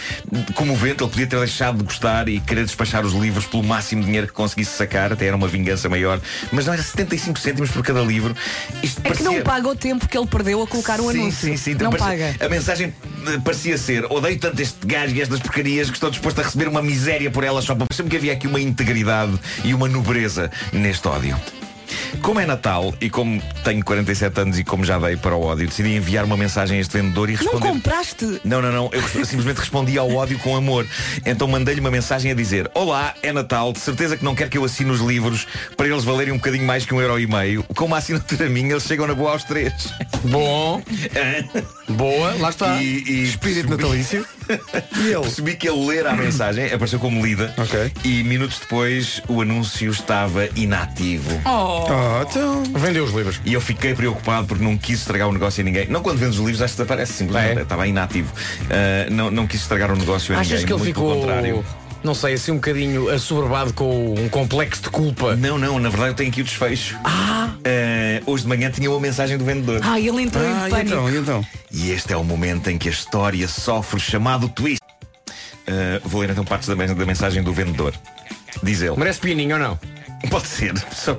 comovente, 0.55 1.03
ele 1.03 1.11
podia 1.11 1.27
ter 1.27 1.39
deixado 1.39 1.79
de 1.79 1.85
gostar 1.85 2.29
e 2.29 2.41
querer 2.41 2.65
despachar 2.65 3.05
os 3.05 3.13
livros 3.13 3.45
pelo 3.47 3.63
máximo 3.63 4.03
dinheiro 4.05 4.27
que 4.27 4.33
conseguisse 4.33 4.77
sacar, 4.77 5.13
até 5.13 5.27
era 5.27 5.37
uma 5.37 5.49
vingança 5.49 5.89
maior, 5.89 6.21
mas 6.53 6.67
não 6.67 6.73
era 6.73 6.83
75 6.83 7.39
cêntimos 7.39 7.71
por 7.71 7.83
cada 7.83 8.01
livro. 8.03 8.35
Isto 8.83 9.01
É 9.05 9.11
que 9.11 9.23
não 9.23 9.33
parecia- 9.33 9.45
paga 9.45 9.69
o 9.69 9.75
tempo 9.77 10.09
que 10.09 10.17
ele 10.17 10.27
perdeu 10.27 10.63
a 10.63 10.67
colocar 10.67 11.01
o 11.01 11.11
sim, 11.13 11.19
anúncio. 11.21 11.49
Sim, 11.51 11.57
sim, 11.57 11.75
não 11.75 11.91
parecia- 11.91 12.33
paga. 12.33 12.47
A 12.47 12.49
mensagem 12.49 12.95
eh, 13.27 13.39
parecia 13.45 13.77
ser 13.79 14.05
odeio 14.11 14.39
tanto 14.39 14.61
este 14.61 14.87
gajo 14.87 15.15
e 15.15 15.21
estas 15.21 15.41
porcarias 15.41 15.89
que 15.89 15.95
estou 15.97 16.11
disposto 16.11 16.41
a 16.41 16.45
receber 16.45 16.69
uma 16.69 16.83
miséria 16.83 17.31
por 17.31 17.45
elas 17.45 17.65
só 17.65 17.75
para 17.75 17.87
sempre 17.93 18.11
que 18.11 18.17
havia 18.17 18.33
aqui 18.33 18.47
uma 18.47 18.61
integridade 18.61 19.33
e 19.65 19.75
uma 19.75 19.89
nobreza 19.89 20.51
neste 20.73 21.07
ódio. 21.09 21.39
Como 22.21 22.39
é 22.39 22.47
Natal 22.47 22.95
e 23.01 23.11
como 23.11 23.43
tenho 23.65 23.85
47 23.85 24.41
anos 24.41 24.59
e 24.59 24.65
como 24.65 24.85
já 24.85 24.99
dei 24.99 25.17
para 25.17 25.35
o 25.35 25.43
ódio, 25.43 25.67
decidi 25.67 25.95
enviar 25.97 26.25
uma 26.25 26.37
mensagem 26.37 26.79
a 26.79 26.81
este 26.81 26.97
vendedor 26.99 27.29
e 27.29 27.33
Não 27.33 27.39
responder. 27.41 27.69
compraste? 27.69 28.41
Não, 28.45 28.63
não, 28.63 28.71
não. 28.71 28.91
Eu 28.93 29.03
simplesmente 29.27 29.59
respondi 29.59 29.99
ao 29.99 30.11
ódio 30.15 30.39
com 30.39 30.55
amor. 30.57 30.87
Então 31.27 31.49
mandei-lhe 31.49 31.81
uma 31.81 31.91
mensagem 31.91 32.31
a 32.31 32.35
dizer 32.35 32.71
Olá, 32.75 33.15
é 33.23 33.33
Natal, 33.33 33.73
de 33.73 33.81
certeza 33.81 34.17
que 34.17 34.25
não 34.25 34.35
quer 34.35 34.49
que 34.49 34.57
eu 34.59 34.65
assine 34.65 34.91
os 34.91 35.01
livros 35.01 35.47
para 35.77 35.89
eles 35.89 36.05
valerem 36.05 36.33
um 36.33 36.37
bocadinho 36.37 36.65
mais 36.67 36.85
que 36.87 36.95
um 36.95 37.01
euro 37.01 37.19
e 37.19 37.27
meio. 37.27 37.65
Com 37.75 37.87
uma 37.87 37.99
assinatura 37.99 38.49
minha, 38.49 38.71
eles 38.73 38.85
chegam 38.85 39.07
na 39.07 39.15
boa 39.15 39.33
aos 39.33 39.45
três. 39.45 39.73
Bom, 40.25 40.81
boa, 41.89 42.35
lá 42.39 42.51
está. 42.51 42.81
E, 42.83 42.85
e 43.07 43.23
Espírito 43.25 43.67
percebi- 43.69 43.71
natalício. 43.83 44.27
E 44.97 45.07
ele? 45.09 45.21
Percebi 45.21 45.55
que 45.57 45.69
ele 45.69 45.87
ler 45.87 46.07
a 46.07 46.15
mensagem 46.15 46.67
apareceu 46.67 46.99
como 46.99 47.25
lida. 47.25 47.55
Ok. 47.57 47.93
E 48.05 48.23
minutos 48.25 48.59
depois 48.59 49.23
o 49.29 49.41
anúncio 49.41 49.91
estava 49.91 50.49
inativo. 50.57 51.41
Oh. 51.45 51.85
Oh, 51.89 52.23
então. 52.23 52.63
Vendeu 52.75 53.05
os 53.05 53.13
livros. 53.13 53.41
E 53.45 53.53
eu 53.53 53.61
fiquei 53.61 53.95
preocupado 53.95 54.47
porque 54.47 54.63
não 54.63 54.77
quis 54.77 55.01
estragar 55.01 55.29
o 55.29 55.33
negócio 55.33 55.61
a 55.61 55.65
ninguém. 55.65 55.87
Não 55.89 56.03
quando 56.03 56.19
vendes 56.19 56.39
os 56.39 56.45
livros, 56.45 56.63
acho 56.63 56.75
que 56.75 56.83
desaparece 56.83 57.13
simplesmente. 57.13 57.59
É. 57.59 57.63
Estava 57.63 57.87
inativo. 57.87 58.33
Ah, 58.71 59.09
não, 59.11 59.31
não 59.31 59.47
quis 59.47 59.63
estragar 59.63 59.91
o 59.91 59.97
negócio 59.97 60.35
a 60.35 60.41
Achas 60.41 60.61
ninguém. 60.61 60.67
que 60.67 60.73
ele 60.73 60.83
muito 60.83 60.95
pelo 60.95 61.11
ficou, 61.11 61.21
contrário. 61.21 61.65
Não 62.05 62.15
sei, 62.15 62.35
assim 62.35 62.53
um 62.53 62.57
bocadinho 62.57 63.09
assoberbado 63.11 63.73
com 63.73 64.15
um 64.15 64.29
complexo 64.29 64.83
de 64.83 64.91
culpa? 64.91 65.37
Não, 65.37 65.57
não, 65.59 65.79
na 65.79 65.89
verdade 65.89 66.11
eu 66.11 66.15
tenho 66.15 66.31
aqui 66.31 66.41
o 66.41 66.45
desfecho. 66.45 66.99
Ah. 67.05 67.51
hoje 68.27 68.43
de 68.43 68.49
manhã 68.49 68.71
tinha 68.71 68.91
uma 68.91 69.01
mensagem 69.01 69.39
do 69.39 69.45
vendedor. 69.45 69.81
Ah, 69.85 69.99
ele 69.99 70.23
entrou 70.23 70.45
Ah, 70.45 70.65
em 70.65 70.67
e 70.67 70.71
pânico. 70.71 70.89
então, 70.95 71.11
e 71.11 71.17
então? 71.17 71.47
E 71.71 71.91
este 71.91 72.13
é 72.13 72.17
o 72.17 72.25
momento 72.25 72.69
em 72.71 72.79
que 72.79 72.89
a 72.89 72.93
história 72.93 73.47
sofre 73.49 73.97
o 73.97 74.01
chamado 74.01 74.49
twist. 74.49 74.81
Ah, 75.67 76.01
vou 76.05 76.21
ler 76.21 76.31
então 76.31 76.45
partes 76.45 76.69
da 76.69 76.75
mensagem 76.75 77.43
do 77.43 77.53
vendedor. 77.53 77.95
Diz 78.63 78.83
ele. 78.83 78.97
Merece 78.97 79.21
pianinho 79.21 79.57
ou 79.57 79.63
não? 79.63 79.79
Pode 80.31 80.47
ser. 80.47 80.73
Só... 80.93 81.17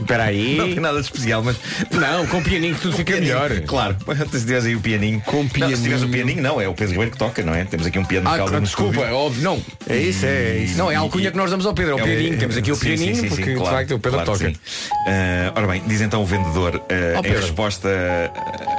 Espera 0.00 0.24
aí. 0.24 0.56
Não 0.56 0.66
tem 0.66 0.80
nada 0.80 0.98
de 0.98 1.04
especial, 1.04 1.42
mas. 1.42 1.56
Não, 1.90 2.26
com 2.26 2.42
pianinho 2.42 2.74
que 2.74 2.80
tudo 2.80 2.96
fica 2.96 3.12
pianinho, 3.12 3.34
melhor. 3.34 3.60
Claro. 3.62 3.96
Se 4.32 4.40
tiveres 4.40 4.64
aí 4.64 4.74
o 4.74 4.80
pianinho. 4.80 5.20
Com 5.20 5.42
Não, 5.42 5.68
se 5.70 5.82
tiveres 5.82 6.02
o 6.02 6.08
pianinho. 6.08 6.10
pianinho, 6.10 6.42
não, 6.42 6.60
é 6.60 6.68
o 6.68 6.74
Pedro 6.74 6.92
Ribeiro 6.92 7.10
que 7.12 7.18
toca, 7.18 7.42
não 7.42 7.54
é? 7.54 7.64
Temos 7.64 7.86
aqui 7.86 7.98
um 7.98 8.04
piano 8.04 8.26
Ah, 8.28 8.30
musical 8.30 8.48
dentro 8.48 8.60
do 8.60 8.66
desculpa, 8.66 9.12
óbvio, 9.12 9.42
não. 9.42 9.62
É 9.88 9.96
isso, 9.96 10.24
é 10.26 10.56
isso. 10.58 10.78
Não, 10.78 10.90
é 10.90 10.96
a 10.96 11.00
alcunha 11.00 11.30
que 11.30 11.36
nós 11.36 11.50
damos 11.50 11.66
ao 11.66 11.74
Pedro, 11.74 11.92
é 11.98 12.02
o 12.02 12.04
pianinho. 12.04 12.38
Temos 12.38 12.56
aqui 12.56 12.72
o 12.72 12.76
Sim, 12.76 12.86
pianinho, 12.86 13.14
sim, 13.14 13.20
sim, 13.22 13.28
porque 13.28 13.44
sim, 13.44 13.50
de 13.50 13.56
claro, 13.56 13.76
facto 13.76 13.94
o 13.94 13.98
Pedro 13.98 14.22
claro 14.24 14.38
que 14.38 14.44
toca. 14.44 14.54
sim. 14.54 14.90
Ah, 15.08 15.52
ora 15.54 15.66
bem, 15.66 15.82
diz 15.86 16.00
então 16.00 16.22
o 16.22 16.26
vendedor 16.26 16.82
ah, 16.88 17.16
Ó, 17.16 17.18
em 17.18 17.22
Pedro. 17.22 17.40
resposta. 17.40 17.88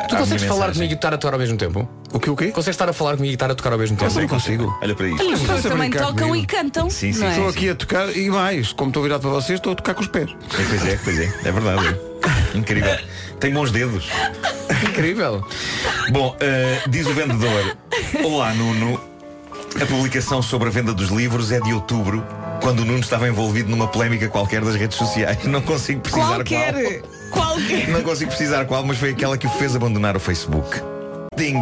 Tu 0.09 0.15
à 0.15 0.19
consegues 0.19 0.43
minha 0.43 0.53
falar 0.53 0.73
comigo 0.73 0.91
e 0.91 0.95
estar 0.95 1.13
a 1.13 1.17
tocar 1.17 1.33
ao 1.33 1.39
mesmo 1.39 1.57
tempo? 1.57 1.87
O 2.13 2.19
que 2.19 2.29
o 2.29 2.35
quê? 2.35 2.47
Consegues 2.47 2.75
estar 2.75 2.87
a 2.89 2.93
falar 2.93 3.17
comigo 3.17 3.31
e 3.31 3.33
estar 3.33 3.51
a 3.51 3.55
tocar 3.55 3.73
ao 3.73 3.77
mesmo 3.79 3.97
tempo? 3.97 4.13
Não 4.19 4.27
consigo. 4.27 4.77
Olha 4.81 4.95
para 4.95 5.07
isto. 5.07 5.21
As 5.21 5.27
pessoas 5.27 5.41
Estás 5.41 5.65
a 5.65 5.69
também 5.69 5.91
tocam 5.91 6.35
e 6.35 6.45
cantam. 6.45 6.89
Sim, 6.89 7.11
sim, 7.11 7.25
é? 7.25 7.29
Estou 7.31 7.49
aqui 7.49 7.69
a 7.69 7.75
tocar 7.75 8.15
e 8.15 8.29
mais, 8.29 8.71
como 8.71 8.89
estou 8.89 9.03
virado 9.03 9.21
para 9.21 9.29
vocês, 9.31 9.59
estou 9.67 9.73
a 9.73 9.75
tocar 9.75 9.93
com 9.95 10.01
os 10.01 10.08
pés. 10.08 10.30
É, 10.32 10.63
pois 10.63 10.86
é, 10.86 10.99
pois 11.03 11.19
é, 11.19 11.34
é 11.45 11.51
verdade. 11.51 11.99
Incrível. 12.56 12.97
Tem 13.39 13.53
bons 13.53 13.71
dedos. 13.71 14.08
Incrível. 14.89 15.45
Bom, 16.12 16.36
eh, 16.39 16.82
diz 16.88 17.06
o 17.08 17.13
vendedor 17.13 17.75
Olá 18.23 18.53
Nuno 18.53 18.99
A 19.82 19.86
publicação 19.86 20.41
sobre 20.41 20.67
a 20.67 20.71
venda 20.71 20.93
dos 20.93 21.10
livros 21.10 21.51
é 21.51 21.60
de 21.60 21.73
outubro 21.73 22.23
Quando 22.62 22.82
o 22.82 22.86
Nuno 22.86 22.99
estava 22.99 23.27
envolvido 23.27 23.69
numa 23.69 23.88
polémica 23.88 24.27
qualquer 24.27 24.62
das 24.62 24.75
redes 24.75 24.97
sociais 24.97 25.43
Não 25.45 25.62
consigo 25.62 26.01
precisar 26.01 26.36
Qualquer. 26.36 26.73
Qualquer. 26.73 27.01
qual 27.32 27.58
Não 27.89 28.03
consigo 28.03 28.30
precisar 28.30 28.65
qual 28.65 28.84
Mas 28.86 28.97
foi 28.97 29.12
aquela 29.12 29.38
que 29.38 29.47
o 29.47 29.49
fez 29.51 29.75
abandonar 29.75 30.15
o 30.15 30.19
Facebook 30.19 30.82
Ding. 31.38 31.60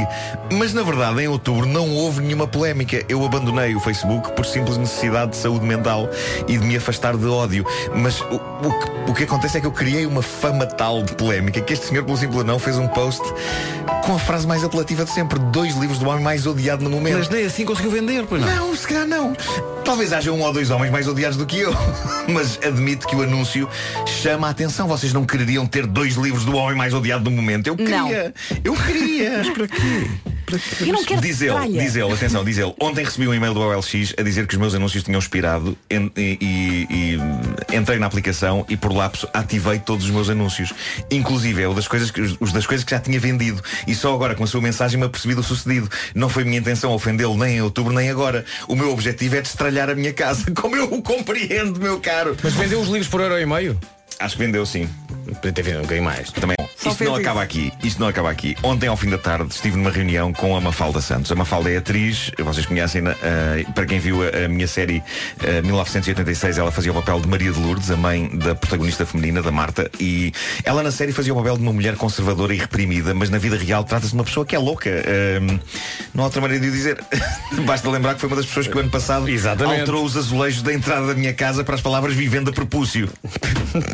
Mas 0.53 0.73
na 0.73 0.83
verdade 0.83 1.21
em 1.21 1.27
outubro 1.27 1.65
não 1.65 1.91
houve 1.91 2.21
nenhuma 2.21 2.47
polémica 2.47 3.03
Eu 3.09 3.25
abandonei 3.25 3.75
o 3.75 3.79
Facebook 3.79 4.31
por 4.31 4.45
simples 4.45 4.77
necessidade 4.77 5.31
de 5.31 5.37
saúde 5.37 5.65
mental 5.65 6.09
E 6.47 6.57
de 6.57 6.65
me 6.65 6.77
afastar 6.77 7.17
de 7.17 7.25
ódio 7.25 7.65
Mas 7.93 8.23
o, 8.63 8.67
o 8.67 8.71
que, 8.79 9.11
o 9.11 9.13
que 9.13 9.23
acontece 9.23 9.57
é 9.57 9.61
que 9.61 9.67
eu 9.67 9.71
criei 9.71 10.05
uma 10.05 10.21
fama 10.21 10.65
tal 10.65 11.03
de 11.03 11.13
polémica 11.15 11.61
Que 11.61 11.73
este 11.73 11.87
senhor 11.87 12.03
pelo 12.03 12.17
simples 12.17 12.43
não 12.43 12.57
fez 12.59 12.77
um 12.77 12.87
post 12.87 13.21
Com 14.03 14.15
a 14.15 14.19
frase 14.19 14.47
mais 14.47 14.63
apelativa 14.63 15.03
de 15.05 15.11
sempre 15.11 15.37
Dois 15.39 15.75
livros 15.75 15.99
do 15.99 16.07
homem 16.09 16.23
mais 16.23 16.45
odiado 16.45 16.83
no 16.83 16.89
momento 16.89 17.17
Mas 17.19 17.29
nem 17.29 17.45
assim 17.45 17.65
conseguiu 17.65 17.91
vender, 17.91 18.25
pois 18.27 18.41
não. 18.41 18.67
não, 18.67 18.75
se 18.75 18.87
calhar 18.87 19.07
não. 19.07 19.35
Talvez 19.83 20.11
haja 20.13 20.31
um 20.31 20.41
ou 20.41 20.51
dois 20.53 20.71
homens 20.71 20.91
mais 20.91 21.07
odiados 21.07 21.37
do 21.37 21.45
que 21.45 21.59
eu. 21.59 21.71
Mas 22.27 22.57
admito 22.63 23.07
que 23.07 23.15
o 23.15 23.21
anúncio 23.21 23.69
chama 24.05 24.47
a 24.47 24.49
atenção. 24.49 24.87
Vocês 24.87 25.13
não 25.13 25.23
quereriam 25.25 25.65
ter 25.67 25.85
dois 25.85 26.15
livros 26.15 26.43
do 26.43 26.55
homem 26.55 26.75
mais 26.75 26.93
odiado 26.93 27.23
do 27.23 27.29
momento? 27.31 27.67
Eu 27.67 27.75
Não. 27.77 28.07
queria. 28.07 28.33
Eu 28.63 28.73
queria. 28.73 29.37
Mas 29.37 29.49
para 29.49 29.67
quê? 29.67 30.09
Eu 30.81 30.93
não 30.93 31.03
quero 31.03 31.21
Diz 31.21 31.41
ele, 31.41 31.51
tralha. 31.51 31.81
diz 31.81 31.95
ele, 31.95 32.11
atenção, 32.13 32.43
diz 32.43 32.57
ele. 32.57 32.73
Ontem 32.79 33.03
recebi 33.03 33.27
um 33.27 33.33
e-mail 33.33 33.53
do 33.53 33.59
OLX 33.61 34.13
a 34.17 34.21
dizer 34.21 34.45
que 34.47 34.53
os 34.55 34.59
meus 34.59 34.73
anúncios 34.75 35.03
tinham 35.03 35.19
expirado 35.19 35.77
en- 35.89 36.11
e, 36.15 36.37
e- 36.41 37.17
e 37.71 37.75
entrei 37.75 37.97
na 37.99 38.05
aplicação 38.05 38.65
e 38.69 38.77
por 38.77 38.93
lapso 38.93 39.27
ativei 39.33 39.79
todos 39.79 40.05
os 40.05 40.11
meus 40.11 40.29
anúncios. 40.29 40.73
Inclusive 41.11 41.61
é 41.63 41.67
o 41.67 41.73
das 41.73 41.87
coisas 41.87 42.11
que, 42.11 42.21
os 42.39 42.51
das 42.51 42.65
coisas 42.65 42.83
que 42.83 42.91
já 42.91 42.99
tinha 42.99 43.19
vendido. 43.19 43.61
E 43.87 43.95
só 43.95 44.13
agora 44.13 44.35
com 44.35 44.43
a 44.43 44.47
sua 44.47 44.61
mensagem 44.61 44.99
me 44.99 45.05
apercebi 45.05 45.33
do 45.35 45.43
sucedido. 45.43 45.89
Não 46.13 46.29
foi 46.29 46.43
minha 46.43 46.57
intenção 46.59 46.91
ofendê-lo 46.91 47.37
nem 47.37 47.57
em 47.57 47.61
outubro 47.61 47.93
nem 47.93 48.09
agora. 48.09 48.45
O 48.67 48.75
meu 48.75 48.91
objetivo 48.91 49.35
é 49.35 49.41
destralhar 49.41 49.89
a 49.89 49.95
minha 49.95 50.13
casa 50.13 50.45
Como 50.55 50.75
eu 50.75 50.85
o 50.93 51.01
compreendo, 51.01 51.79
meu 51.79 51.99
caro. 51.99 52.35
Mas 52.43 52.53
vendeu 52.53 52.79
os 52.79 52.87
livros 52.87 53.07
por 53.07 53.21
euro 53.21 53.39
e 53.39 53.45
meio? 53.45 53.79
Acho 54.19 54.37
que 54.37 54.43
vendeu 54.43 54.65
sim 54.65 54.87
Podia 55.35 55.51
ter 55.51 55.61
vendido 55.63 55.79
um 55.79 55.81
bocadinho 55.83 56.05
mais. 56.05 56.31
também. 56.31 56.55
Só 56.77 56.91
Isto 56.91 57.03
não 57.03 57.13
isso. 57.13 57.21
acaba 57.21 57.41
aqui. 57.41 57.73
Isto 57.83 57.99
não 57.99 58.07
acaba 58.07 58.29
aqui. 58.29 58.55
Ontem, 58.61 58.87
ao 58.87 58.95
fim 58.95 59.09
da 59.09 59.17
tarde, 59.17 59.51
estive 59.51 59.75
numa 59.75 59.89
reunião 59.89 60.31
com 60.31 60.55
a 60.55 60.61
Mafalda 60.61 61.01
Santos. 61.01 61.31
A 61.31 61.35
Mafalda 61.35 61.71
é 61.71 61.77
atriz, 61.77 62.31
vocês 62.37 62.65
conhecem, 62.65 63.01
eh, 63.07 63.65
para 63.73 63.85
quem 63.87 63.97
viu 63.97 64.19
a, 64.21 64.45
a 64.45 64.47
minha 64.47 64.67
série 64.67 65.01
eh, 65.43 65.61
1986, 65.63 66.59
ela 66.59 66.71
fazia 66.71 66.91
o 66.91 66.95
papel 66.95 67.19
de 67.21 67.27
Maria 67.27 67.51
de 67.51 67.59
Lourdes, 67.59 67.89
a 67.89 67.97
mãe 67.97 68.29
da 68.37 68.53
protagonista 68.53 69.03
feminina, 69.05 69.41
da 69.41 69.51
Marta, 69.51 69.89
e 69.99 70.31
ela 70.63 70.83
na 70.83 70.91
série 70.91 71.11
fazia 71.11 71.33
o 71.33 71.37
papel 71.37 71.57
de 71.57 71.63
uma 71.63 71.73
mulher 71.73 71.95
conservadora 71.95 72.53
e 72.53 72.57
reprimida, 72.57 73.15
mas 73.15 73.31
na 73.31 73.39
vida 73.39 73.57
real 73.57 73.83
trata-se 73.83 74.09
de 74.11 74.15
uma 74.15 74.23
pessoa 74.23 74.45
que 74.45 74.55
é 74.55 74.59
louca. 74.59 74.89
Eh, 74.91 75.39
não 76.13 76.23
há 76.23 76.27
outra 76.27 76.39
maneira 76.39 76.61
de 76.63 76.69
o 76.69 76.71
dizer. 76.71 77.03
Basta 77.65 77.89
lembrar 77.89 78.13
que 78.13 78.19
foi 78.19 78.29
uma 78.29 78.35
das 78.35 78.45
pessoas 78.45 78.67
que 78.67 78.77
o 78.77 78.79
ano 78.79 78.91
passado 78.91 79.27
Exatamente. 79.27 79.79
alterou 79.81 80.05
os 80.05 80.15
azulejos 80.15 80.61
da 80.61 80.71
entrada 80.73 81.07
da 81.07 81.15
minha 81.15 81.33
casa 81.33 81.63
para 81.63 81.73
as 81.73 81.81
palavras 81.81 82.13
vivenda 82.13 82.51
propúcio. 82.51 83.09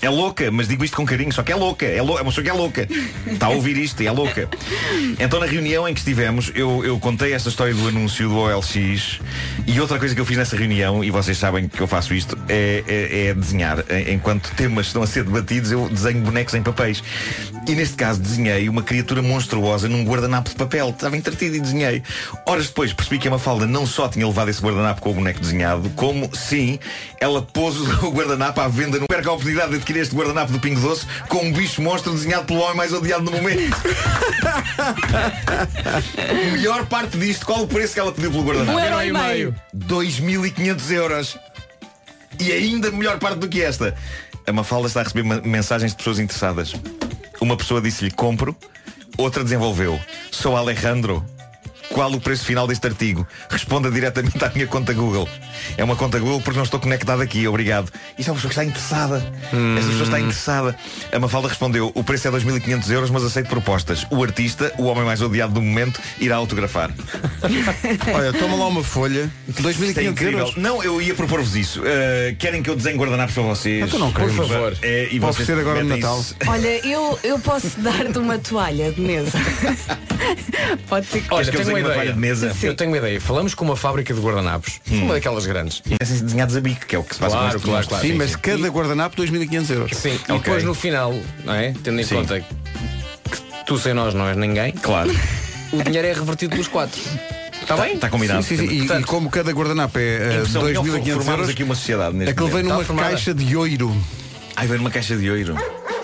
É 0.00 0.08
louca, 0.08 0.50
mas 0.50 0.68
digo 0.68 0.84
isto 0.84 0.96
com 0.96 1.04
carinho, 1.04 1.32
só 1.32 1.42
que 1.42 1.50
é 1.50 1.56
louca, 1.56 1.84
é, 1.84 2.00
lou- 2.00 2.18
é 2.18 2.22
uma 2.22 2.30
pessoa 2.30 2.44
que 2.44 2.50
é 2.50 2.52
louca. 2.52 2.88
Está 3.26 3.46
a 3.46 3.50
ouvir 3.50 3.76
isto 3.76 4.00
e 4.02 4.06
é 4.06 4.12
louca. 4.12 4.48
Então 5.18 5.40
na 5.40 5.46
reunião 5.46 5.88
em 5.88 5.92
que 5.94 5.98
estivemos, 6.00 6.52
eu, 6.54 6.84
eu 6.84 6.98
contei 7.00 7.32
esta 7.32 7.48
história 7.48 7.74
do 7.74 7.88
anúncio 7.88 8.28
do 8.28 8.36
OLX 8.36 9.18
e 9.66 9.80
outra 9.80 9.98
coisa 9.98 10.14
que 10.14 10.20
eu 10.20 10.24
fiz 10.24 10.36
nessa 10.36 10.56
reunião, 10.56 11.02
e 11.02 11.10
vocês 11.10 11.36
sabem 11.36 11.68
que 11.68 11.80
eu 11.80 11.86
faço 11.88 12.14
isto, 12.14 12.38
é, 12.48 12.84
é- 12.86 13.26
é 13.28 13.34
desenhar. 13.34 13.84
Enquanto 14.08 14.50
temas 14.54 14.86
estão 14.86 15.02
a 15.02 15.06
ser 15.06 15.24
debatidos, 15.24 15.72
eu 15.72 15.88
desenho 15.88 16.20
bonecos 16.20 16.54
em 16.54 16.62
papéis. 16.62 17.02
E 17.66 17.74
neste 17.74 17.96
caso 17.96 18.20
desenhei 18.20 18.68
uma 18.68 18.82
criatura 18.82 19.20
monstruosa 19.20 19.88
num 19.88 20.04
guardanapo 20.04 20.48
de 20.48 20.56
papel. 20.56 20.90
Estava 20.90 21.16
entretido 21.16 21.56
e 21.56 21.60
desenhei. 21.60 22.02
Horas 22.46 22.68
depois 22.68 22.92
percebi 22.94 23.18
que 23.18 23.28
a 23.28 23.30
Mafalda 23.32 23.66
não 23.66 23.84
só 23.84 24.08
tinha 24.08 24.26
levado 24.26 24.48
esse 24.48 24.62
guardanapo 24.62 25.02
com 25.02 25.10
o 25.10 25.14
boneco 25.14 25.40
desenhado, 25.40 25.90
como 25.90 26.30
sim, 26.34 26.78
ela 27.20 27.42
pôs 27.42 27.76
o 27.76 28.08
guardanapo 28.10 28.60
à 28.60 28.68
venda. 28.68 28.98
Não 28.98 29.06
perca 29.06 29.28
a 29.28 29.32
oportunidade 29.32 29.72
de 29.72 29.84
adquirir 29.88 30.02
este 30.02 30.14
guardanapo 30.14 30.52
do 30.52 30.60
Pingo 30.60 30.80
Doce 30.80 31.06
com 31.28 31.38
um 31.38 31.52
bicho 31.52 31.80
monstro 31.80 32.12
desenhado 32.12 32.44
pelo 32.44 32.60
homem 32.60 32.76
mais 32.76 32.92
odiado 32.92 33.24
no 33.24 33.32
momento. 33.32 33.76
Melhor 36.52 36.84
parte 36.86 37.16
disto, 37.16 37.46
qual 37.46 37.62
o 37.62 37.66
preço 37.66 37.94
que 37.94 38.00
ela 38.00 38.12
pediu 38.12 38.30
pelo 38.30 38.44
guardanapo? 38.44 38.78
Um 38.78 38.80
euro 38.80 39.02
e 39.02 39.12
meio. 39.12 39.54
2.500 39.74 40.90
euros. 40.90 41.38
E 42.38 42.52
ainda 42.52 42.90
melhor 42.90 43.18
parte 43.18 43.38
do 43.38 43.48
que 43.48 43.62
esta. 43.62 43.94
A 44.46 44.52
Mafalda 44.52 44.88
está 44.88 45.00
a 45.00 45.04
receber 45.04 45.22
mensagens 45.42 45.92
de 45.92 45.96
pessoas 45.96 46.18
interessadas. 46.18 46.74
Uma 47.40 47.56
pessoa 47.56 47.80
disse-lhe 47.80 48.10
compro, 48.10 48.54
outra 49.16 49.42
desenvolveu. 49.42 49.98
Sou 50.30 50.56
Alejandro. 50.56 51.24
Qual 51.90 52.12
o 52.12 52.20
preço 52.20 52.44
final 52.44 52.66
deste 52.66 52.86
artigo? 52.86 53.26
Responda 53.50 53.90
diretamente 53.90 54.42
à 54.44 54.50
minha 54.50 54.66
conta 54.66 54.92
Google. 54.92 55.28
É 55.76 55.82
uma 55.82 55.96
conta 55.96 56.18
Google 56.18 56.40
porque 56.40 56.56
não 56.56 56.64
estou 56.64 56.78
conectado 56.78 57.22
aqui, 57.22 57.48
obrigado. 57.48 57.90
Isto 58.18 58.28
é 58.28 58.32
uma 58.32 58.36
pessoa 58.40 58.52
que 58.52 58.60
está 58.60 58.64
interessada. 58.64 59.16
Esta 59.76 59.88
pessoa 59.90 60.04
está 60.04 60.20
interessada. 60.20 60.76
A 61.12 61.18
Mafalda 61.18 61.48
respondeu, 61.48 61.90
o 61.94 62.04
preço 62.04 62.28
é 62.28 62.30
2.500 62.30 62.90
euros, 62.90 63.10
mas 63.10 63.24
aceito 63.24 63.48
propostas. 63.48 64.06
O 64.10 64.22
artista, 64.22 64.72
o 64.78 64.84
homem 64.84 65.04
mais 65.04 65.20
odiado 65.22 65.54
do 65.54 65.62
momento, 65.62 66.00
irá 66.20 66.36
autografar. 66.36 66.90
Olha, 68.14 68.32
toma 68.32 68.56
lá 68.56 68.66
uma 68.68 68.84
folha, 68.84 69.30
Isto 69.48 69.66
é 69.68 69.72
2.500 69.72 70.02
incrível. 70.10 70.38
euros. 70.40 70.56
Não, 70.56 70.82
eu 70.82 71.00
ia 71.00 71.14
propor-vos 71.14 71.56
isso. 71.56 71.80
Uh, 71.80 72.36
querem 72.38 72.62
que 72.62 72.70
eu 72.70 72.76
desenhe 72.76 72.96
guardanapos 72.98 73.34
para 73.34 73.42
vocês? 73.44 73.86
Então 73.86 73.98
não 73.98 74.12
Por 74.12 74.22
queremos. 74.28 74.48
favor. 74.48 74.76
É, 74.82 75.08
e 75.10 75.18
Pode 75.18 75.36
vocês 75.36 75.46
ser 75.46 75.58
agora 75.58 75.82
no 75.82 75.88
Natal. 75.96 76.20
isso- 76.20 76.36
Olha, 76.46 76.86
eu, 76.86 77.18
eu 77.24 77.38
posso 77.38 77.80
dar-te 77.80 78.18
uma 78.18 78.38
toalha 78.38 78.92
de 78.92 79.00
mesa. 79.00 79.32
Pode 80.88 81.06
ser 81.06 81.20
que. 81.22 81.32
Olha, 81.32 81.50
tenho 81.52 81.77
uma 81.84 81.94
ideia. 81.96 82.12
de 82.12 82.18
mesa? 82.18 82.56
Eu 82.62 82.74
tenho 82.74 82.90
uma 82.90 82.96
ideia. 82.98 83.20
Falamos 83.20 83.54
com 83.54 83.64
uma 83.64 83.76
fábrica 83.76 84.12
de 84.14 84.20
guardanapos. 84.20 84.80
Uma 84.90 85.14
daquelas 85.14 85.46
grandes. 85.46 85.82
E 85.86 85.96
essem 86.00 86.18
desenhados 86.24 86.56
a 86.56 86.60
bico, 86.60 86.86
que 86.86 86.96
é 86.96 86.98
o 86.98 87.02
que 87.02 87.14
se 87.14 87.20
passa 87.20 87.36
Claro, 87.36 87.56
este 87.56 87.64
claro, 87.68 87.86
claro. 87.88 88.06
Sim, 88.06 88.12
mas 88.14 88.30
sim. 88.32 88.38
cada 88.40 88.68
guardanapo 88.68 89.16
2.500 89.22 89.70
euros. 89.70 89.96
Sim, 89.96 90.10
e 90.10 90.14
Ok. 90.32 90.38
depois 90.38 90.64
no 90.64 90.74
final, 90.74 91.14
não 91.44 91.54
é? 91.54 91.74
Tendo 91.82 92.00
em 92.00 92.04
Sim. 92.04 92.16
conta 92.16 92.40
que 92.40 93.64
tu 93.66 93.78
sem 93.78 93.94
nós 93.94 94.14
não 94.14 94.26
és 94.28 94.36
ninguém, 94.36 94.72
Claro. 94.72 95.10
o 95.72 95.82
dinheiro 95.82 96.06
é 96.08 96.12
revertido 96.12 96.50
pelos 96.52 96.68
quatro. 96.68 97.00
Está 97.60 97.76
bem? 97.76 97.94
Está 97.96 98.08
combinado. 98.08 98.42
Sim, 98.42 98.56
sim, 98.56 98.66
sim. 98.68 98.74
E, 98.74 98.78
Portanto, 98.78 99.02
e 99.02 99.06
como 99.06 99.28
cada 99.30 99.52
guardanapo 99.52 99.98
é 99.98 100.02
uh, 100.02 100.34
Impressão 100.38 100.62
minha, 100.62 100.74
2.500 100.80 101.04
formamos 101.14 101.28
euros, 101.28 101.48
aqui 101.50 101.62
uma 101.64 101.74
sociedade 101.74 102.16
neste 102.16 102.32
aquele 102.32 102.50
vem 102.50 102.62
numa 102.62 102.84
formada. 102.84 103.10
caixa 103.10 103.34
de 103.34 103.56
ouro. 103.56 103.94
Ai, 104.56 104.66
vem 104.66 104.78
numa 104.78 104.90
caixa 104.90 105.16
de 105.16 105.30
ouro. 105.30 105.54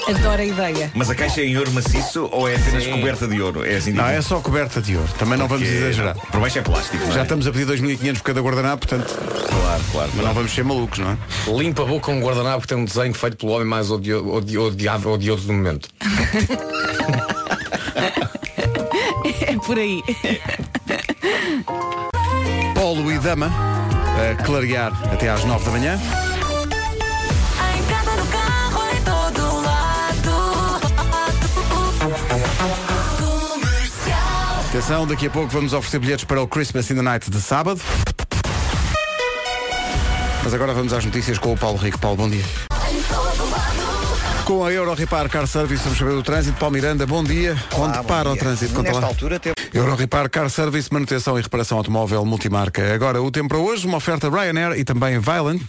Adoro 0.08 0.42
a 0.42 0.44
ideia. 0.44 0.90
Mas 0.94 1.08
a 1.10 1.14
caixa 1.14 1.40
é 1.40 1.44
em 1.46 1.56
ouro 1.56 1.70
maciço 1.72 2.28
ou 2.30 2.48
é 2.48 2.56
apenas 2.56 2.84
Sim. 2.84 2.90
coberta 2.92 3.26
de 3.26 3.40
ouro? 3.40 3.64
É 3.64 3.76
assim 3.76 3.92
Não, 3.92 4.06
é 4.06 4.20
só 4.20 4.38
coberta 4.40 4.80
de 4.82 4.96
ouro. 4.96 5.08
Também 5.18 5.38
não 5.38 5.48
vamos 5.48 5.66
exagerar. 5.66 6.14
Por 6.14 6.40
baixo 6.40 6.58
é 6.58 6.62
plástico. 6.62 6.96
não 7.04 7.10
é? 7.10 7.12
Já 7.14 7.22
estamos 7.22 7.46
a 7.46 7.52
pedir 7.52 7.66
2.500 7.66 8.14
por 8.18 8.22
cada 8.24 8.40
guardanapo, 8.40 8.86
portanto, 8.86 9.14
Claro, 9.48 9.82
claro. 9.92 10.10
mas 10.14 10.26
não 10.26 10.34
vamos 10.34 10.52
ser 10.54 10.64
malucos, 10.64 10.98
não 10.98 11.10
é? 11.12 11.16
Limpa 11.56 11.82
a 11.82 11.86
boca 11.86 12.06
com 12.06 12.18
um 12.18 12.20
guardanapo 12.22 12.62
que 12.62 12.68
tem 12.68 12.76
um 12.76 12.84
desenho 12.84 13.14
feito 13.14 13.36
pelo 13.38 13.52
homem 13.52 13.66
mais 13.66 13.90
odio- 13.90 14.30
odi- 14.34 14.58
odiado, 14.58 15.10
odioso 15.10 15.46
do 15.46 15.52
momento. 15.52 15.88
É 19.46 19.56
por 19.56 19.78
aí. 19.78 20.02
Polo 22.74 23.10
e 23.10 23.18
Dama, 23.18 23.50
a 24.30 24.42
clarear 24.42 24.92
até 25.12 25.28
às 25.30 25.44
9 25.44 25.64
da 25.64 25.70
manhã. 25.70 25.98
Atenção, 34.74 35.06
daqui 35.06 35.28
a 35.28 35.30
pouco 35.30 35.50
vamos 35.50 35.72
oferecer 35.72 36.00
bilhetes 36.00 36.24
para 36.24 36.42
o 36.42 36.48
Christmas 36.48 36.90
in 36.90 36.96
the 36.96 37.02
Night 37.02 37.30
de 37.30 37.40
sábado. 37.40 37.80
Mas 40.42 40.52
agora 40.52 40.74
vamos 40.74 40.92
às 40.92 41.04
notícias 41.04 41.38
com 41.38 41.52
o 41.52 41.56
Paulo 41.56 41.78
Rico. 41.78 41.96
Paulo, 42.00 42.16
bom 42.16 42.28
dia. 42.28 42.42
Com 44.44 44.64
a 44.64 44.72
Euro 44.72 44.92
Repar 44.94 45.28
Car 45.28 45.46
Service, 45.46 45.80
vamos 45.84 45.96
saber 45.96 46.10
do 46.10 46.24
trânsito. 46.24 46.58
Paulo 46.58 46.74
Miranda, 46.74 47.06
bom 47.06 47.22
dia. 47.22 47.56
Olá, 47.72 47.86
Onde 47.86 47.98
bom 47.98 48.04
para 48.04 48.30
o 48.30 48.32
dia. 48.32 48.42
trânsito? 48.42 48.74
Conta 48.74 48.88
Nesta 48.88 49.00
lá. 49.00 49.06
altura 49.06 49.38
temos 49.38 49.54
Euro 49.72 49.94
Repar 49.94 50.28
Car 50.28 50.50
Service, 50.50 50.92
manutenção 50.92 51.38
e 51.38 51.42
reparação 51.42 51.78
automóvel 51.78 52.24
multimarca. 52.24 52.92
Agora 52.92 53.22
o 53.22 53.30
tempo 53.30 53.50
para 53.50 53.58
hoje, 53.58 53.86
uma 53.86 53.98
oferta 53.98 54.28
Ryanair 54.28 54.76
e 54.76 54.82
também 54.82 55.20
Violent. 55.20 55.62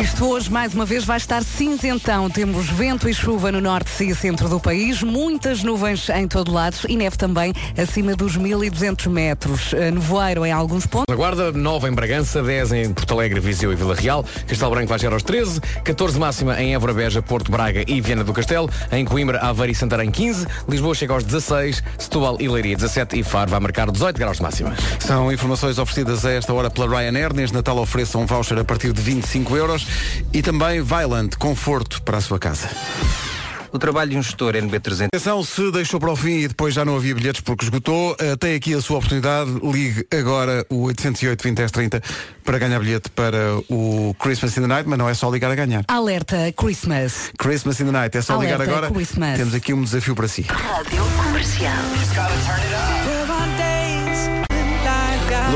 Isto 0.00 0.30
hoje, 0.30 0.48
mais 0.48 0.74
uma 0.74 0.84
vez, 0.84 1.04
vai 1.04 1.16
estar 1.16 1.42
cinzentão. 1.42 2.30
Temos 2.30 2.68
vento 2.70 3.08
e 3.08 3.12
chuva 3.12 3.50
no 3.50 3.60
norte 3.60 3.90
e 4.04 4.14
centro 4.14 4.48
do 4.48 4.60
país, 4.60 5.02
muitas 5.02 5.64
nuvens 5.64 6.08
em 6.08 6.28
todo 6.28 6.52
lado 6.52 6.76
e 6.88 6.96
neve 6.96 7.16
também 7.16 7.52
acima 7.76 8.14
dos 8.14 8.36
1200 8.36 9.06
metros. 9.08 9.74
Eh, 9.74 9.90
Nevoeiro 9.90 10.46
em 10.46 10.52
alguns 10.52 10.86
pontos. 10.86 11.06
Na 11.08 11.16
Guarda, 11.16 11.50
9 11.50 11.88
em 11.88 11.92
Bragança, 11.92 12.40
10 12.40 12.72
em 12.74 12.92
Porto 12.92 13.12
Alegre, 13.12 13.40
Viseu 13.40 13.72
e 13.72 13.74
Vila 13.74 13.92
Real. 13.96 14.24
Castelo 14.46 14.70
Branco 14.70 14.88
vai 14.88 15.00
chegar 15.00 15.14
aos 15.14 15.24
13, 15.24 15.60
14 15.82 16.16
máxima 16.16 16.62
em 16.62 16.74
Évora, 16.74 16.94
Beja, 16.94 17.20
Porto 17.20 17.50
Braga 17.50 17.82
e 17.84 18.00
Viana 18.00 18.22
do 18.22 18.32
Castelo. 18.32 18.70
Em 18.92 19.04
Coimbra, 19.04 19.40
Aveiro 19.40 19.72
e 19.72 19.74
Santarém 19.74 20.12
15. 20.12 20.46
Lisboa 20.68 20.94
chega 20.94 21.12
aos 21.12 21.24
16, 21.24 21.82
Setúbal 21.98 22.36
e 22.38 22.48
Leiria 22.48 22.76
17 22.76 23.18
e 23.18 23.24
Faro 23.24 23.50
vai 23.50 23.58
marcar 23.58 23.90
18 23.90 24.16
graus 24.16 24.36
de 24.36 24.44
máxima. 24.44 24.76
São 25.00 25.32
informações 25.32 25.76
oferecidas 25.76 26.24
a 26.24 26.30
esta 26.30 26.54
hora 26.54 26.70
pela 26.70 26.86
Ryanair. 26.86 27.34
Neste 27.34 27.52
Natal 27.52 27.76
ofereçam 27.78 28.22
um 28.22 28.26
voucher 28.26 28.58
a 28.60 28.64
partir 28.64 28.92
de 28.92 29.02
25 29.02 29.56
euros 29.56 29.87
e 30.32 30.42
também 30.42 30.80
Vailand, 30.80 31.36
conforto 31.36 32.02
para 32.02 32.18
a 32.18 32.20
sua 32.20 32.38
casa. 32.38 32.68
O 33.70 33.78
trabalho 33.78 34.10
de 34.10 34.16
um 34.16 34.22
gestor 34.22 34.54
NB300. 34.54 35.06
Atenção, 35.06 35.44
se 35.44 35.70
deixou 35.70 36.00
para 36.00 36.10
o 36.10 36.16
fim 36.16 36.38
e 36.38 36.48
depois 36.48 36.72
já 36.74 36.84
não 36.84 36.96
havia 36.96 37.14
bilhetes 37.14 37.40
porque 37.42 37.64
esgotou, 37.64 38.16
eh, 38.18 38.34
tem 38.36 38.54
aqui 38.54 38.72
a 38.72 38.80
sua 38.80 38.96
oportunidade. 38.96 39.50
Ligue 39.62 40.06
agora 40.10 40.64
o 40.70 40.84
808 40.84 41.42
20 41.42 41.56
10 41.56 41.70
30 41.70 42.02
para 42.44 42.58
ganhar 42.58 42.78
bilhete 42.80 43.10
para 43.10 43.58
o 43.68 44.14
Christmas 44.18 44.56
in 44.56 44.62
the 44.62 44.66
Night, 44.66 44.88
mas 44.88 44.98
não 44.98 45.08
é 45.08 45.14
só 45.14 45.30
ligar 45.30 45.50
a 45.50 45.54
ganhar. 45.54 45.84
Alerta 45.86 46.52
Christmas. 46.56 47.30
Christmas 47.38 47.78
in 47.80 47.86
the 47.86 47.92
Night, 47.92 48.16
é 48.16 48.22
só 48.22 48.40
ligar 48.40 48.54
Alerta 48.54 48.72
agora. 48.72 48.90
Christmas. 48.90 49.36
Temos 49.36 49.54
aqui 49.54 49.74
um 49.74 49.82
desafio 49.82 50.14
para 50.14 50.28
si. 50.28 50.46
Rádio 50.48 51.04
Comercial. 51.22 51.74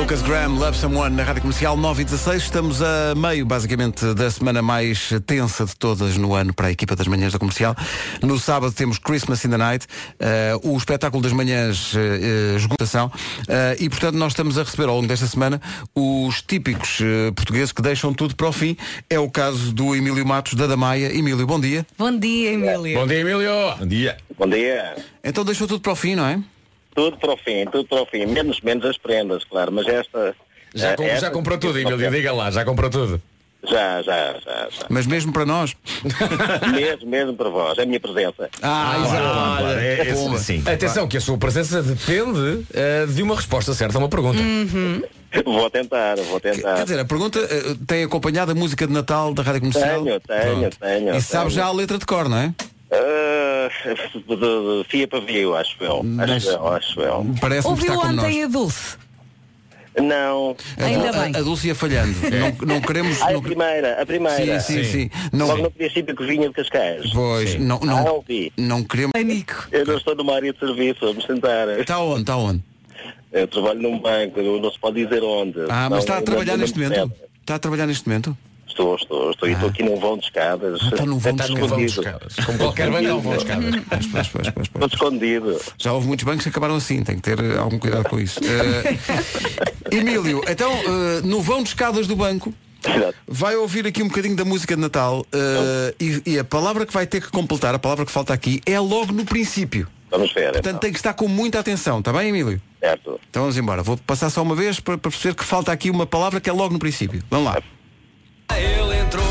Lucas 0.03 0.21
Graham, 0.21 0.59
Love 0.59 0.77
Someone 0.77 1.15
na 1.15 1.23
Rádio 1.23 1.43
Comercial 1.43 1.77
9 1.77 2.03
e 2.03 2.05
16. 2.05 2.43
Estamos 2.43 2.83
a 2.83 3.15
meio, 3.15 3.47
basicamente, 3.47 4.13
da 4.15 4.29
semana 4.29 4.61
mais 4.61 5.11
tensa 5.25 5.65
de 5.65 5.77
todas 5.77 6.17
no 6.17 6.35
ano 6.35 6.53
para 6.53 6.67
a 6.67 6.73
equipa 6.73 6.97
das 6.97 7.07
manhãs 7.07 7.33
da 7.33 7.39
comercial. 7.39 7.77
No 8.21 8.37
sábado 8.37 8.73
temos 8.75 8.99
Christmas 8.99 9.45
in 9.45 9.51
the 9.51 9.57
Night, 9.57 9.87
eh, 10.19 10.59
o 10.65 10.77
espetáculo 10.77 11.23
das 11.23 11.33
manhãs 11.33 11.95
eh, 11.95 12.01
eh, 12.55 12.57
esgotação. 12.57 13.13
eh, 13.47 13.77
e, 13.79 13.89
portanto, 13.89 14.17
nós 14.17 14.33
estamos 14.33 14.59
a 14.59 14.65
receber 14.65 14.89
ao 14.89 14.97
longo 14.97 15.07
desta 15.07 15.27
semana 15.29 15.63
os 15.95 16.43
típicos 16.43 16.99
portugueses 17.37 17.71
que 17.71 17.81
deixam 17.81 18.13
tudo 18.13 18.35
para 18.35 18.49
o 18.49 18.53
fim. 18.53 18.77
É 19.09 19.21
o 19.21 19.31
caso 19.31 19.73
do 19.73 19.95
Emílio 19.95 20.27
Matos 20.27 20.55
da 20.55 20.67
Damaia. 20.67 21.17
Emílio, 21.17 21.47
bom 21.47 21.61
dia. 21.61 21.87
Bom 21.97 22.19
dia, 22.19 22.55
Emílio. 22.55 23.07
dia, 23.07 23.21
Emílio. 23.21 23.77
Bom 23.79 23.87
dia. 23.87 24.17
Bom 24.37 24.49
dia. 24.49 24.97
Então 25.23 25.45
deixou 25.45 25.69
tudo 25.69 25.81
para 25.81 25.93
o 25.93 25.97
fim, 25.97 26.17
não 26.17 26.27
é? 26.27 26.41
Tudo 26.95 27.17
para 27.17 27.33
o 27.33 27.37
fim, 27.37 27.65
tudo 27.67 27.87
para 27.89 28.03
o 28.03 28.07
fim. 28.07 28.27
Menos, 28.27 28.61
menos 28.61 28.85
as 28.85 28.99
prendas, 28.99 29.45
claro. 29.45 29.73
Mas 29.73 29.87
esta. 29.87 30.35
Já, 30.75 30.91
eh, 30.93 30.97
com- 30.97 31.05
esta- 31.05 31.21
já 31.27 31.31
comprou 31.31 31.59
tudo, 31.59 31.79
Emílio, 31.79 32.11
diga 32.11 32.33
lá, 32.33 32.51
já 32.51 32.65
comprou 32.65 32.91
tudo. 32.91 33.21
Já, 33.65 34.03
já, 34.03 34.33
já, 34.45 34.69
já. 34.71 34.87
Mas 34.89 35.07
mesmo 35.07 35.33
para 35.33 35.47
nós. 35.47 35.77
mesmo, 36.75 37.07
mesmo 37.09 37.35
para 37.35 37.49
vós. 37.49 37.79
É 37.79 37.83
a 37.83 37.87
minha 37.87 38.01
presença. 38.01 38.51
Ah, 38.61 38.97
exato. 38.99 39.23
claro, 39.23 39.79
é- 39.79 40.09
é 40.09 40.11
assim. 40.35 40.63
Atenção, 40.67 41.07
que 41.07 41.17
a 41.17 41.21
sua 41.21 41.39
presença 41.39 41.81
depende 41.83 42.67
eh, 42.75 43.07
de 43.07 43.23
uma 43.23 43.37
resposta 43.37 43.73
certa 43.73 43.97
a 43.97 44.01
uma 44.01 44.09
pergunta. 44.09 44.41
Vou 45.45 45.71
tentar, 45.71 46.17
vou 46.17 46.41
tentar. 46.41 46.75
Quer 46.75 46.83
dizer, 46.83 46.99
a 47.01 47.05
pergunta 47.05 47.39
eh, 47.39 47.77
tem 47.87 48.03
acompanhado 48.05 48.51
a 48.53 48.55
música 48.55 48.87
de 48.87 48.93
Natal 48.93 49.33
da 49.33 49.43
Rádio 49.43 49.61
Comercial? 49.61 50.05
Tenho, 50.05 50.21
tenho, 50.21 50.59
Pronto. 50.61 50.77
tenho, 50.81 51.15
E 51.17 51.21
sabe 51.23 51.51
já 51.51 51.67
a 51.67 51.73
letra 51.73 51.99
de 51.99 52.05
cor, 52.05 52.29
não 52.29 52.37
é? 52.39 52.53
Ah, 52.91 52.97
de, 53.83 54.37
de 54.37 54.85
fia 54.89 55.07
para 55.09 55.21
viu, 55.21 55.55
acho 55.57 55.77
eu. 55.81 56.03
Mas- 56.03 56.31
Acho 56.31 56.49
eu, 56.51 56.69
acho 56.69 57.01
eu. 57.01 57.27
Ouviu 57.65 57.99
ontem 57.99 58.45
a 58.45 58.47
Dulce? 58.47 58.97
Não. 60.01 60.57
A, 60.81 60.85
Ainda 60.87 61.11
a- 61.11 61.13
bem. 61.25 61.37
a 61.37 61.43
Dulce 61.43 61.67
ia 61.69 61.75
falhando. 61.75 62.15
Não, 62.31 62.67
não 62.67 62.81
queremos. 62.81 63.21
Ah, 63.21 63.27
a 63.29 63.33
não- 63.35 63.43
primeira, 63.43 64.01
a 64.01 64.07
primeira. 64.07 64.59
Sim, 64.61 64.83
sim, 64.83 64.91
sim. 64.91 65.11
Não, 65.33 65.47
Logo 65.47 65.63
no 65.65 65.71
princípio 65.71 66.17
que 66.17 66.25
vinha 66.25 66.49
de 66.49 66.55
Cascais. 66.55 67.11
Pois, 67.13 67.59
não, 67.61 67.79
Ah, 67.83 67.87
não, 67.87 68.15
ouvi. 68.17 68.51
não 68.57 68.83
queremos. 68.83 69.13
Pânico. 69.13 69.69
Eu 69.71 69.85
não 69.85 69.97
estou 69.99 70.15
numa 70.17 70.35
área 70.35 70.51
de 70.51 70.59
serviço, 70.59 71.01
vamos 71.03 71.25
sentar. 71.27 71.69
Está 71.79 71.99
onde? 72.01 72.21
Está 72.23 72.37
onde? 72.39 72.63
Eu 73.33 73.47
trabalho 73.49 73.83
num 73.83 73.99
banco, 73.99 74.41
não 74.41 74.71
se 74.73 74.79
pode 74.79 75.05
dizer 75.05 75.23
onde. 75.23 75.59
Ah, 75.69 75.89
mas 75.91 76.01
está 76.01 76.17
a 76.19 76.23
trabalhar 76.23 76.53
não- 76.53 76.61
neste 76.61 76.79
não 76.79 76.89
momento? 76.89 77.13
Está 77.43 77.55
a 77.57 77.59
trabalhar 77.59 77.87
neste 77.87 78.09
momento? 78.09 78.37
Estou, 78.73 78.95
estou, 78.97 79.31
estou. 79.31 79.49
E 79.49 79.53
estou 79.53 79.69
aqui 79.69 79.83
num 79.83 79.97
vão 80.01 80.17
de 80.17 80.25
escadas. 80.25 80.81
Ah, 80.83 80.89
está 80.89 81.05
num 81.07 81.19
vão 81.19 81.35
de 81.35 81.43
Está 81.43 81.55
escadas. 81.55 81.91
escondido. 81.91 82.47
Como 82.47 82.59
qualquer 82.59 82.91
banco, 82.91 83.09
há 83.11 83.15
um 83.15 83.21
vão 83.21 83.33
de 83.33 83.39
escadas. 83.39 83.75
Pois, 83.93 84.07
pois, 84.07 84.29
pois, 84.29 84.51
pois, 84.51 84.69
pois. 84.69 84.69
Estou 84.69 84.87
escondido. 84.89 85.61
Já 85.79 85.93
houve 85.93 86.07
muitos 86.07 86.25
bancos 86.25 86.43
que 86.43 86.49
acabaram 86.49 86.77
assim, 86.77 87.03
tem 87.03 87.17
que 87.17 87.23
ter 87.23 87.39
eh, 87.39 87.59
algum 87.59 87.79
cuidado 87.79 88.09
com 88.09 88.19
isso. 88.19 88.41
Eh, 88.43 89.97
Emílio, 89.97 90.43
então, 90.49 90.73
eh, 90.73 91.21
no 91.25 91.41
vão 91.43 91.63
de 91.63 91.69
escadas 91.69 92.07
do 92.07 92.17
banco, 92.17 92.53
Exato. 92.85 93.15
vai 93.29 93.55
ouvir 93.57 93.87
aqui 93.87 94.03
um 94.03 94.09
bocadinho 94.09 94.35
da 94.37 94.45
música 94.45 94.75
de 94.75 94.81
Natal 94.81 95.25
eh, 95.33 95.95
e, 96.01 96.23
e 96.33 96.39
a 96.39 96.45
palavra 96.45 96.87
que 96.87 96.93
vai 96.93 97.07
ter 97.07 97.21
que 97.21 97.31
completar, 97.31 97.75
a 97.75 97.79
palavra 97.79 98.07
que 98.07 98.13
falta 98.13 98.33
aqui, 98.33 98.61
é 98.65 98.79
logo 98.81 99.13
no 99.13 99.25
princípio. 99.25 99.87
Vamos 100.11 100.33
ver. 100.33 100.53
Portanto, 100.53 100.67
então. 100.67 100.81
tem 100.81 100.93
que 100.93 100.99
estar 100.99 101.15
com 101.15 101.29
muita 101.29 101.59
atenção, 101.59 101.99
está 101.99 102.13
bem, 102.13 102.29
Emílio? 102.31 102.61
Certo. 102.81 103.21
Então 103.31 103.43
vamos 103.43 103.57
embora. 103.57 103.83
Vou 103.83 103.97
passar 103.97 104.29
só 104.31 104.43
uma 104.43 104.55
vez 104.55 104.81
para, 104.81 104.99
para 104.99 105.11
perceber 105.11 105.35
que 105.35 105.45
falta 105.45 105.71
aqui 105.73 105.91
uma 105.91 106.07
palavra 106.07 106.41
que 106.41 106.51
é 106.51 106.53
logo 106.53 106.73
no 106.73 106.79
princípio. 106.79 107.23
Vamos 107.31 107.47
lá. 107.47 107.63
Ele 108.59 108.99
entrou 109.01 109.25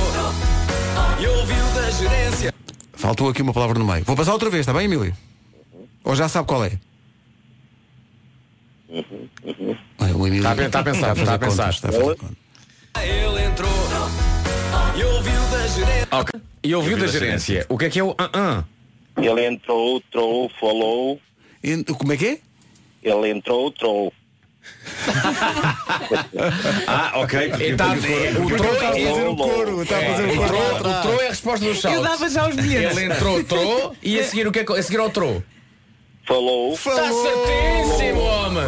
e 1.19 1.27
ouviu 1.27 1.65
da 1.75 1.91
gerência. 1.91 2.53
Faltou 2.93 3.29
aqui 3.29 3.41
uma 3.41 3.53
palavra 3.53 3.77
no 3.79 3.85
meio. 3.85 4.03
Vou 4.05 4.15
passar 4.15 4.33
outra 4.33 4.49
vez, 4.49 4.61
está 4.61 4.73
bem, 4.73 4.85
Emílio? 4.85 5.15
Ou 6.03 6.15
já 6.15 6.27
sabe 6.27 6.47
qual 6.47 6.63
é? 6.65 6.71
Olha, 9.99 10.17
o 10.17 10.27
Emílio 10.27 10.47
Está 10.47 10.51
a 10.61 10.65
está 10.65 10.79
a 10.79 10.83
pensar, 10.83 11.15
está 11.17 11.33
a 11.35 11.39
pensar. 11.39 11.69
está 11.69 11.89
a 11.89 11.91
fazer 11.91 12.03
contas. 12.03 12.29
Ele 13.01 13.43
entrou 13.45 13.69
e 14.95 15.03
ouviu 15.03 15.41
da 15.49 15.67
gerência. 15.67 16.07
Ok. 16.11 16.41
E 16.63 16.75
ouviu 16.75 16.97
da 16.97 17.07
gerência. 17.07 17.65
O 17.69 17.77
que 17.77 17.85
é 17.85 17.89
que 17.89 17.99
é 17.99 18.03
o 18.03 18.13
ah, 18.17 18.63
Ele 19.17 19.45
entrou, 19.47 20.01
trou, 20.11 20.51
falou. 20.59 21.19
E- 21.63 21.83
Como 21.83 22.11
é 22.13 22.17
que 22.17 22.25
é? 22.27 22.39
Ele 23.03 23.29
entrou, 23.29 23.71
trou. 23.71 24.13
Ah, 26.87 27.11
ok. 27.15 27.49
porque- 27.49 27.63
é, 28.13 28.31
o 28.39 28.47
tro 28.47 28.73
Está 28.73 28.87
a 28.89 28.91
fazer 28.91 29.27
o 29.27 29.35
coro, 29.35 29.83
está 29.83 29.97
a 29.97 30.01
fazer 30.01 30.29
o 30.29 30.35
coro. 30.35 30.55
o 30.89 31.01
tro 31.01 31.21
é 31.21 31.25
a 31.25 31.29
resposta 31.29 31.65
do 31.65 31.75
shout. 31.75 31.95
Eu 31.95 32.03
dava 32.03 32.29
já 32.29 32.47
os 32.47 32.55
bilhetes. 32.55 32.97
Ele 32.97 33.13
entrou, 33.13 33.43
tro 33.43 33.95
e 34.01 34.19
a 34.19 34.23
seguir 34.23 34.47
o 34.47 34.51
que 34.51 34.59
é 34.59 34.63
que- 34.63 34.73
a 34.73 34.83
seguir 34.83 34.99
ao 34.99 35.09
tro. 35.09 35.43
Falou. 36.27 36.73
Está 36.73 36.95
certíssimo, 36.95 38.21
homem. 38.21 38.63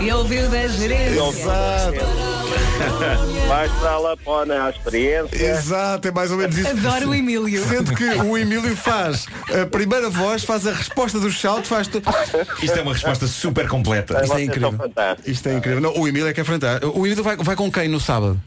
E 0.00 0.12
ouviu 0.12 0.48
da 0.50 0.66
gerência. 0.68 1.22
Vais 3.48 3.72
para 3.72 3.90
a 3.90 3.98
Lapona 3.98 4.66
à 4.66 4.70
experiência. 4.70 5.36
Exato, 5.36 6.08
é 6.08 6.10
mais 6.10 6.30
ou 6.30 6.38
menos 6.38 6.56
isso. 6.56 6.68
Adoro 6.68 7.10
o 7.10 7.14
Emílio. 7.14 7.64
Sendo 7.64 7.94
que 7.94 8.04
o 8.04 8.36
Emílio 8.36 8.76
faz 8.76 9.26
a 9.62 9.66
primeira 9.66 10.08
voz, 10.08 10.44
faz 10.44 10.66
a 10.66 10.72
resposta 10.72 11.20
do 11.20 11.30
shout, 11.30 11.66
faz 11.66 11.86
tudo. 11.86 12.08
Isto 12.62 12.78
é 12.78 12.82
uma 12.82 12.92
resposta 12.92 13.26
super 13.26 13.68
completa. 13.68 14.22
Isto 14.24 14.36
é 14.36 14.42
incrível. 14.42 14.74
Isto 15.26 15.48
é 15.48 15.54
incrível. 15.54 15.80
Não, 15.80 15.98
o 15.98 16.08
Emílio 16.08 16.28
é 16.28 16.32
que 16.32 16.40
é 16.40 16.44
fantástico. 16.44 16.98
O 16.98 17.06
Emílio 17.06 17.22
vai, 17.22 17.36
vai 17.36 17.56
com 17.56 17.70
quem 17.70 17.88
no 17.88 18.00
sábado? 18.00 18.40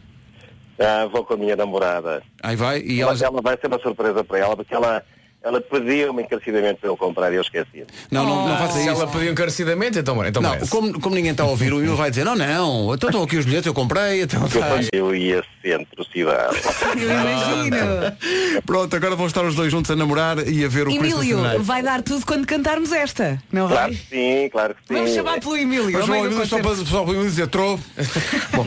Ah, 0.79 1.07
vou 1.11 1.23
com 1.23 1.35
a 1.35 1.37
minha 1.37 1.55
namorada. 1.55 2.21
Aí 2.43 2.55
vai 2.55 2.81
e 2.81 3.01
ela 3.01 3.15
ela 3.21 3.41
vai 3.41 3.57
ser 3.57 3.67
uma 3.67 3.79
surpresa 3.79 4.23
para 4.23 4.39
ela, 4.39 4.55
porque 4.55 4.73
ela, 4.73 5.01
ela 5.45 5.61
pediu-me 5.61 6.23
encarecidamente 6.23 6.79
para 6.81 6.89
eu 6.89 6.97
comprar 6.97 7.31
e 7.31 7.35
eu 7.35 7.41
esqueci. 7.41 7.85
Não, 8.11 8.25
não, 8.25 8.47
não 8.49 8.57
faça 8.57 8.73
Se 8.73 8.79
isso. 8.79 8.89
ela 8.89 9.07
pediu 9.07 9.31
encarecidamente, 9.31 9.99
então, 9.99 10.25
então 10.25 10.41
Não, 10.41 10.49
merece. 10.49 10.71
como, 10.71 10.99
como 10.99 11.15
ninguém 11.15 11.31
está 11.31 11.43
a 11.43 11.47
ouvir, 11.47 11.71
o 11.71 11.77
Emílio 11.77 11.95
vai 11.95 12.09
dizer, 12.09 12.23
não, 12.25 12.35
não, 12.35 12.93
então 12.95 13.09
estão 13.09 13.23
aqui 13.23 13.37
os 13.37 13.45
bilhetes, 13.45 13.67
eu 13.67 13.73
comprei, 13.73 14.23
então 14.23 14.41
tá. 14.49 14.79
Eu 14.91 15.13
ia 15.15 15.43
centro-cidade. 15.61 16.57
Eu 16.97 17.09
imagino. 17.11 18.61
Pronto, 18.65 18.95
agora 18.95 19.15
vão 19.15 19.27
estar 19.27 19.43
os 19.45 19.53
dois 19.55 19.71
juntos 19.71 19.89
a 19.91 19.95
namorar 19.95 20.47
e 20.47 20.63
a 20.63 20.67
ver 20.67 20.87
o 20.87 20.91
Christmas 20.91 21.13
Emílio, 21.13 21.41
Night. 21.41 21.61
vai 21.61 21.81
dar 21.83 22.01
tudo 22.01 22.25
quando 22.25 22.45
cantarmos 22.47 22.91
esta, 22.91 23.39
não 23.51 23.67
Claro 23.67 23.91
vai? 23.91 23.91
que 23.91 24.07
sim, 24.15 24.49
claro 24.51 24.73
que 24.75 24.81
sim. 24.87 24.93
Vamos 24.93 25.13
chamar 25.13 25.39
pelo 25.39 25.57
Emílio. 25.57 25.91
Mas 25.91 26.01
ao 26.01 26.07
o 26.07 26.11
meio 26.11 26.23
do 26.23 26.27
Emílio 26.29 26.47
só 26.47 26.57
concerto. 26.57 26.77
para, 26.83 26.89
só 26.91 27.01
para 27.03 27.09
o 27.09 27.13
Emílio 27.13 27.29
dizer 27.29 27.47
trou. 27.47 27.79
Bom, 28.53 28.65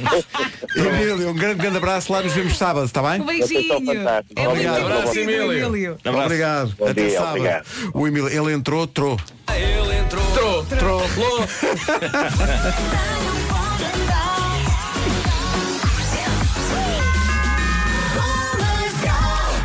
Emílio, 0.77 1.31
um 1.31 1.35
grande, 1.35 1.55
grande 1.61 1.77
abraço, 1.79 2.13
lá 2.13 2.21
nos 2.23 2.33
vemos 2.33 2.57
sábado, 2.57 2.87
está 2.87 3.03
bem? 3.03 3.21
Um 3.21 3.25
Vocês 3.25 3.67
são 3.67 3.81
beijinho. 3.81 3.87
fantásticos. 4.05 4.37
É 4.37 4.49
muito 4.49 4.51
Obrigado. 4.69 4.93
Abraço, 4.93 5.19
Emílio. 5.19 5.53
Emílio. 5.53 5.97
Obrigado. 6.69 6.77
Bom 6.79 6.87
Até 6.91 7.03
dia, 7.09 7.19
sábado. 7.19 7.37
obrigado. 7.37 7.67
O 7.95 8.07
Emílio, 8.07 8.29
ele 8.29 8.53
entrou, 8.55 8.87
trou. 8.87 9.19
Ele 9.55 9.99
entrou. 9.99 10.25
Tro. 10.33 10.65
Trou. 10.79 11.03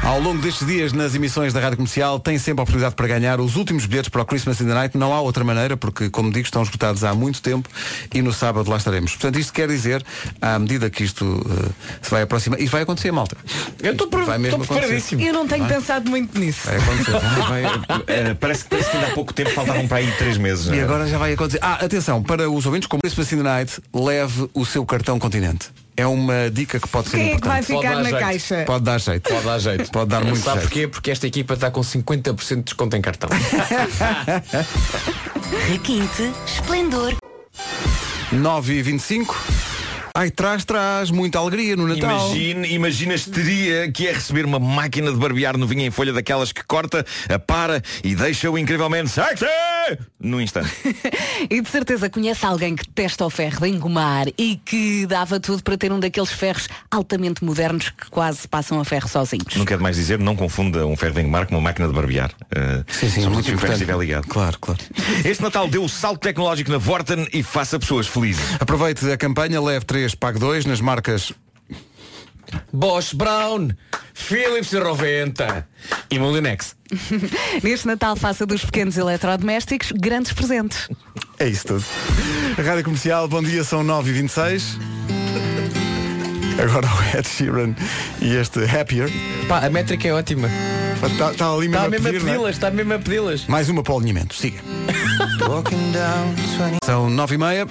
Ao 0.05 0.19
longo 0.19 0.41
destes 0.41 0.67
dias 0.67 0.91
nas 0.91 1.15
emissões 1.15 1.53
da 1.53 1.61
Rádio 1.61 1.77
Comercial 1.77 2.19
tem 2.19 2.37
sempre 2.37 2.59
a 2.59 2.63
oportunidade 2.63 2.93
para 2.93 3.07
ganhar 3.07 3.39
os 3.39 3.55
últimos 3.55 3.85
bilhetes 3.85 4.09
para 4.09 4.21
o 4.21 4.25
Christmas 4.25 4.59
in 4.59 4.65
the 4.67 4.73
Night. 4.73 4.97
Não 4.97 5.13
há 5.13 5.21
outra 5.21 5.43
maneira, 5.45 5.77
porque, 5.77 6.09
como 6.09 6.29
digo, 6.29 6.45
estão 6.45 6.61
esgotados 6.61 7.03
há 7.05 7.13
muito 7.15 7.41
tempo 7.41 7.69
e 8.13 8.21
no 8.21 8.33
sábado 8.33 8.69
lá 8.69 8.75
estaremos. 8.77 9.11
Portanto, 9.13 9.39
isto 9.39 9.53
quer 9.53 9.67
dizer, 9.67 10.03
à 10.41 10.59
medida 10.59 10.89
que 10.89 11.03
isto 11.05 11.41
eh, 11.49 11.69
se 12.01 12.11
vai 12.11 12.21
aproximar, 12.23 12.59
isto 12.59 12.71
vai 12.71 12.81
acontecer, 12.81 13.11
malta. 13.13 13.37
Eu 13.81 13.93
estou 13.93 14.07
preparadíssimo. 14.07 15.21
Eu 15.21 15.33
não 15.33 15.47
tenho 15.47 15.65
pensado 15.65 16.09
muito 16.09 16.37
nisso. 16.37 16.59
Vai 16.65 16.77
acontecer. 16.77 17.11
Vai- 17.47 17.61
vai- 17.63 18.03
Eh, 18.07 18.33
parece, 18.33 18.65
parece 18.65 18.89
que 18.91 18.97
ainda 18.97 19.07
há 19.09 19.13
pouco 19.13 19.33
tempo 19.33 19.49
faltavam 19.51 19.87
para 19.87 19.97
aí 19.97 20.11
três 20.17 20.37
meses. 20.37 20.67
E 20.67 20.77
é? 20.79 20.83
agora 20.83 21.07
já 21.07 21.17
vai 21.17 21.33
acontecer. 21.33 21.59
Ah, 21.61 21.75
atenção, 21.83 22.21
para 22.21 22.49
os 22.49 22.65
ouvintes, 22.65 22.87
como 22.87 23.01
Christmas 23.01 23.31
in 23.31 23.37
the 23.37 23.43
Night, 23.43 23.81
leve 23.93 24.49
o 24.53 24.65
seu 24.65 24.85
cartão 24.85 25.17
continente. 25.17 25.69
É 25.95 26.05
uma 26.07 26.49
dica 26.51 26.79
que 26.79 26.87
pode 26.87 27.09
ser 27.09 27.17
Quem 27.17 27.31
é 27.33 27.39
que 27.39 27.47
vai 27.47 27.59
importante. 27.61 27.81
ficar 27.81 27.93
Pode 27.93 27.95
dar 27.95 28.03
na 28.03 28.09
jeito. 28.09 28.19
caixa? 28.19 28.63
Pode 28.65 28.83
dar 28.83 28.99
jeito. 28.99 29.29
Pode 29.29 29.45
dar 29.45 29.59
jeito. 29.59 29.91
Pode 29.91 30.09
dar 30.09 30.23
muito 30.23 30.39
Sabe 30.43 30.59
jeito. 30.59 30.69
porquê? 30.69 30.87
Porque 30.87 31.11
esta 31.11 31.27
equipa 31.27 31.53
está 31.53 31.69
com 31.71 31.81
50% 31.81 32.55
de 32.57 32.61
desconto 32.63 32.95
em 32.95 33.01
cartão. 33.01 33.29
Requinte, 35.69 36.31
esplendor. 36.45 37.15
9 38.31 38.73
e 38.73 38.81
25 38.81 39.35
Ai, 40.15 40.29
traz, 40.29 40.63
traz 40.63 41.09
muita 41.09 41.39
alegria 41.39 41.75
no 41.75 41.87
Natal. 41.87 42.27
Imagine, 42.27 42.67
imagina 42.71 43.13
a 43.13 43.15
histeria 43.15 43.91
que 43.91 44.07
é 44.07 44.11
receber 44.11 44.45
uma 44.45 44.59
máquina 44.59 45.11
de 45.11 45.17
barbear 45.17 45.57
novinha 45.57 45.87
em 45.87 45.89
folha 45.89 46.13
daquelas 46.13 46.51
que 46.51 46.63
corta, 46.63 47.03
apara 47.27 47.81
e 48.03 48.13
deixa-o 48.13 48.55
incrivelmente 48.55 49.09
sexy 49.09 49.47
no 50.19 50.39
instante. 50.39 50.69
E 51.49 51.59
de 51.59 51.69
certeza 51.69 52.09
conhece 52.09 52.45
alguém 52.45 52.75
que 52.75 52.87
testa 52.87 53.25
o 53.25 53.29
ferro 53.29 53.59
de 53.61 53.67
engomar 53.67 54.27
e 54.37 54.55
que 54.63 55.05
dava 55.05 55.39
tudo 55.39 55.61
para 55.61 55.77
ter 55.77 55.91
um 55.91 55.99
daqueles 55.99 56.31
ferros 56.31 56.69
altamente 56.89 57.43
modernos 57.43 57.89
que 57.89 58.09
quase 58.09 58.47
passam 58.47 58.79
a 58.79 58.85
ferro 58.85 59.09
sozinhos. 59.09 59.55
Não 59.55 59.65
quero 59.65 59.81
mais 59.81 59.97
dizer, 59.97 60.19
não 60.19 60.35
confunda 60.35 60.85
um 60.85 60.95
ferro 60.95 61.15
de 61.15 61.21
engomar 61.21 61.47
com 61.47 61.55
uma 61.55 61.61
máquina 61.61 61.87
de 61.87 61.93
barbear. 61.93 62.31
Uh, 62.43 62.85
Sim, 62.87 63.09
sim, 63.09 63.25
é 63.25 63.29
muito 63.29 63.45
se 63.45 63.55
o 63.55 63.57
ferro 63.57 63.73
estiver 63.73 63.97
ligado. 63.97 64.27
Claro, 64.27 64.57
claro. 64.59 64.79
Este 65.25 65.43
Natal 65.43 65.67
deu 65.67 65.83
o 65.83 65.89
salto 65.89 66.21
tecnológico 66.21 66.71
na 66.71 66.77
Vorten 66.77 67.27
e 67.33 67.43
faça 67.43 67.77
pessoas 67.77 68.07
felizes. 68.07 68.43
Aproveite 68.59 69.11
a 69.11 69.17
campanha, 69.17 69.59
leve 69.59 69.83
3, 69.85 70.02
pague 70.11 70.39
2 70.39 70.65
nas 70.65 70.81
marcas 70.81 71.31
Bosch 72.71 73.13
Brown, 73.13 73.69
Philips 74.13 74.71
90 74.71 75.67
e 76.11 76.19
Molinex. 76.19 76.75
Neste 77.63 77.87
Natal 77.87 78.15
faça 78.15 78.45
dos 78.45 78.63
pequenos 78.65 78.97
eletrodomésticos 78.97 79.91
grandes 79.91 80.33
presentes. 80.33 80.89
É 81.39 81.47
isso 81.47 81.67
tudo. 81.67 81.85
Rádio 82.63 82.83
Comercial, 82.83 83.27
bom 83.27 83.41
dia, 83.41 83.63
são 83.63 83.83
9 83.83 84.09
e 84.09 84.13
26 84.13 84.77
Agora 86.61 86.87
o 86.87 87.17
Ed 87.17 87.27
Sheeran 87.27 87.73
e 88.21 88.35
este 88.35 88.59
Happier. 88.63 89.09
Pá, 89.47 89.65
a 89.65 89.69
métrica 89.69 90.07
é 90.07 90.13
ótima. 90.13 90.47
Está, 91.03 91.31
está 91.31 91.51
ali 91.51 91.67
mesmo 91.67 91.75
Está 91.75 91.85
a 91.85 91.89
mesmo 91.89 92.07
a 92.07 92.09
é? 92.09 92.13
pedi-las, 92.13 92.55
está 92.55 92.71
mesmo 92.71 92.93
a 92.93 92.99
pedi-las. 92.99 93.45
Mais 93.47 93.69
uma 93.69 93.83
para 93.83 93.93
o 93.93 93.97
alinhamento, 93.97 94.35
siga. 94.35 94.59
São 96.85 97.09
9 97.09 97.35
e 97.35 97.37
meia. 97.37 97.67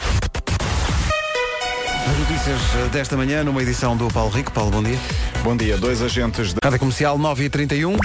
As 2.07 2.19
notícias 2.19 2.61
eh, 2.75 2.89
desta 2.91 3.17
manhã 3.17 3.45
numa 3.45 3.63
edição 3.63 3.97
do 3.97 4.09
Paulo 4.09 4.31
Rico. 4.31 4.53
Paulo, 4.53 4.71
bom 4.71 4.83
dia. 4.83 4.99
Bom 5.45 5.57
dia, 5.57 5.77
dois 5.79 6.03
agentes 6.03 6.53
da 6.53 6.59
Rádio 6.65 6.81
Comercial 6.81 7.17
9 7.17 7.45
e 7.45 7.49
31 7.51 7.97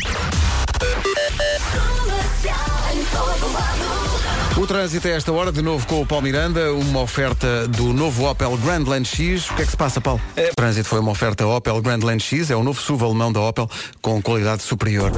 O 4.58 4.66
trânsito 4.66 5.08
é 5.08 5.12
esta 5.12 5.32
hora, 5.32 5.52
de 5.52 5.62
novo 5.62 5.86
com 5.86 6.02
o 6.02 6.06
Paulo 6.06 6.24
Miranda, 6.24 6.74
uma 6.74 7.02
oferta 7.02 7.68
do 7.68 7.94
novo 7.94 8.28
Opel 8.28 8.58
Grandland 8.58 9.06
X. 9.06 9.52
O 9.52 9.54
que 9.54 9.62
é 9.62 9.66
que 9.66 9.70
se 9.70 9.78
passa, 9.78 10.02
Paulo? 10.02 10.20
O 10.36 10.56
trânsito 10.56 10.90
foi 10.90 11.00
uma 11.00 11.12
oferta 11.12 11.46
Opel 11.46 11.80
Grandland 11.80 12.24
X, 12.24 12.50
é 12.50 12.56
o 12.56 12.64
novo 12.64 12.82
SUV 12.82 13.06
alemão 13.06 13.32
da 13.32 13.40
Opel 13.40 13.70
com 14.02 14.20
qualidade 14.20 14.64
superior. 14.64 15.12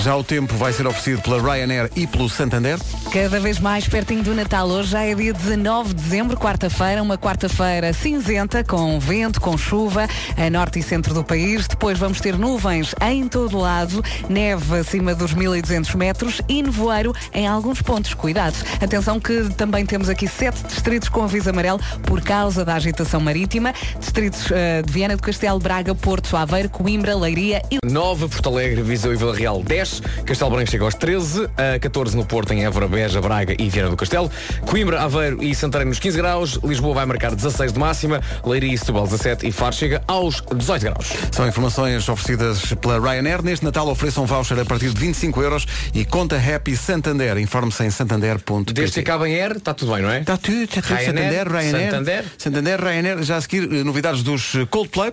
Já 0.00 0.14
o 0.14 0.22
tempo 0.22 0.54
vai 0.54 0.72
ser 0.72 0.86
oferecido 0.86 1.22
pela 1.22 1.42
Ryanair 1.42 1.90
e 1.96 2.06
pelo 2.06 2.28
Santander. 2.28 2.78
Cada 3.12 3.40
vez 3.40 3.58
mais 3.58 3.88
pertinho 3.88 4.22
do 4.22 4.32
Natal. 4.32 4.68
Hoje 4.68 4.90
já 4.90 5.02
é 5.02 5.12
dia 5.12 5.32
19 5.32 5.88
de 5.88 5.94
dezembro, 5.94 6.36
quarta-feira, 6.36 7.02
uma 7.02 7.18
quarta-feira 7.18 7.92
cinzenta, 7.92 8.62
com 8.62 9.00
vento, 9.00 9.40
com 9.40 9.58
chuva, 9.58 10.06
a 10.36 10.50
norte 10.50 10.78
e 10.78 10.82
centro 10.82 11.12
do 11.12 11.24
país. 11.24 11.66
Depois 11.66 11.98
vamos 11.98 12.20
ter 12.20 12.38
nuvens 12.38 12.94
em 13.00 13.26
todo 13.26 13.58
lado, 13.58 14.04
neve 14.28 14.78
acima 14.78 15.16
dos 15.16 15.34
1200 15.34 15.94
metros 15.96 16.40
e 16.48 16.62
nevoeiro 16.62 17.12
em 17.32 17.48
alguns 17.48 17.82
pontos. 17.82 18.14
Cuidado. 18.14 18.54
Atenção 18.84 19.18
que 19.18 19.48
também 19.56 19.86
temos 19.86 20.10
aqui 20.10 20.28
sete 20.28 20.62
distritos 20.64 21.08
com 21.08 21.22
aviso 21.22 21.48
amarelo 21.48 21.80
por 22.02 22.20
causa 22.20 22.66
da 22.66 22.74
agitação 22.74 23.18
marítima. 23.18 23.72
Distritos 23.98 24.50
eh, 24.50 24.82
de 24.82 24.92
Viana 24.92 25.16
do 25.16 25.22
Castelo, 25.22 25.58
Braga, 25.58 25.94
Porto, 25.94 26.36
Aveiro, 26.36 26.68
Coimbra, 26.68 27.16
Leiria 27.16 27.62
e 27.70 27.78
9, 27.82 28.28
Porto 28.28 28.50
Alegre, 28.50 28.82
Viseu 28.82 29.14
e 29.14 29.16
Vila 29.16 29.34
Real 29.34 29.62
10, 29.62 30.02
Castelo 30.26 30.50
Branco 30.50 30.70
chega 30.70 30.84
aos 30.84 30.94
13, 30.96 31.48
a 31.74 31.78
14 31.78 32.14
no 32.14 32.26
Porto, 32.26 32.52
em 32.52 32.66
Évora, 32.66 32.86
Beja, 32.86 33.22
Braga 33.22 33.56
e 33.58 33.70
Viana 33.70 33.88
do 33.88 33.96
Castelo, 33.96 34.30
Coimbra, 34.66 35.00
Aveiro 35.00 35.42
e 35.42 35.54
Santarém 35.54 35.88
nos 35.88 35.98
15 35.98 36.18
graus, 36.18 36.60
Lisboa 36.62 36.94
vai 36.94 37.06
marcar 37.06 37.34
16 37.34 37.72
de 37.72 37.78
máxima, 37.78 38.20
Leiria 38.44 38.74
e 38.74 38.76
Setúbal 38.76 39.04
17 39.04 39.48
e 39.48 39.50
Faro 39.50 39.74
chega 39.74 40.02
aos 40.06 40.42
18 40.54 40.82
graus. 40.82 41.10
São 41.32 41.48
informações 41.48 42.06
oferecidas 42.06 42.74
pela 42.74 43.00
Ryanair. 43.00 43.42
Neste 43.42 43.64
Natal 43.64 43.88
ofereçam 43.88 44.24
um 44.24 44.26
voucher 44.26 44.60
a 44.60 44.64
partir 44.66 44.90
de 44.90 45.00
25 45.00 45.40
euros 45.40 45.66
e 45.94 46.04
conta 46.04 46.36
Happy 46.36 46.76
Santander. 46.76 47.38
Informe-se 47.38 47.82
em 47.82 47.90
santander.pt. 47.90 48.73
Desde 48.74 48.94
que 48.94 49.00
acaba 49.00 49.28
em 49.28 49.34
R, 49.34 49.56
está 49.56 49.72
tudo 49.72 49.92
bem, 49.92 50.02
não 50.02 50.10
é? 50.10 50.20
Está 50.20 50.36
tudo, 50.36 50.64
está 50.64 50.82
tudo. 50.82 50.94
Ryanair, 50.96 51.06
Santander, 51.06 51.48
Ryanair. 51.48 51.90
Santander. 51.90 52.24
Santander, 52.36 52.80
Ryanair. 52.80 53.22
Já 53.22 53.36
a 53.36 53.40
seguir, 53.40 53.72
eh, 53.72 53.84
novidades 53.84 54.22
dos 54.22 54.54
eh, 54.56 54.66
Coldplay. 54.66 55.12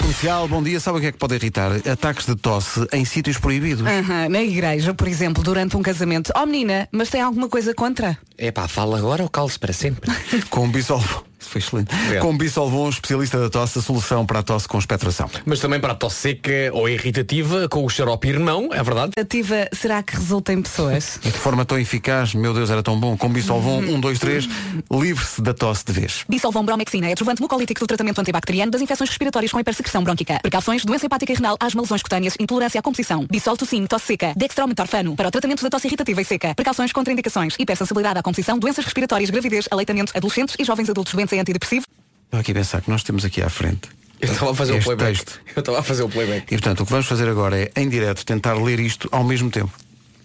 Comercial, 0.00 0.48
bom 0.48 0.62
dia. 0.62 0.80
Sabe 0.80 0.98
o 0.98 1.00
que 1.00 1.06
é 1.08 1.12
que 1.12 1.18
pode 1.18 1.34
irritar? 1.34 1.70
Ataques 1.90 2.26
de 2.26 2.34
tosse 2.36 2.86
em 2.92 3.04
sítios 3.04 3.38
proibidos. 3.38 3.86
Aham, 3.86 4.28
na 4.30 4.42
igreja, 4.42 4.94
por 4.94 5.06
exemplo, 5.06 5.42
durante 5.42 5.76
um 5.76 5.82
casamento. 5.82 6.32
Oh 6.34 6.46
menina, 6.46 6.88
mas 6.90 7.10
tem 7.10 7.20
alguma 7.20 7.48
coisa 7.48 7.74
contra? 7.74 8.18
É 8.38 8.50
pá, 8.50 8.66
fala 8.66 8.98
agora 8.98 9.22
ou 9.22 9.28
cale-se 9.28 9.58
para 9.58 9.72
sempre. 9.72 10.10
Com 10.48 10.68
Bisolvon. 10.70 11.04
Isso 11.04 11.35
foi 11.48 11.60
excelente. 11.60 11.94
É. 12.12 12.18
Com 12.18 12.36
Bisolvon, 12.36 12.88
especialista 12.88 13.38
da 13.38 13.50
tosse, 13.50 13.78
a 13.78 13.82
solução 13.82 14.24
para 14.26 14.40
a 14.40 14.42
tosse 14.42 14.66
com 14.68 14.78
expectoração. 14.78 15.28
Mas 15.44 15.60
também 15.60 15.80
para 15.80 15.92
a 15.92 15.96
tosse 15.96 16.16
seca 16.16 16.50
ou 16.72 16.88
irritativa, 16.88 17.68
com 17.68 17.84
o 17.84 17.88
xarope 17.88 18.28
irmão, 18.28 18.68
é 18.72 18.82
verdade? 18.82 19.12
Ativa, 19.18 19.68
será 19.72 20.02
que 20.02 20.16
resulta 20.16 20.52
em 20.52 20.62
pessoas? 20.62 21.18
E 21.26 21.30
de 21.30 21.38
forma 21.38 21.64
tão 21.64 21.78
eficaz, 21.78 22.34
meu 22.34 22.54
Deus, 22.54 22.70
era 22.70 22.82
tão 22.82 22.98
bom. 22.98 23.16
Com 23.16 23.28
Bisolvon, 23.28 23.76
Uhum. 23.80 23.96
1, 23.96 24.00
2, 24.00 24.18
3, 24.18 24.48
livre-se 24.90 25.42
da 25.42 25.52
tosse 25.52 25.84
de 25.84 25.92
vez. 25.92 26.24
Bisolvão 26.28 26.64
bromexina 26.64 27.08
é 27.08 27.12
adjuvante 27.12 27.40
mucolítico 27.42 27.80
do 27.80 27.86
tratamento 27.86 28.20
antibacteriano 28.20 28.70
das 28.70 28.80
infecções 28.80 29.10
respiratórias 29.10 29.50
com 29.52 29.58
hipersecreção 29.60 30.02
brônquica. 30.04 30.38
Precauções, 30.40 30.84
doença 30.84 31.06
hepática 31.06 31.32
e 31.32 31.34
renal, 31.34 31.56
asma, 31.60 31.82
lesões 31.82 32.02
cutâneas, 32.02 32.34
intolerância 32.38 32.78
à 32.78 32.82
composição. 32.82 33.26
Bisol 33.30 33.56
tossine, 33.56 33.86
tosse 33.86 34.06
seca. 34.06 34.32
Dextrometorfano. 34.36 35.16
Para 35.16 35.28
o 35.28 35.30
tratamento 35.30 35.62
da 35.62 35.70
tosse 35.70 35.86
irritativa 35.88 36.20
e 36.22 36.24
seca. 36.24 36.54
Precauções 36.54 36.92
contra 36.92 37.12
indicações. 37.12 37.54
Hipersensibilidade 37.58 38.18
à 38.18 38.22
composição, 38.22 38.58
doenças 38.58 38.84
respiratórias, 38.84 39.30
gravidez, 39.30 39.66
aleitamento, 39.70 40.12
adolescentes 40.16 40.54
e 40.58 40.64
jovens 40.64 40.88
adultos 40.88 41.12
doentes 41.14 41.32
em 41.36 41.40
antidepressivo. 41.40 41.86
Estou 42.24 42.40
aqui 42.40 42.50
a 42.52 42.54
pensar 42.54 42.80
que 42.80 42.90
nós 42.90 43.02
temos 43.02 43.24
aqui 43.24 43.42
à 43.42 43.48
frente. 43.48 43.88
Eu 44.20 44.32
estava 44.32 44.50
a 44.50 44.54
fazer 44.54 44.72
o 44.72 44.82
playback. 44.82 45.10
texto. 45.18 45.40
Eu 45.54 45.60
estava 45.60 45.78
a 45.78 45.82
fazer 45.82 46.02
o 46.02 46.08
playback. 46.08 46.44
E 46.46 46.56
portanto, 46.56 46.80
o 46.80 46.84
que 46.86 46.90
vamos 46.90 47.06
fazer 47.06 47.28
agora 47.28 47.58
é, 47.58 47.70
em 47.76 47.88
direto, 47.88 48.24
tentar 48.24 48.54
ler 48.54 48.80
isto 48.80 49.08
ao 49.12 49.22
mesmo 49.22 49.50
tempo. 49.50 49.70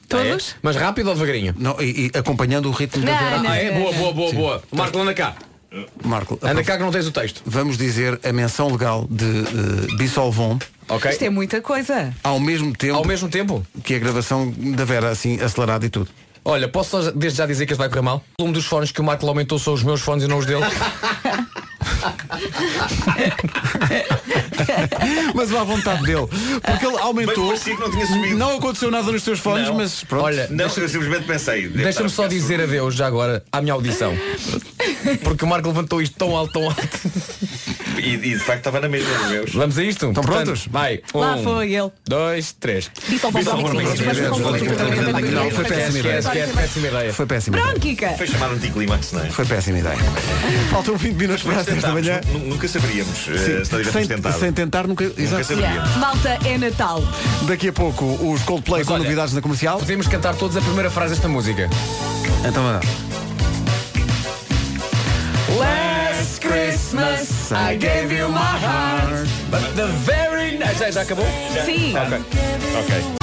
Todos? 0.08 0.56
Mas 0.62 0.76
rápido 0.76 1.08
ou 1.08 1.14
devagarinho? 1.14 1.56
Não, 1.58 1.80
e, 1.82 2.08
e 2.14 2.18
acompanhando 2.18 2.68
o 2.68 2.72
ritmo 2.72 3.04
da 3.06 3.12
Não, 3.12 3.20
Vera. 3.20 3.44
não. 3.44 3.50
Ah, 3.52 3.56
é? 3.58 3.72
Boa, 3.80 3.94
boa, 3.94 4.14
boa, 4.14 4.34
boa. 4.34 4.64
Marco, 4.72 5.00
anda 5.00 5.14
cá. 5.14 5.36
Marco, 6.04 6.38
Anda 6.42 6.64
cá 6.66 6.76
que 6.76 6.84
não 6.84 6.92
tens 6.92 7.08
o 7.08 7.12
texto. 7.14 7.42
vamos 7.46 7.78
dizer 7.78 8.20
a 8.26 8.34
menção 8.34 8.70
legal 8.70 9.08
de 9.10 9.24
uh, 9.24 9.98
Bisolvon 9.98 10.60
Ok? 10.90 11.10
Isto 11.10 11.24
é 11.24 11.30
muita 11.30 11.62
coisa. 11.62 12.14
ao 12.22 12.42
mesmo 12.42 12.76
tempo 12.76 12.96
Ao 12.96 13.06
mesmo 13.06 13.30
tempo? 13.30 13.66
que 13.82 13.96
a 13.96 14.00
gravação 14.00 14.52
da 14.52 14.84
Vera, 14.84 15.10
assim, 15.10 15.40
acelerada 15.40 15.86
e 15.86 15.90
tudo. 15.90 16.10
Olha, 16.44 16.68
posso 16.68 17.12
desde 17.12 17.38
já 17.38 17.46
dizer 17.46 17.66
que 17.66 17.74
isto 17.74 17.80
vai 17.80 17.90
correr 17.90 18.02
mal? 18.02 18.24
Um 18.40 18.52
dos 18.52 18.66
fones 18.66 18.92
que 18.92 19.00
o 19.00 19.04
Marco 19.04 19.28
aumentou 19.28 19.60
são 19.60 19.74
os 19.74 19.84
meus 19.84 20.02
fones 20.02 20.24
e 20.24 20.28
não 20.28 20.40
os 20.40 20.46
dele. 20.46 20.64
Mas 25.34 25.50
vá 25.50 25.62
à 25.62 25.64
vontade 25.64 26.04
dele. 26.04 26.28
Porque 26.62 26.86
ele 26.86 26.98
aumentou. 27.00 27.54
não 27.80 27.92
tinha 27.92 28.06
subido. 28.06 28.38
Não 28.38 28.58
aconteceu 28.58 28.92
nada 28.92 29.12
nos 29.12 29.24
teus 29.24 29.40
fones, 29.40 29.68
Não. 29.68 29.76
mas 29.76 30.04
pronto. 30.04 30.26
Olha, 30.26 30.48
Não, 30.50 30.66
eu 30.66 30.90
simplesmente 30.90 31.26
pensei. 31.26 31.68
deixa-me 31.70 32.10
só 32.10 32.28
dizer 32.28 32.58
surdo. 32.60 32.64
adeus 32.64 32.96
já 32.96 33.08
agora 33.08 33.44
à 33.52 33.62
minha 33.62 33.74
audição. 33.74 34.16
Porque 35.24 35.46
o 35.46 35.48
Marco 35.48 35.68
levantou 35.68 36.02
isto 36.02 36.16
tão 36.18 36.36
alto, 36.36 36.54
tão 36.54 36.66
alto. 36.66 36.82
E, 37.98 38.14
e 38.14 38.18
de 38.20 38.40
facto 38.40 38.60
estava 38.60 38.80
na 38.80 38.90
mesma 38.90 39.14
dos 39.18 39.30
meus. 39.30 39.54
Vamos 39.54 39.78
a 39.78 39.84
isto? 39.84 40.08
Estão 40.08 40.24
Portanto, 40.24 40.44
prontos? 40.46 40.68
Vai. 40.68 41.02
Lá 41.14 41.36
um, 41.36 41.44
foi 41.44 41.74
ele. 41.74 41.92
Dois, 42.08 42.52
três. 42.54 42.90
Foi 42.94 43.20
péssima 45.66 45.98
ideia. 46.88 47.14
Foi 47.14 47.26
péssima 47.26 47.58
ideia. 47.58 48.16
Foi 48.18 48.28
chamar 48.28 48.52
anticlimax, 48.52 49.12
não 49.12 49.24
é? 49.24 49.30
Foi 49.30 49.46
péssima 49.46 49.80
ideia. 49.80 49.98
Faltam 50.72 50.96
20 50.98 51.16
minutos 51.16 51.44
para 51.44 51.56
as 51.86 51.94
10 51.94 52.06
da 52.06 52.14
Tentámos, 52.14 52.32
manhã. 52.32 52.40
nu- 52.46 52.50
Nunca 52.52 52.68
saberíamos 52.68 53.18
eh, 53.28 53.38
se 53.38 53.50
não 53.72 53.80
tivéssemos 53.80 53.92
sem, 53.94 54.08
tentado. 54.08 54.40
sem 54.40 54.52
tentar, 54.54 54.88
nunca. 54.88 55.04
Nunca 55.06 55.44
saberíamos. 55.44 55.96
Malta, 55.98 56.38
é 56.46 56.58
Natal. 56.58 57.04
Daqui 57.48 57.68
a 57.70 57.74
pouco 57.74 58.06
os 58.06 58.42
Coldplay 58.44 58.80
Mas 58.82 58.88
com 58.88 58.94
olha, 58.94 59.04
novidades 59.04 59.34
na 59.34 59.42
comercial. 59.42 59.80
Podemos 59.80 60.08
cantar 60.08 60.36
todos 60.36 60.56
a 60.58 60.62
primeira 60.62 60.90
frase 60.90 61.14
desta 61.14 61.28
música. 61.28 61.70
Então 62.48 62.64
vá. 62.64 62.80
Last 65.58 66.40
Christmas 66.40 67.52
I 67.52 67.76
gave 67.78 68.14
you 68.16 68.30
my 68.30 68.38
heart 68.40 69.28
But 69.50 69.62
the 69.76 69.88
very 70.06 70.58
night... 70.58 70.78
Já, 70.80 70.90
já 70.92 71.02
acabou? 71.02 71.26
Sim. 71.66 71.94
Ok. 71.98 72.20
Ok. 72.80 73.21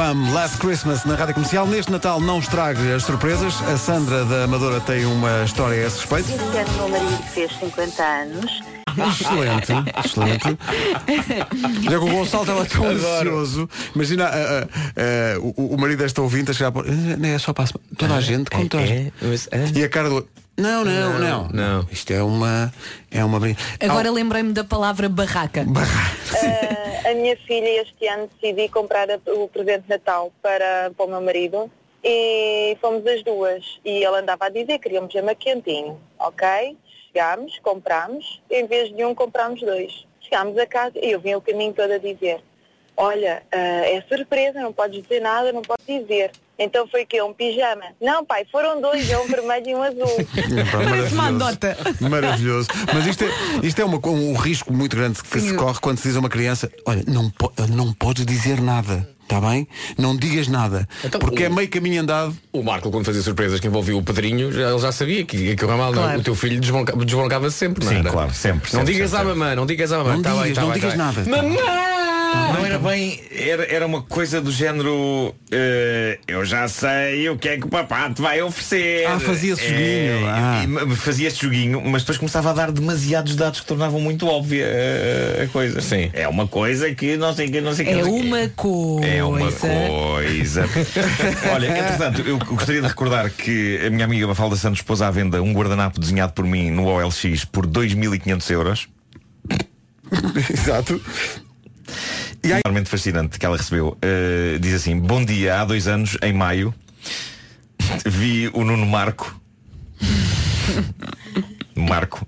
Wham! 0.00 0.32
Last 0.32 0.56
Christmas 0.56 1.04
na 1.04 1.14
Rádio 1.14 1.34
Comercial. 1.34 1.66
Neste 1.66 1.92
Natal 1.92 2.22
não 2.22 2.38
estrague 2.38 2.90
as 2.90 3.02
surpresas. 3.02 3.60
A 3.68 3.76
Sandra 3.76 4.24
da 4.24 4.44
Amadora 4.44 4.80
tem 4.80 5.04
uma 5.04 5.44
história 5.44 5.76
a 5.76 5.86
esse 5.86 5.98
respeito. 5.98 6.30
Este 6.30 6.56
ano 6.56 6.70
o 6.70 6.74
meu 6.76 6.88
marido 6.88 7.22
fez 7.24 7.52
50 7.58 8.02
anos 8.02 8.62
Excelente, 8.96 9.72
excelente. 10.04 10.58
Já 11.82 11.90
que 11.90 11.96
o 11.96 12.08
Gonçalo 12.08 12.42
estava 12.42 12.66
tão 12.66 12.86
ansioso. 12.86 13.68
Imagina 13.94 14.26
ah, 14.26 14.30
ah, 14.32 14.68
ah, 14.96 15.38
o, 15.40 15.74
o 15.74 15.80
marido 15.80 15.98
desta 15.98 16.20
ouvinte 16.22 16.50
a 16.50 16.54
chegar 16.54 16.72
por. 16.72 16.84
Não 16.86 17.28
é 17.28 17.38
só 17.38 17.52
para 17.52 17.64
a 17.64 17.66
semana." 17.66 17.86
toda 17.96 18.14
a 18.14 18.20
gente, 18.20 18.50
com 18.50 18.66
toda 18.66 18.82
a 18.82 18.86
gente. 18.86 19.12
E 19.78 19.84
a 19.84 19.88
cara 19.88 20.08
do. 20.08 20.26
Não, 20.60 20.84
não, 20.84 21.18
não. 21.18 21.48
Não. 21.48 21.86
Isto 21.90 22.12
é 22.12 22.22
uma. 22.22 22.72
É 23.10 23.24
uma 23.24 23.38
Agora 23.80 24.10
lembrei-me 24.10 24.52
da 24.52 24.64
palavra 24.64 25.08
barraca. 25.08 25.64
Ah, 26.32 27.10
a 27.10 27.14
minha 27.14 27.36
filha 27.38 27.82
este 27.82 28.06
ano 28.06 28.28
decidi 28.40 28.68
comprar 28.68 29.10
a- 29.10 29.18
o 29.34 29.48
presente 29.48 29.82
de 29.82 29.88
Natal 29.88 30.30
para, 30.42 30.90
para 30.96 31.06
o 31.06 31.08
meu 31.08 31.20
marido 31.20 31.70
e 32.04 32.76
fomos 32.80 33.04
as 33.06 33.22
duas. 33.24 33.64
E 33.84 33.90
ele 34.04 34.16
andava 34.18 34.46
a 34.46 34.48
dizer 34.48 34.74
que 34.74 34.80
queríamos 34.80 35.12
pijama 35.12 35.34
quentinho, 35.34 35.98
ok? 36.18 36.76
Chegámos, 37.08 37.58
comprámos, 37.62 38.40
em 38.50 38.66
vez 38.66 38.94
de 38.94 39.04
um 39.04 39.14
comprámos 39.14 39.60
dois. 39.60 40.06
Chegámos 40.20 40.56
a 40.58 40.66
casa 40.66 40.92
e 41.02 41.10
eu 41.10 41.20
vim 41.20 41.34
o 41.34 41.40
caminho 41.40 41.72
todo 41.72 41.90
a 41.92 41.98
dizer, 41.98 42.40
olha, 42.96 43.42
ah, 43.50 43.56
é 43.56 44.02
surpresa, 44.08 44.60
não 44.60 44.72
podes 44.72 45.02
dizer 45.02 45.20
nada, 45.20 45.52
não 45.52 45.62
podes 45.62 45.84
dizer. 45.86 46.30
Então 46.60 46.86
foi 46.86 47.06
que 47.06 47.20
um 47.22 47.32
pijama. 47.32 47.82
Não, 48.00 48.22
pai, 48.24 48.44
foram 48.52 48.80
dois, 48.82 49.08
é 49.08 49.18
um 49.18 49.26
vermelho 49.26 49.66
e 49.68 49.74
um 49.74 49.82
azul. 49.82 50.20
Epá, 50.20 50.78
maravilhoso. 50.84 51.98
Maravilhoso. 52.08 52.68
Mas 52.92 53.06
isto 53.06 53.24
é, 53.24 53.28
isto 53.66 53.80
é 53.80 53.84
uma, 53.84 53.98
um 54.08 54.34
risco 54.34 54.70
muito 54.72 54.94
grande 54.94 55.22
que 55.22 55.40
se 55.40 55.54
corre 55.54 55.78
quando 55.80 55.98
se 55.98 56.08
diz 56.08 56.16
a 56.16 56.20
uma 56.20 56.28
criança, 56.28 56.70
olha, 56.86 57.02
não, 57.08 57.30
po- 57.30 57.52
não 57.74 57.92
podes 57.94 58.26
dizer 58.26 58.60
nada. 58.60 59.08
Está 59.22 59.40
bem? 59.40 59.68
Não 59.96 60.16
digas 60.16 60.48
nada. 60.48 60.88
porque 61.20 61.44
é 61.44 61.48
meio 61.48 61.68
caminho 61.68 62.02
andado. 62.02 62.36
O 62.52 62.64
Marco, 62.64 62.90
quando 62.90 63.04
fazia 63.04 63.22
surpresas 63.22 63.60
que 63.60 63.68
envolvia 63.68 63.96
o 63.96 64.02
padrinho, 64.02 64.50
já- 64.52 64.68
ele 64.70 64.78
já 64.80 64.90
sabia 64.90 65.24
que, 65.24 65.54
que 65.54 65.64
o 65.64 65.68
ramal, 65.68 65.92
não 65.92 66.02
é? 66.02 66.04
Claro. 66.06 66.20
o 66.20 66.24
teu 66.24 66.34
filho 66.34 66.60
desbronca- 66.60 66.96
desbroncava 66.96 67.48
sempre, 67.48 67.84
não 67.84 67.92
Sim, 67.92 67.98
era? 68.00 68.10
claro, 68.10 68.34
sempre, 68.34 68.68
Não 68.72 68.80
sempre, 68.80 68.92
digas 68.92 69.10
sempre, 69.10 69.24
à 69.26 69.28
mamãe, 69.28 69.54
não 69.56 69.66
digas 69.66 69.92
à 69.92 69.98
mamãe. 69.98 70.14
Não 70.16 70.22
Tá 70.22 70.30
bem, 70.34 70.42
digas, 70.42 70.54
tá 70.56 70.60
não 70.62 70.70
bem, 70.70 70.80
digas 70.80 70.94
tá 70.96 71.12
bem. 71.12 71.24
nada. 71.24 71.30
Mamãe! 71.30 72.19
Não 72.54 72.64
era 72.66 72.78
bem, 72.78 73.20
era, 73.30 73.64
era 73.74 73.86
uma 73.86 74.02
coisa 74.02 74.40
do 74.40 74.50
género 74.50 75.34
eh, 75.50 76.18
Eu 76.26 76.44
já 76.44 76.66
sei 76.68 77.28
o 77.28 77.36
que 77.36 77.48
é 77.48 77.56
que 77.58 77.66
o 77.66 77.68
papá 77.68 78.10
te 78.10 78.20
vai 78.22 78.40
oferecer 78.42 79.06
Ah, 79.06 79.18
fazia 79.20 79.52
esse 79.54 79.62
joguinho, 79.68 80.26
ah. 80.28 80.64
e- 80.88 80.92
e 80.92 80.96
Fazia 80.96 81.28
esse 81.28 81.40
joguinho 81.42 81.80
Mas 81.84 82.02
depois 82.02 82.18
começava 82.18 82.50
a 82.50 82.52
dar 82.52 82.70
demasiados 82.72 83.34
dados 83.36 83.60
Que 83.60 83.66
tornavam 83.66 84.00
muito 84.00 84.26
óbvia 84.26 84.64
eh, 84.66 85.42
a 85.44 85.52
coisa 85.52 85.80
Sim. 85.80 86.10
É 86.12 86.26
uma 86.28 86.46
coisa 86.46 86.94
que 86.94 87.16
não 87.16 87.34
sei 87.34 87.50
que 87.50 87.60
não 87.60 87.74
sei 87.74 87.84
que 87.86 87.92
É 87.92 88.02
que. 88.02 88.08
uma 88.08 88.48
coisa. 88.56 89.06
É 89.06 89.24
uma 89.24 89.50
coisa. 89.52 90.64
Olha, 91.52 91.66
entretanto, 91.78 92.22
eu 92.22 92.38
gostaria 92.38 92.80
de 92.80 92.88
recordar 92.88 93.30
que 93.30 93.80
a 93.86 93.90
minha 93.90 94.04
amiga 94.04 94.26
Mafalda 94.26 94.56
Santos 94.56 94.82
pôs 94.82 95.02
à 95.02 95.10
venda 95.10 95.42
um 95.42 95.52
guardanapo 95.52 95.98
desenhado 96.00 96.32
por 96.32 96.44
mim 96.44 96.70
no 96.70 96.86
OLX 96.86 97.44
por 97.44 97.66
2.500 97.66 98.50
euros. 98.50 98.88
Exato. 100.52 101.00
E 102.42 102.52
aí... 102.52 102.60
Realmente 102.64 102.88
fascinante 102.88 103.38
que 103.38 103.46
ela 103.46 103.56
recebeu. 103.56 103.96
Uh, 103.96 104.58
diz 104.58 104.74
assim, 104.74 104.98
bom 104.98 105.24
dia, 105.24 105.60
há 105.60 105.64
dois 105.64 105.86
anos, 105.86 106.16
em 106.22 106.32
maio, 106.32 106.74
vi 108.06 108.50
o 108.52 108.64
Nuno 108.64 108.86
Marco. 108.86 109.38
Marco. 111.74 112.26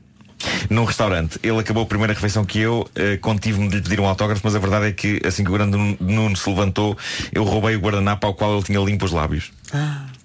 Num 0.69 0.85
restaurante. 0.85 1.39
Ele 1.43 1.59
acabou 1.59 1.85
a 1.85 1.87
primeira 1.87 2.13
refeição 2.13 2.45
que 2.45 2.59
eu, 2.59 2.81
uh, 2.81 3.19
contive-me 3.21 3.69
de 3.69 3.77
lhe 3.77 3.83
pedir 3.83 4.01
um 4.01 4.07
autógrafo, 4.07 4.43
mas 4.45 4.55
a 4.55 4.59
verdade 4.59 4.87
é 4.87 4.93
que 4.93 5.21
assim 5.25 5.45
que 5.45 5.51
o 5.51 5.53
grande 5.53 5.77
Nuno 6.01 6.37
se 6.37 6.49
levantou, 6.49 6.97
eu 7.33 7.45
roubei 7.45 7.77
o 7.77 7.81
guardanapo 7.81 8.27
ao 8.27 8.35
qual 8.35 8.55
ele 8.55 8.63
tinha 8.63 8.81
limpo 8.81 9.05
os 9.05 9.13
lábios. 9.13 9.53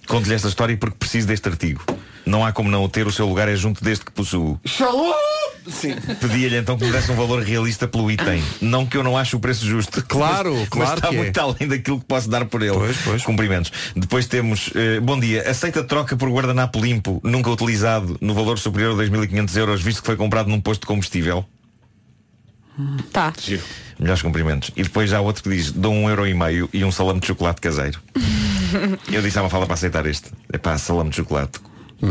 Conto-lhe 0.08 0.34
esta 0.34 0.48
história 0.48 0.76
porque 0.78 0.96
preciso 0.98 1.28
deste 1.28 1.48
artigo. 1.48 1.84
Não 2.26 2.46
há 2.46 2.52
como 2.52 2.70
não 2.70 2.84
o 2.84 2.90
ter, 2.90 3.08
o 3.08 3.12
seu 3.12 3.28
lugar 3.28 3.48
é 3.48 3.56
junto 3.56 3.84
deste 3.84 4.06
que 4.06 4.12
possuo. 4.12 4.60
Shalom! 4.66 5.47
Sim. 5.70 5.96
Pedi-lhe 6.20 6.58
então 6.58 6.78
que 6.78 6.86
me 6.86 6.92
desse 6.92 7.12
um 7.12 7.16
valor 7.16 7.42
realista 7.42 7.88
pelo 7.88 8.10
item. 8.10 8.42
Não 8.62 8.86
que 8.86 8.98
eu 8.98 9.04
não 9.04 9.18
ache 9.18 9.36
o 9.36 9.40
preço 9.40 9.66
justo. 9.66 10.04
Claro, 10.08 10.56
mas, 10.56 10.70
claro 10.70 10.90
Mas 10.90 10.98
está 10.98 11.10
que 11.10 11.16
é. 11.16 11.18
muito 11.18 11.38
além 11.40 11.68
daquilo 11.68 12.00
que 12.00 12.06
posso 12.06 12.30
dar 12.30 12.46
por 12.46 12.62
ele. 12.62 12.78
Cumprimentos. 13.24 13.72
Depois 13.96 14.28
temos, 14.28 14.70
eh, 14.76 15.00
bom 15.00 15.20
dia, 15.20 15.50
aceita 15.50 15.84
troca 15.84 16.16
por 16.16 16.30
guardanapo 16.30 16.80
limpo, 16.80 17.20
nunca 17.24 17.50
utilizado, 17.50 18.18
no 18.22 18.34
valor 18.34 18.58
superior 18.60 19.00
a 19.00 19.04
2.500 19.04 19.58
euros, 19.58 19.82
visto 19.82 20.02
que 20.02 20.06
foi 20.06 20.16
comprado 20.16 20.50
num 20.50 20.62
posto 20.62 20.82
de 20.82 20.88
combustível. 20.88 21.46
Tá. 23.12 23.34
Melhores 24.00 24.22
cumprimentos. 24.22 24.72
E 24.76 24.84
depois 24.84 25.10
já 25.10 25.18
há 25.18 25.22
outro 25.22 25.44
que 25.44 25.50
diz, 25.50 25.72
dou 25.72 25.92
um 25.92 26.08
euro 26.10 26.28
e 26.28 26.34
meio 26.34 26.70
e 26.72 26.86
um 26.86 26.92
salame 26.92 27.20
de 27.20 27.28
chocolate 27.28 27.60
caseiro. 27.60 28.00
eu 29.12 29.22
disse 29.22 29.38
à 29.40 29.42
uma 29.42 29.50
fala 29.50 29.66
para 29.66 29.74
aceitar 29.74 30.06
este. 30.06 30.32
É 30.54 30.58
pá, 30.58 30.78
salame 30.78 31.10
de 31.10 31.16
chocolate. 31.16 31.60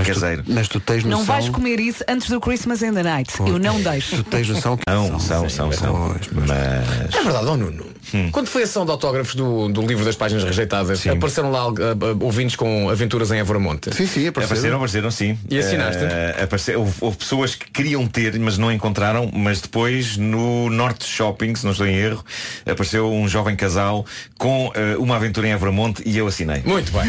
Caseiro. 0.05 0.45
mas 0.49 0.69
tu 0.69 0.81
tens 0.81 1.05
Não 1.05 1.25
vais 1.25 1.49
comer 1.49 1.79
isso 1.81 2.05
antes 2.09 2.29
do 2.29 2.41
Christmas 2.41 2.83
in 2.83 2.93
the 2.93 3.03
Night. 3.03 3.33
Eu 3.41 3.59
não 3.59 3.81
deixo. 3.81 4.17
Tu 4.17 4.25
tens 4.25 4.49
noção 4.49 4.77
que 4.77 4.83
Não, 4.87 5.19
são, 5.19 5.49
são, 5.49 5.71
são. 5.73 6.17
Mas. 6.33 7.15
É 7.15 7.23
verdade, 7.23 7.47
ó 7.47 7.57
Nuno. 7.57 7.96
Quando 8.33 8.47
foi 8.49 8.63
a 8.63 8.65
ação 8.65 8.85
de 8.85 8.91
autógrafos 8.91 9.35
do, 9.35 9.69
do 9.69 9.83
livro 9.83 10.05
das 10.05 10.17
páginas 10.17 10.45
rejeitadas, 10.45 11.07
apareceram 11.07 11.51
lá 11.51 11.63
ah, 11.63 11.71
ah, 11.71 12.25
ouvintes 12.25 12.57
com 12.57 12.89
aventuras 12.89 13.31
em 13.31 13.39
Évora-Monte? 13.39 13.95
Sim, 13.95 14.07
sim, 14.07 14.27
Apareceram, 14.29 14.77
apareceram 14.77 15.11
sim. 15.11 15.39
E 15.51 15.59
assinaste? 15.59 16.03
Eh, 16.03 16.41
aparece- 16.43 16.77
houve, 16.77 16.93
houve 17.01 17.17
pessoas 17.17 17.55
que 17.55 17.71
queriam 17.71 18.07
ter, 18.07 18.39
mas 18.39 18.57
não 18.59 18.71
encontraram, 18.73 19.31
mas 19.33 19.61
depois 19.61 20.17
no 20.17 20.71
Norte 20.71 21.05
Shopping, 21.07 21.55
se 21.55 21.65
não 21.65 21.73
estou 21.73 21.87
em 21.87 21.95
erro, 21.97 22.25
apareceu 22.65 23.11
um 23.13 23.29
jovem 23.29 23.57
casal 23.57 24.05
com 24.39 24.71
eh, 24.75 24.97
uma 24.99 25.17
aventura 25.17 25.49
em 25.49 25.53
Evramonte 25.53 26.03
e 26.07 26.17
eu 26.17 26.27
assinei. 26.27 26.63
Muito 26.65 26.93
bem. 26.93 27.03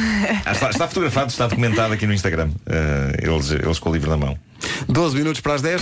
Ah, 0.46 0.52
está, 0.52 0.70
está 0.70 0.88
fotografado, 0.88 1.30
está 1.32 1.48
documentado 1.48 1.94
aqui 1.94 2.06
no 2.08 2.14
Instagram. 2.14 2.50
Eh, 2.66 3.20
eles, 3.24 3.52
eles 3.52 3.80
com 3.80 3.90
o 3.90 3.94
livro 3.94 4.10
na 4.10 4.18
mão. 4.18 4.38
12 4.88 5.16
minutos 5.16 5.42
para 5.42 5.54
as 5.56 5.62
10. 5.62 5.82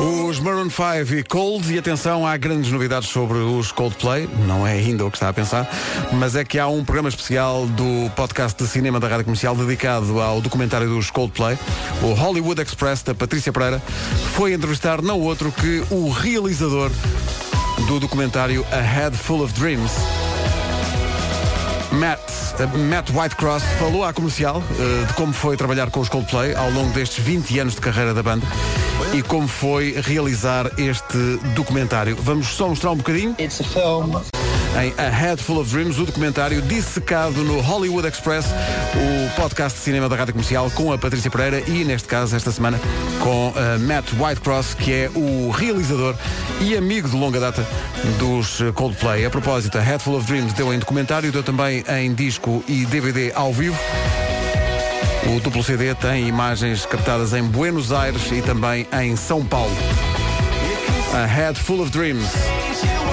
Os 0.00 0.38
Maroon 0.38 0.70
5 0.70 1.12
e 1.12 1.24
Cold, 1.24 1.74
e 1.74 1.76
atenção, 1.76 2.24
há 2.24 2.36
grandes 2.36 2.70
novidades 2.70 3.08
sobre 3.08 3.38
os 3.38 3.72
Coldplay, 3.72 4.28
não 4.46 4.64
é 4.64 4.74
ainda 4.74 5.04
o 5.04 5.10
que 5.10 5.16
está 5.16 5.28
a 5.28 5.32
pensar, 5.32 5.68
mas 6.12 6.36
é 6.36 6.44
que 6.44 6.56
há 6.56 6.68
um 6.68 6.84
programa 6.84 7.08
especial 7.08 7.66
do 7.66 8.08
podcast 8.14 8.62
de 8.62 8.68
cinema 8.70 9.00
da 9.00 9.08
Rádio 9.08 9.24
Comercial 9.24 9.56
dedicado 9.56 10.20
ao 10.20 10.40
documentário 10.40 10.88
dos 10.88 11.10
Coldplay, 11.10 11.58
o 12.00 12.12
Hollywood 12.12 12.62
Express, 12.62 13.02
da 13.02 13.12
Patrícia 13.12 13.52
Pereira, 13.52 13.82
foi 14.36 14.52
entrevistar 14.52 15.02
não 15.02 15.20
outro 15.20 15.50
que 15.50 15.82
o 15.90 16.10
realizador 16.10 16.92
do 17.88 17.98
documentário 17.98 18.64
A 18.70 18.80
Head 18.80 19.16
Full 19.16 19.42
of 19.42 19.52
Dreams. 19.54 19.90
Matt, 21.90 22.20
Matt 22.88 23.10
Whitecross 23.10 23.64
falou 23.80 24.04
à 24.04 24.12
comercial 24.12 24.62
eh, 24.78 25.06
de 25.06 25.12
como 25.14 25.32
foi 25.32 25.56
trabalhar 25.56 25.90
com 25.90 25.98
os 25.98 26.08
Coldplay 26.08 26.54
ao 26.54 26.70
longo 26.70 26.92
destes 26.92 27.24
20 27.24 27.58
anos 27.58 27.74
de 27.74 27.80
carreira 27.80 28.14
da 28.14 28.22
banda 28.22 28.46
e 29.14 29.22
como 29.22 29.48
foi 29.48 30.00
realizar 30.00 30.70
este 30.76 31.38
documentário. 31.54 32.16
Vamos 32.20 32.48
só 32.48 32.68
mostrar 32.68 32.90
um 32.90 32.96
bocadinho. 32.96 33.34
Em 34.80 34.92
A 34.96 35.08
Head 35.08 35.42
Full 35.42 35.60
of 35.60 35.70
Dreams, 35.72 35.98
o 35.98 36.04
documentário 36.04 36.60
dissecado 36.62 37.42
no 37.42 37.60
Hollywood 37.60 38.06
Express, 38.06 38.46
o 38.46 39.40
podcast 39.40 39.78
de 39.78 39.84
cinema 39.84 40.08
da 40.08 40.14
Rádio 40.14 40.34
Comercial 40.34 40.70
com 40.70 40.92
a 40.92 40.98
Patrícia 40.98 41.30
Pereira 41.30 41.62
e, 41.66 41.84
neste 41.84 42.06
caso, 42.06 42.36
esta 42.36 42.52
semana, 42.52 42.78
com 43.20 43.52
eh, 43.56 43.78
Matt 43.78 44.12
Whitecross, 44.12 44.74
que 44.74 44.92
é 44.92 45.10
o 45.14 45.50
realizador 45.50 46.14
e 46.60 46.76
amigo 46.76 47.08
de 47.08 47.16
longa 47.16 47.40
data 47.40 47.66
dos 48.18 48.60
eh, 48.60 48.70
Coldplay. 48.72 49.24
A 49.24 49.30
propósito, 49.30 49.78
a 49.78 49.80
Head 49.80 50.02
Full 50.02 50.16
of 50.16 50.26
Dreams 50.26 50.52
deu 50.52 50.72
em 50.72 50.78
documentário, 50.78 51.32
deu 51.32 51.42
também 51.42 51.82
em 51.88 52.14
disco 52.14 52.62
e 52.68 52.84
DVD 52.86 53.32
ao 53.34 53.52
vivo. 53.52 53.78
O 55.28 55.40
duplo 55.40 55.62
CD 55.62 55.94
tem 55.94 56.26
imagens 56.26 56.86
captadas 56.86 57.34
em 57.34 57.42
Buenos 57.42 57.92
Aires 57.92 58.32
e 58.32 58.40
também 58.40 58.86
em 59.00 59.14
São 59.14 59.44
Paulo. 59.44 59.76
A 61.14 61.26
Head 61.26 61.60
Full 61.60 61.82
of 61.82 61.90
Dreams. 61.90 62.26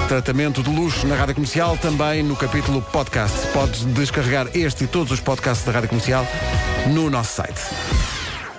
Tratamento 0.08 0.64
de 0.64 0.70
luxo 0.70 1.06
na 1.08 1.16
Rádio 1.16 1.36
Comercial, 1.36 1.78
também 1.78 2.24
no 2.24 2.36
capítulo 2.36 2.82
podcast. 2.82 3.36
Podes 3.48 3.84
descarregar 3.86 4.48
este 4.54 4.86
e 4.86 4.88
todos 4.88 5.12
os 5.12 5.20
podcasts 5.20 5.66
da 5.66 5.74
Rádio 5.74 5.90
Comercial 5.90 6.26
no 6.88 7.10
nosso 7.10 7.34
site. 7.34 7.62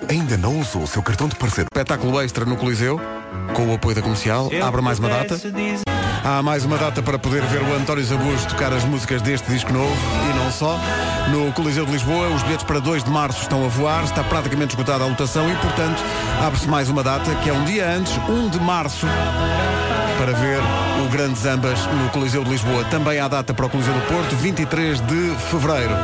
Ainda 0.08 0.36
não 0.36 0.60
usou 0.60 0.82
o 0.82 0.86
seu 0.86 1.02
cartão 1.02 1.26
de 1.26 1.36
parceiro? 1.36 1.68
Espetáculo 1.72 2.20
extra 2.20 2.44
no 2.44 2.56
Coliseu, 2.56 3.00
com 3.54 3.68
o 3.68 3.74
apoio 3.74 3.94
da 3.94 4.02
comercial. 4.02 4.50
Abre 4.62 4.82
mais 4.82 4.98
uma 4.98 5.08
data. 5.08 5.40
Há 6.28 6.42
mais 6.42 6.64
uma 6.64 6.76
data 6.76 7.00
para 7.00 7.20
poder 7.20 7.40
ver 7.44 7.62
o 7.62 7.72
António 7.72 8.04
Zabujo 8.04 8.48
tocar 8.48 8.72
as 8.72 8.82
músicas 8.82 9.22
deste 9.22 9.48
disco 9.48 9.72
novo 9.72 9.96
e 10.28 10.36
não 10.36 10.50
só. 10.50 10.76
No 11.30 11.52
Coliseu 11.52 11.86
de 11.86 11.92
Lisboa, 11.92 12.26
os 12.30 12.42
bilhetes 12.42 12.64
para 12.64 12.80
2 12.80 13.04
de 13.04 13.10
março 13.10 13.42
estão 13.42 13.64
a 13.64 13.68
voar, 13.68 14.02
está 14.02 14.24
praticamente 14.24 14.74
esgotada 14.74 15.04
a 15.04 15.06
lotação 15.06 15.48
e, 15.48 15.54
portanto, 15.54 16.02
abre-se 16.44 16.66
mais 16.66 16.88
uma 16.88 17.04
data, 17.04 17.32
que 17.36 17.48
é 17.48 17.52
um 17.52 17.64
dia 17.64 17.88
antes, 17.88 18.12
1 18.28 18.48
de 18.48 18.58
março, 18.58 19.06
para 20.18 20.32
ver 20.32 20.58
o 21.06 21.08
Grande 21.12 21.38
Zambas 21.38 21.78
no 21.86 22.10
Coliseu 22.10 22.42
de 22.42 22.50
Lisboa. 22.50 22.82
Também 22.86 23.20
há 23.20 23.28
data 23.28 23.54
para 23.54 23.66
o 23.66 23.70
Coliseu 23.70 23.94
do 23.94 24.00
Porto, 24.08 24.34
23 24.34 25.00
de 25.02 25.30
fevereiro. 25.48 25.94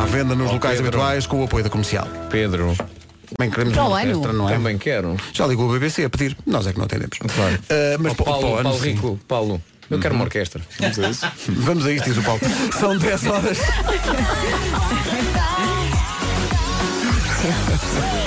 À 0.00 0.06
venda 0.06 0.36
nos 0.36 0.52
locais 0.52 0.76
Pedro. 0.76 0.96
habituais 0.96 1.26
com 1.26 1.40
o 1.40 1.44
apoio 1.44 1.64
da 1.64 1.70
comercial. 1.70 2.06
Pedro. 2.30 2.76
Também 3.36 3.50
queremos 3.50 3.74
para 3.74 3.84
orquestra 3.84 4.30
ano. 4.30 4.38
Não 4.38 4.48
é? 4.48 4.52
Também 4.54 4.78
quero. 4.78 5.16
Já 5.32 5.46
ligou 5.46 5.68
o 5.68 5.72
BBC 5.72 6.04
a 6.04 6.10
pedir, 6.10 6.36
nós 6.46 6.66
é 6.66 6.72
que 6.72 6.78
não 6.78 6.86
atendemos. 6.86 7.18
Claro. 7.18 7.54
Uh, 7.54 8.00
mas 8.00 8.12
oh, 8.12 8.24
Paulo, 8.24 8.40
Paulo, 8.40 8.62
Paulo 8.62 8.78
Rico, 8.78 9.20
Paulo. 9.28 9.62
Eu 9.90 9.98
quero 9.98 10.14
uma 10.14 10.20
uhum. 10.20 10.26
orquestra. 10.26 10.62
Vamos 10.78 10.98
a 10.98 11.08
isso. 11.08 11.26
Vamos 11.48 11.86
a 11.86 11.92
isto, 11.92 12.04
diz 12.04 12.18
o 12.18 12.22
Paulo. 12.22 12.40
São 12.78 12.98
10 12.98 13.26
horas. 13.26 13.58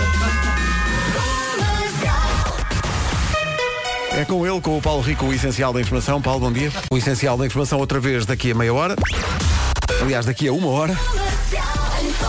É 4.13 4.25
com 4.25 4.45
ele, 4.45 4.59
com 4.59 4.77
o 4.77 4.81
Paulo 4.81 5.01
Rico, 5.01 5.25
o 5.25 5.33
essencial 5.33 5.71
da 5.71 5.79
informação. 5.79 6.21
Paulo, 6.21 6.41
bom 6.41 6.51
dia. 6.51 6.69
O 6.91 6.97
essencial 6.97 7.37
da 7.37 7.45
informação 7.45 7.79
outra 7.79 7.99
vez 7.99 8.25
daqui 8.25 8.51
a 8.51 8.55
meia 8.55 8.73
hora. 8.73 8.95
Aliás, 10.01 10.25
daqui 10.25 10.49
a 10.49 10.53
uma 10.53 10.67
hora. 10.67 10.97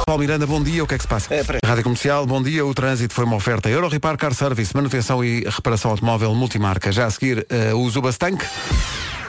Paulo 0.07 0.21
Miranda, 0.21 0.47
bom 0.47 0.63
dia, 0.63 0.83
o 0.83 0.87
que 0.87 0.95
é 0.95 0.99
que 0.99 1.03
se 1.03 1.09
passa? 1.09 1.29
Rádio 1.65 1.85
Comercial, 1.85 2.27
bom 2.27 2.43
dia, 2.43 2.65
o 2.65 2.75
trânsito 2.75 3.15
foi 3.15 3.25
uma 3.25 3.37
oferta 3.37 3.69
Euro 3.69 3.89
Repar 3.89 4.17
Car 4.17 4.35
Service, 4.35 4.75
manutenção 4.75 5.25
e 5.25 5.45
reparação 5.49 5.91
automóvel 5.91 6.35
multimarca. 6.35 6.91
Já 6.93 7.07
a 7.07 7.11
seguir, 7.11 7.47
uh, 7.73 7.77
o 7.77 7.89
Zubastank. 7.91 8.45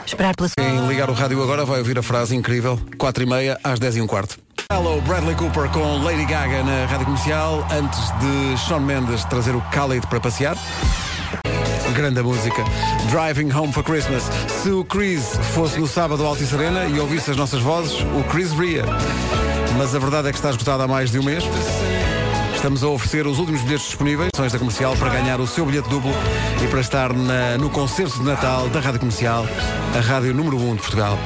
Esperar 0.05 0.35
pela 0.35 0.49
Quem 0.57 0.87
ligar 0.87 1.09
o 1.09 1.13
rádio 1.13 1.41
agora 1.41 1.65
vai 1.65 1.79
ouvir 1.79 1.97
a 1.97 2.03
frase 2.03 2.35
incrível, 2.35 2.79
4 2.97 3.23
e 3.23 3.25
meia 3.25 3.59
às 3.63 3.79
10 3.79 3.97
e 3.97 4.01
um 4.01 4.07
quarto. 4.07 4.37
Hello, 4.71 5.01
Bradley 5.01 5.35
Cooper 5.35 5.69
com 5.69 6.03
Lady 6.03 6.25
Gaga 6.25 6.63
na 6.63 6.85
Rádio 6.85 7.05
Comercial, 7.05 7.65
antes 7.71 7.99
de 8.19 8.67
Sean 8.67 8.79
Mendes 8.79 9.23
trazer 9.25 9.55
o 9.55 9.59
Khalid 9.71 10.07
para 10.07 10.19
passear. 10.19 10.57
Grande 11.93 12.21
música. 12.23 12.63
Driving 13.11 13.51
Home 13.51 13.71
for 13.71 13.83
Christmas. 13.83 14.23
Se 14.63 14.71
o 14.71 14.83
Chris 14.83 15.37
fosse 15.53 15.79
no 15.79 15.87
sábado 15.87 16.23
ao 16.23 16.29
Altice 16.29 16.55
Arena 16.55 16.85
e 16.85 16.99
ouvisse 16.99 17.29
as 17.29 17.37
nossas 17.37 17.61
vozes, 17.61 17.99
o 18.01 18.23
Chris 18.31 18.51
ria. 18.51 18.83
Mas 19.77 19.95
a 19.95 19.99
verdade 19.99 20.27
é 20.27 20.31
que 20.31 20.37
está 20.37 20.49
esgotado 20.49 20.83
há 20.83 20.87
mais 20.87 21.11
de 21.11 21.19
um 21.19 21.23
mês. 21.23 21.43
Estamos 22.55 22.83
a 22.83 22.87
oferecer 22.87 23.27
os 23.27 23.39
últimos 23.39 23.61
bilhetes 23.61 23.87
disponíveis, 23.87 24.29
são 24.35 24.47
da 24.47 24.59
comercial, 24.59 24.95
para 24.95 25.09
ganhar 25.09 25.39
o 25.41 25.47
seu 25.47 25.65
bilhete 25.65 25.89
duplo 25.89 26.11
e 26.63 26.67
para 26.67 26.79
estar 26.79 27.11
na- 27.13 27.57
no 27.57 27.69
concerto 27.69 28.19
de 28.19 28.23
Natal 28.23 28.69
da 28.69 28.79
Rádio 28.79 28.99
Comercial, 28.99 29.45
a 29.95 29.99
rádio 29.99 30.33
número 30.33 30.57
1 30.57 30.75
de 30.75 30.81
Portugal. 30.81 31.17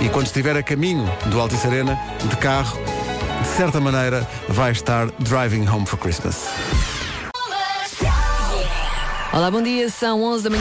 E 0.00 0.08
quando 0.08 0.26
estiver 0.26 0.56
a 0.56 0.62
caminho 0.62 1.08
do 1.26 1.40
Altice 1.40 1.66
Arena, 1.66 1.96
de 2.28 2.36
carro, 2.38 2.76
de 3.42 3.48
certa 3.48 3.78
maneira, 3.80 4.28
vai 4.48 4.72
estar 4.72 5.06
Driving 5.20 5.68
Home 5.68 5.86
for 5.86 5.98
Christmas. 5.98 6.48
Olá, 9.32 9.48
bom 9.48 9.62
dia. 9.62 9.88
São 9.90 10.24
11 10.24 10.42
da 10.42 10.50
manhã. 10.50 10.58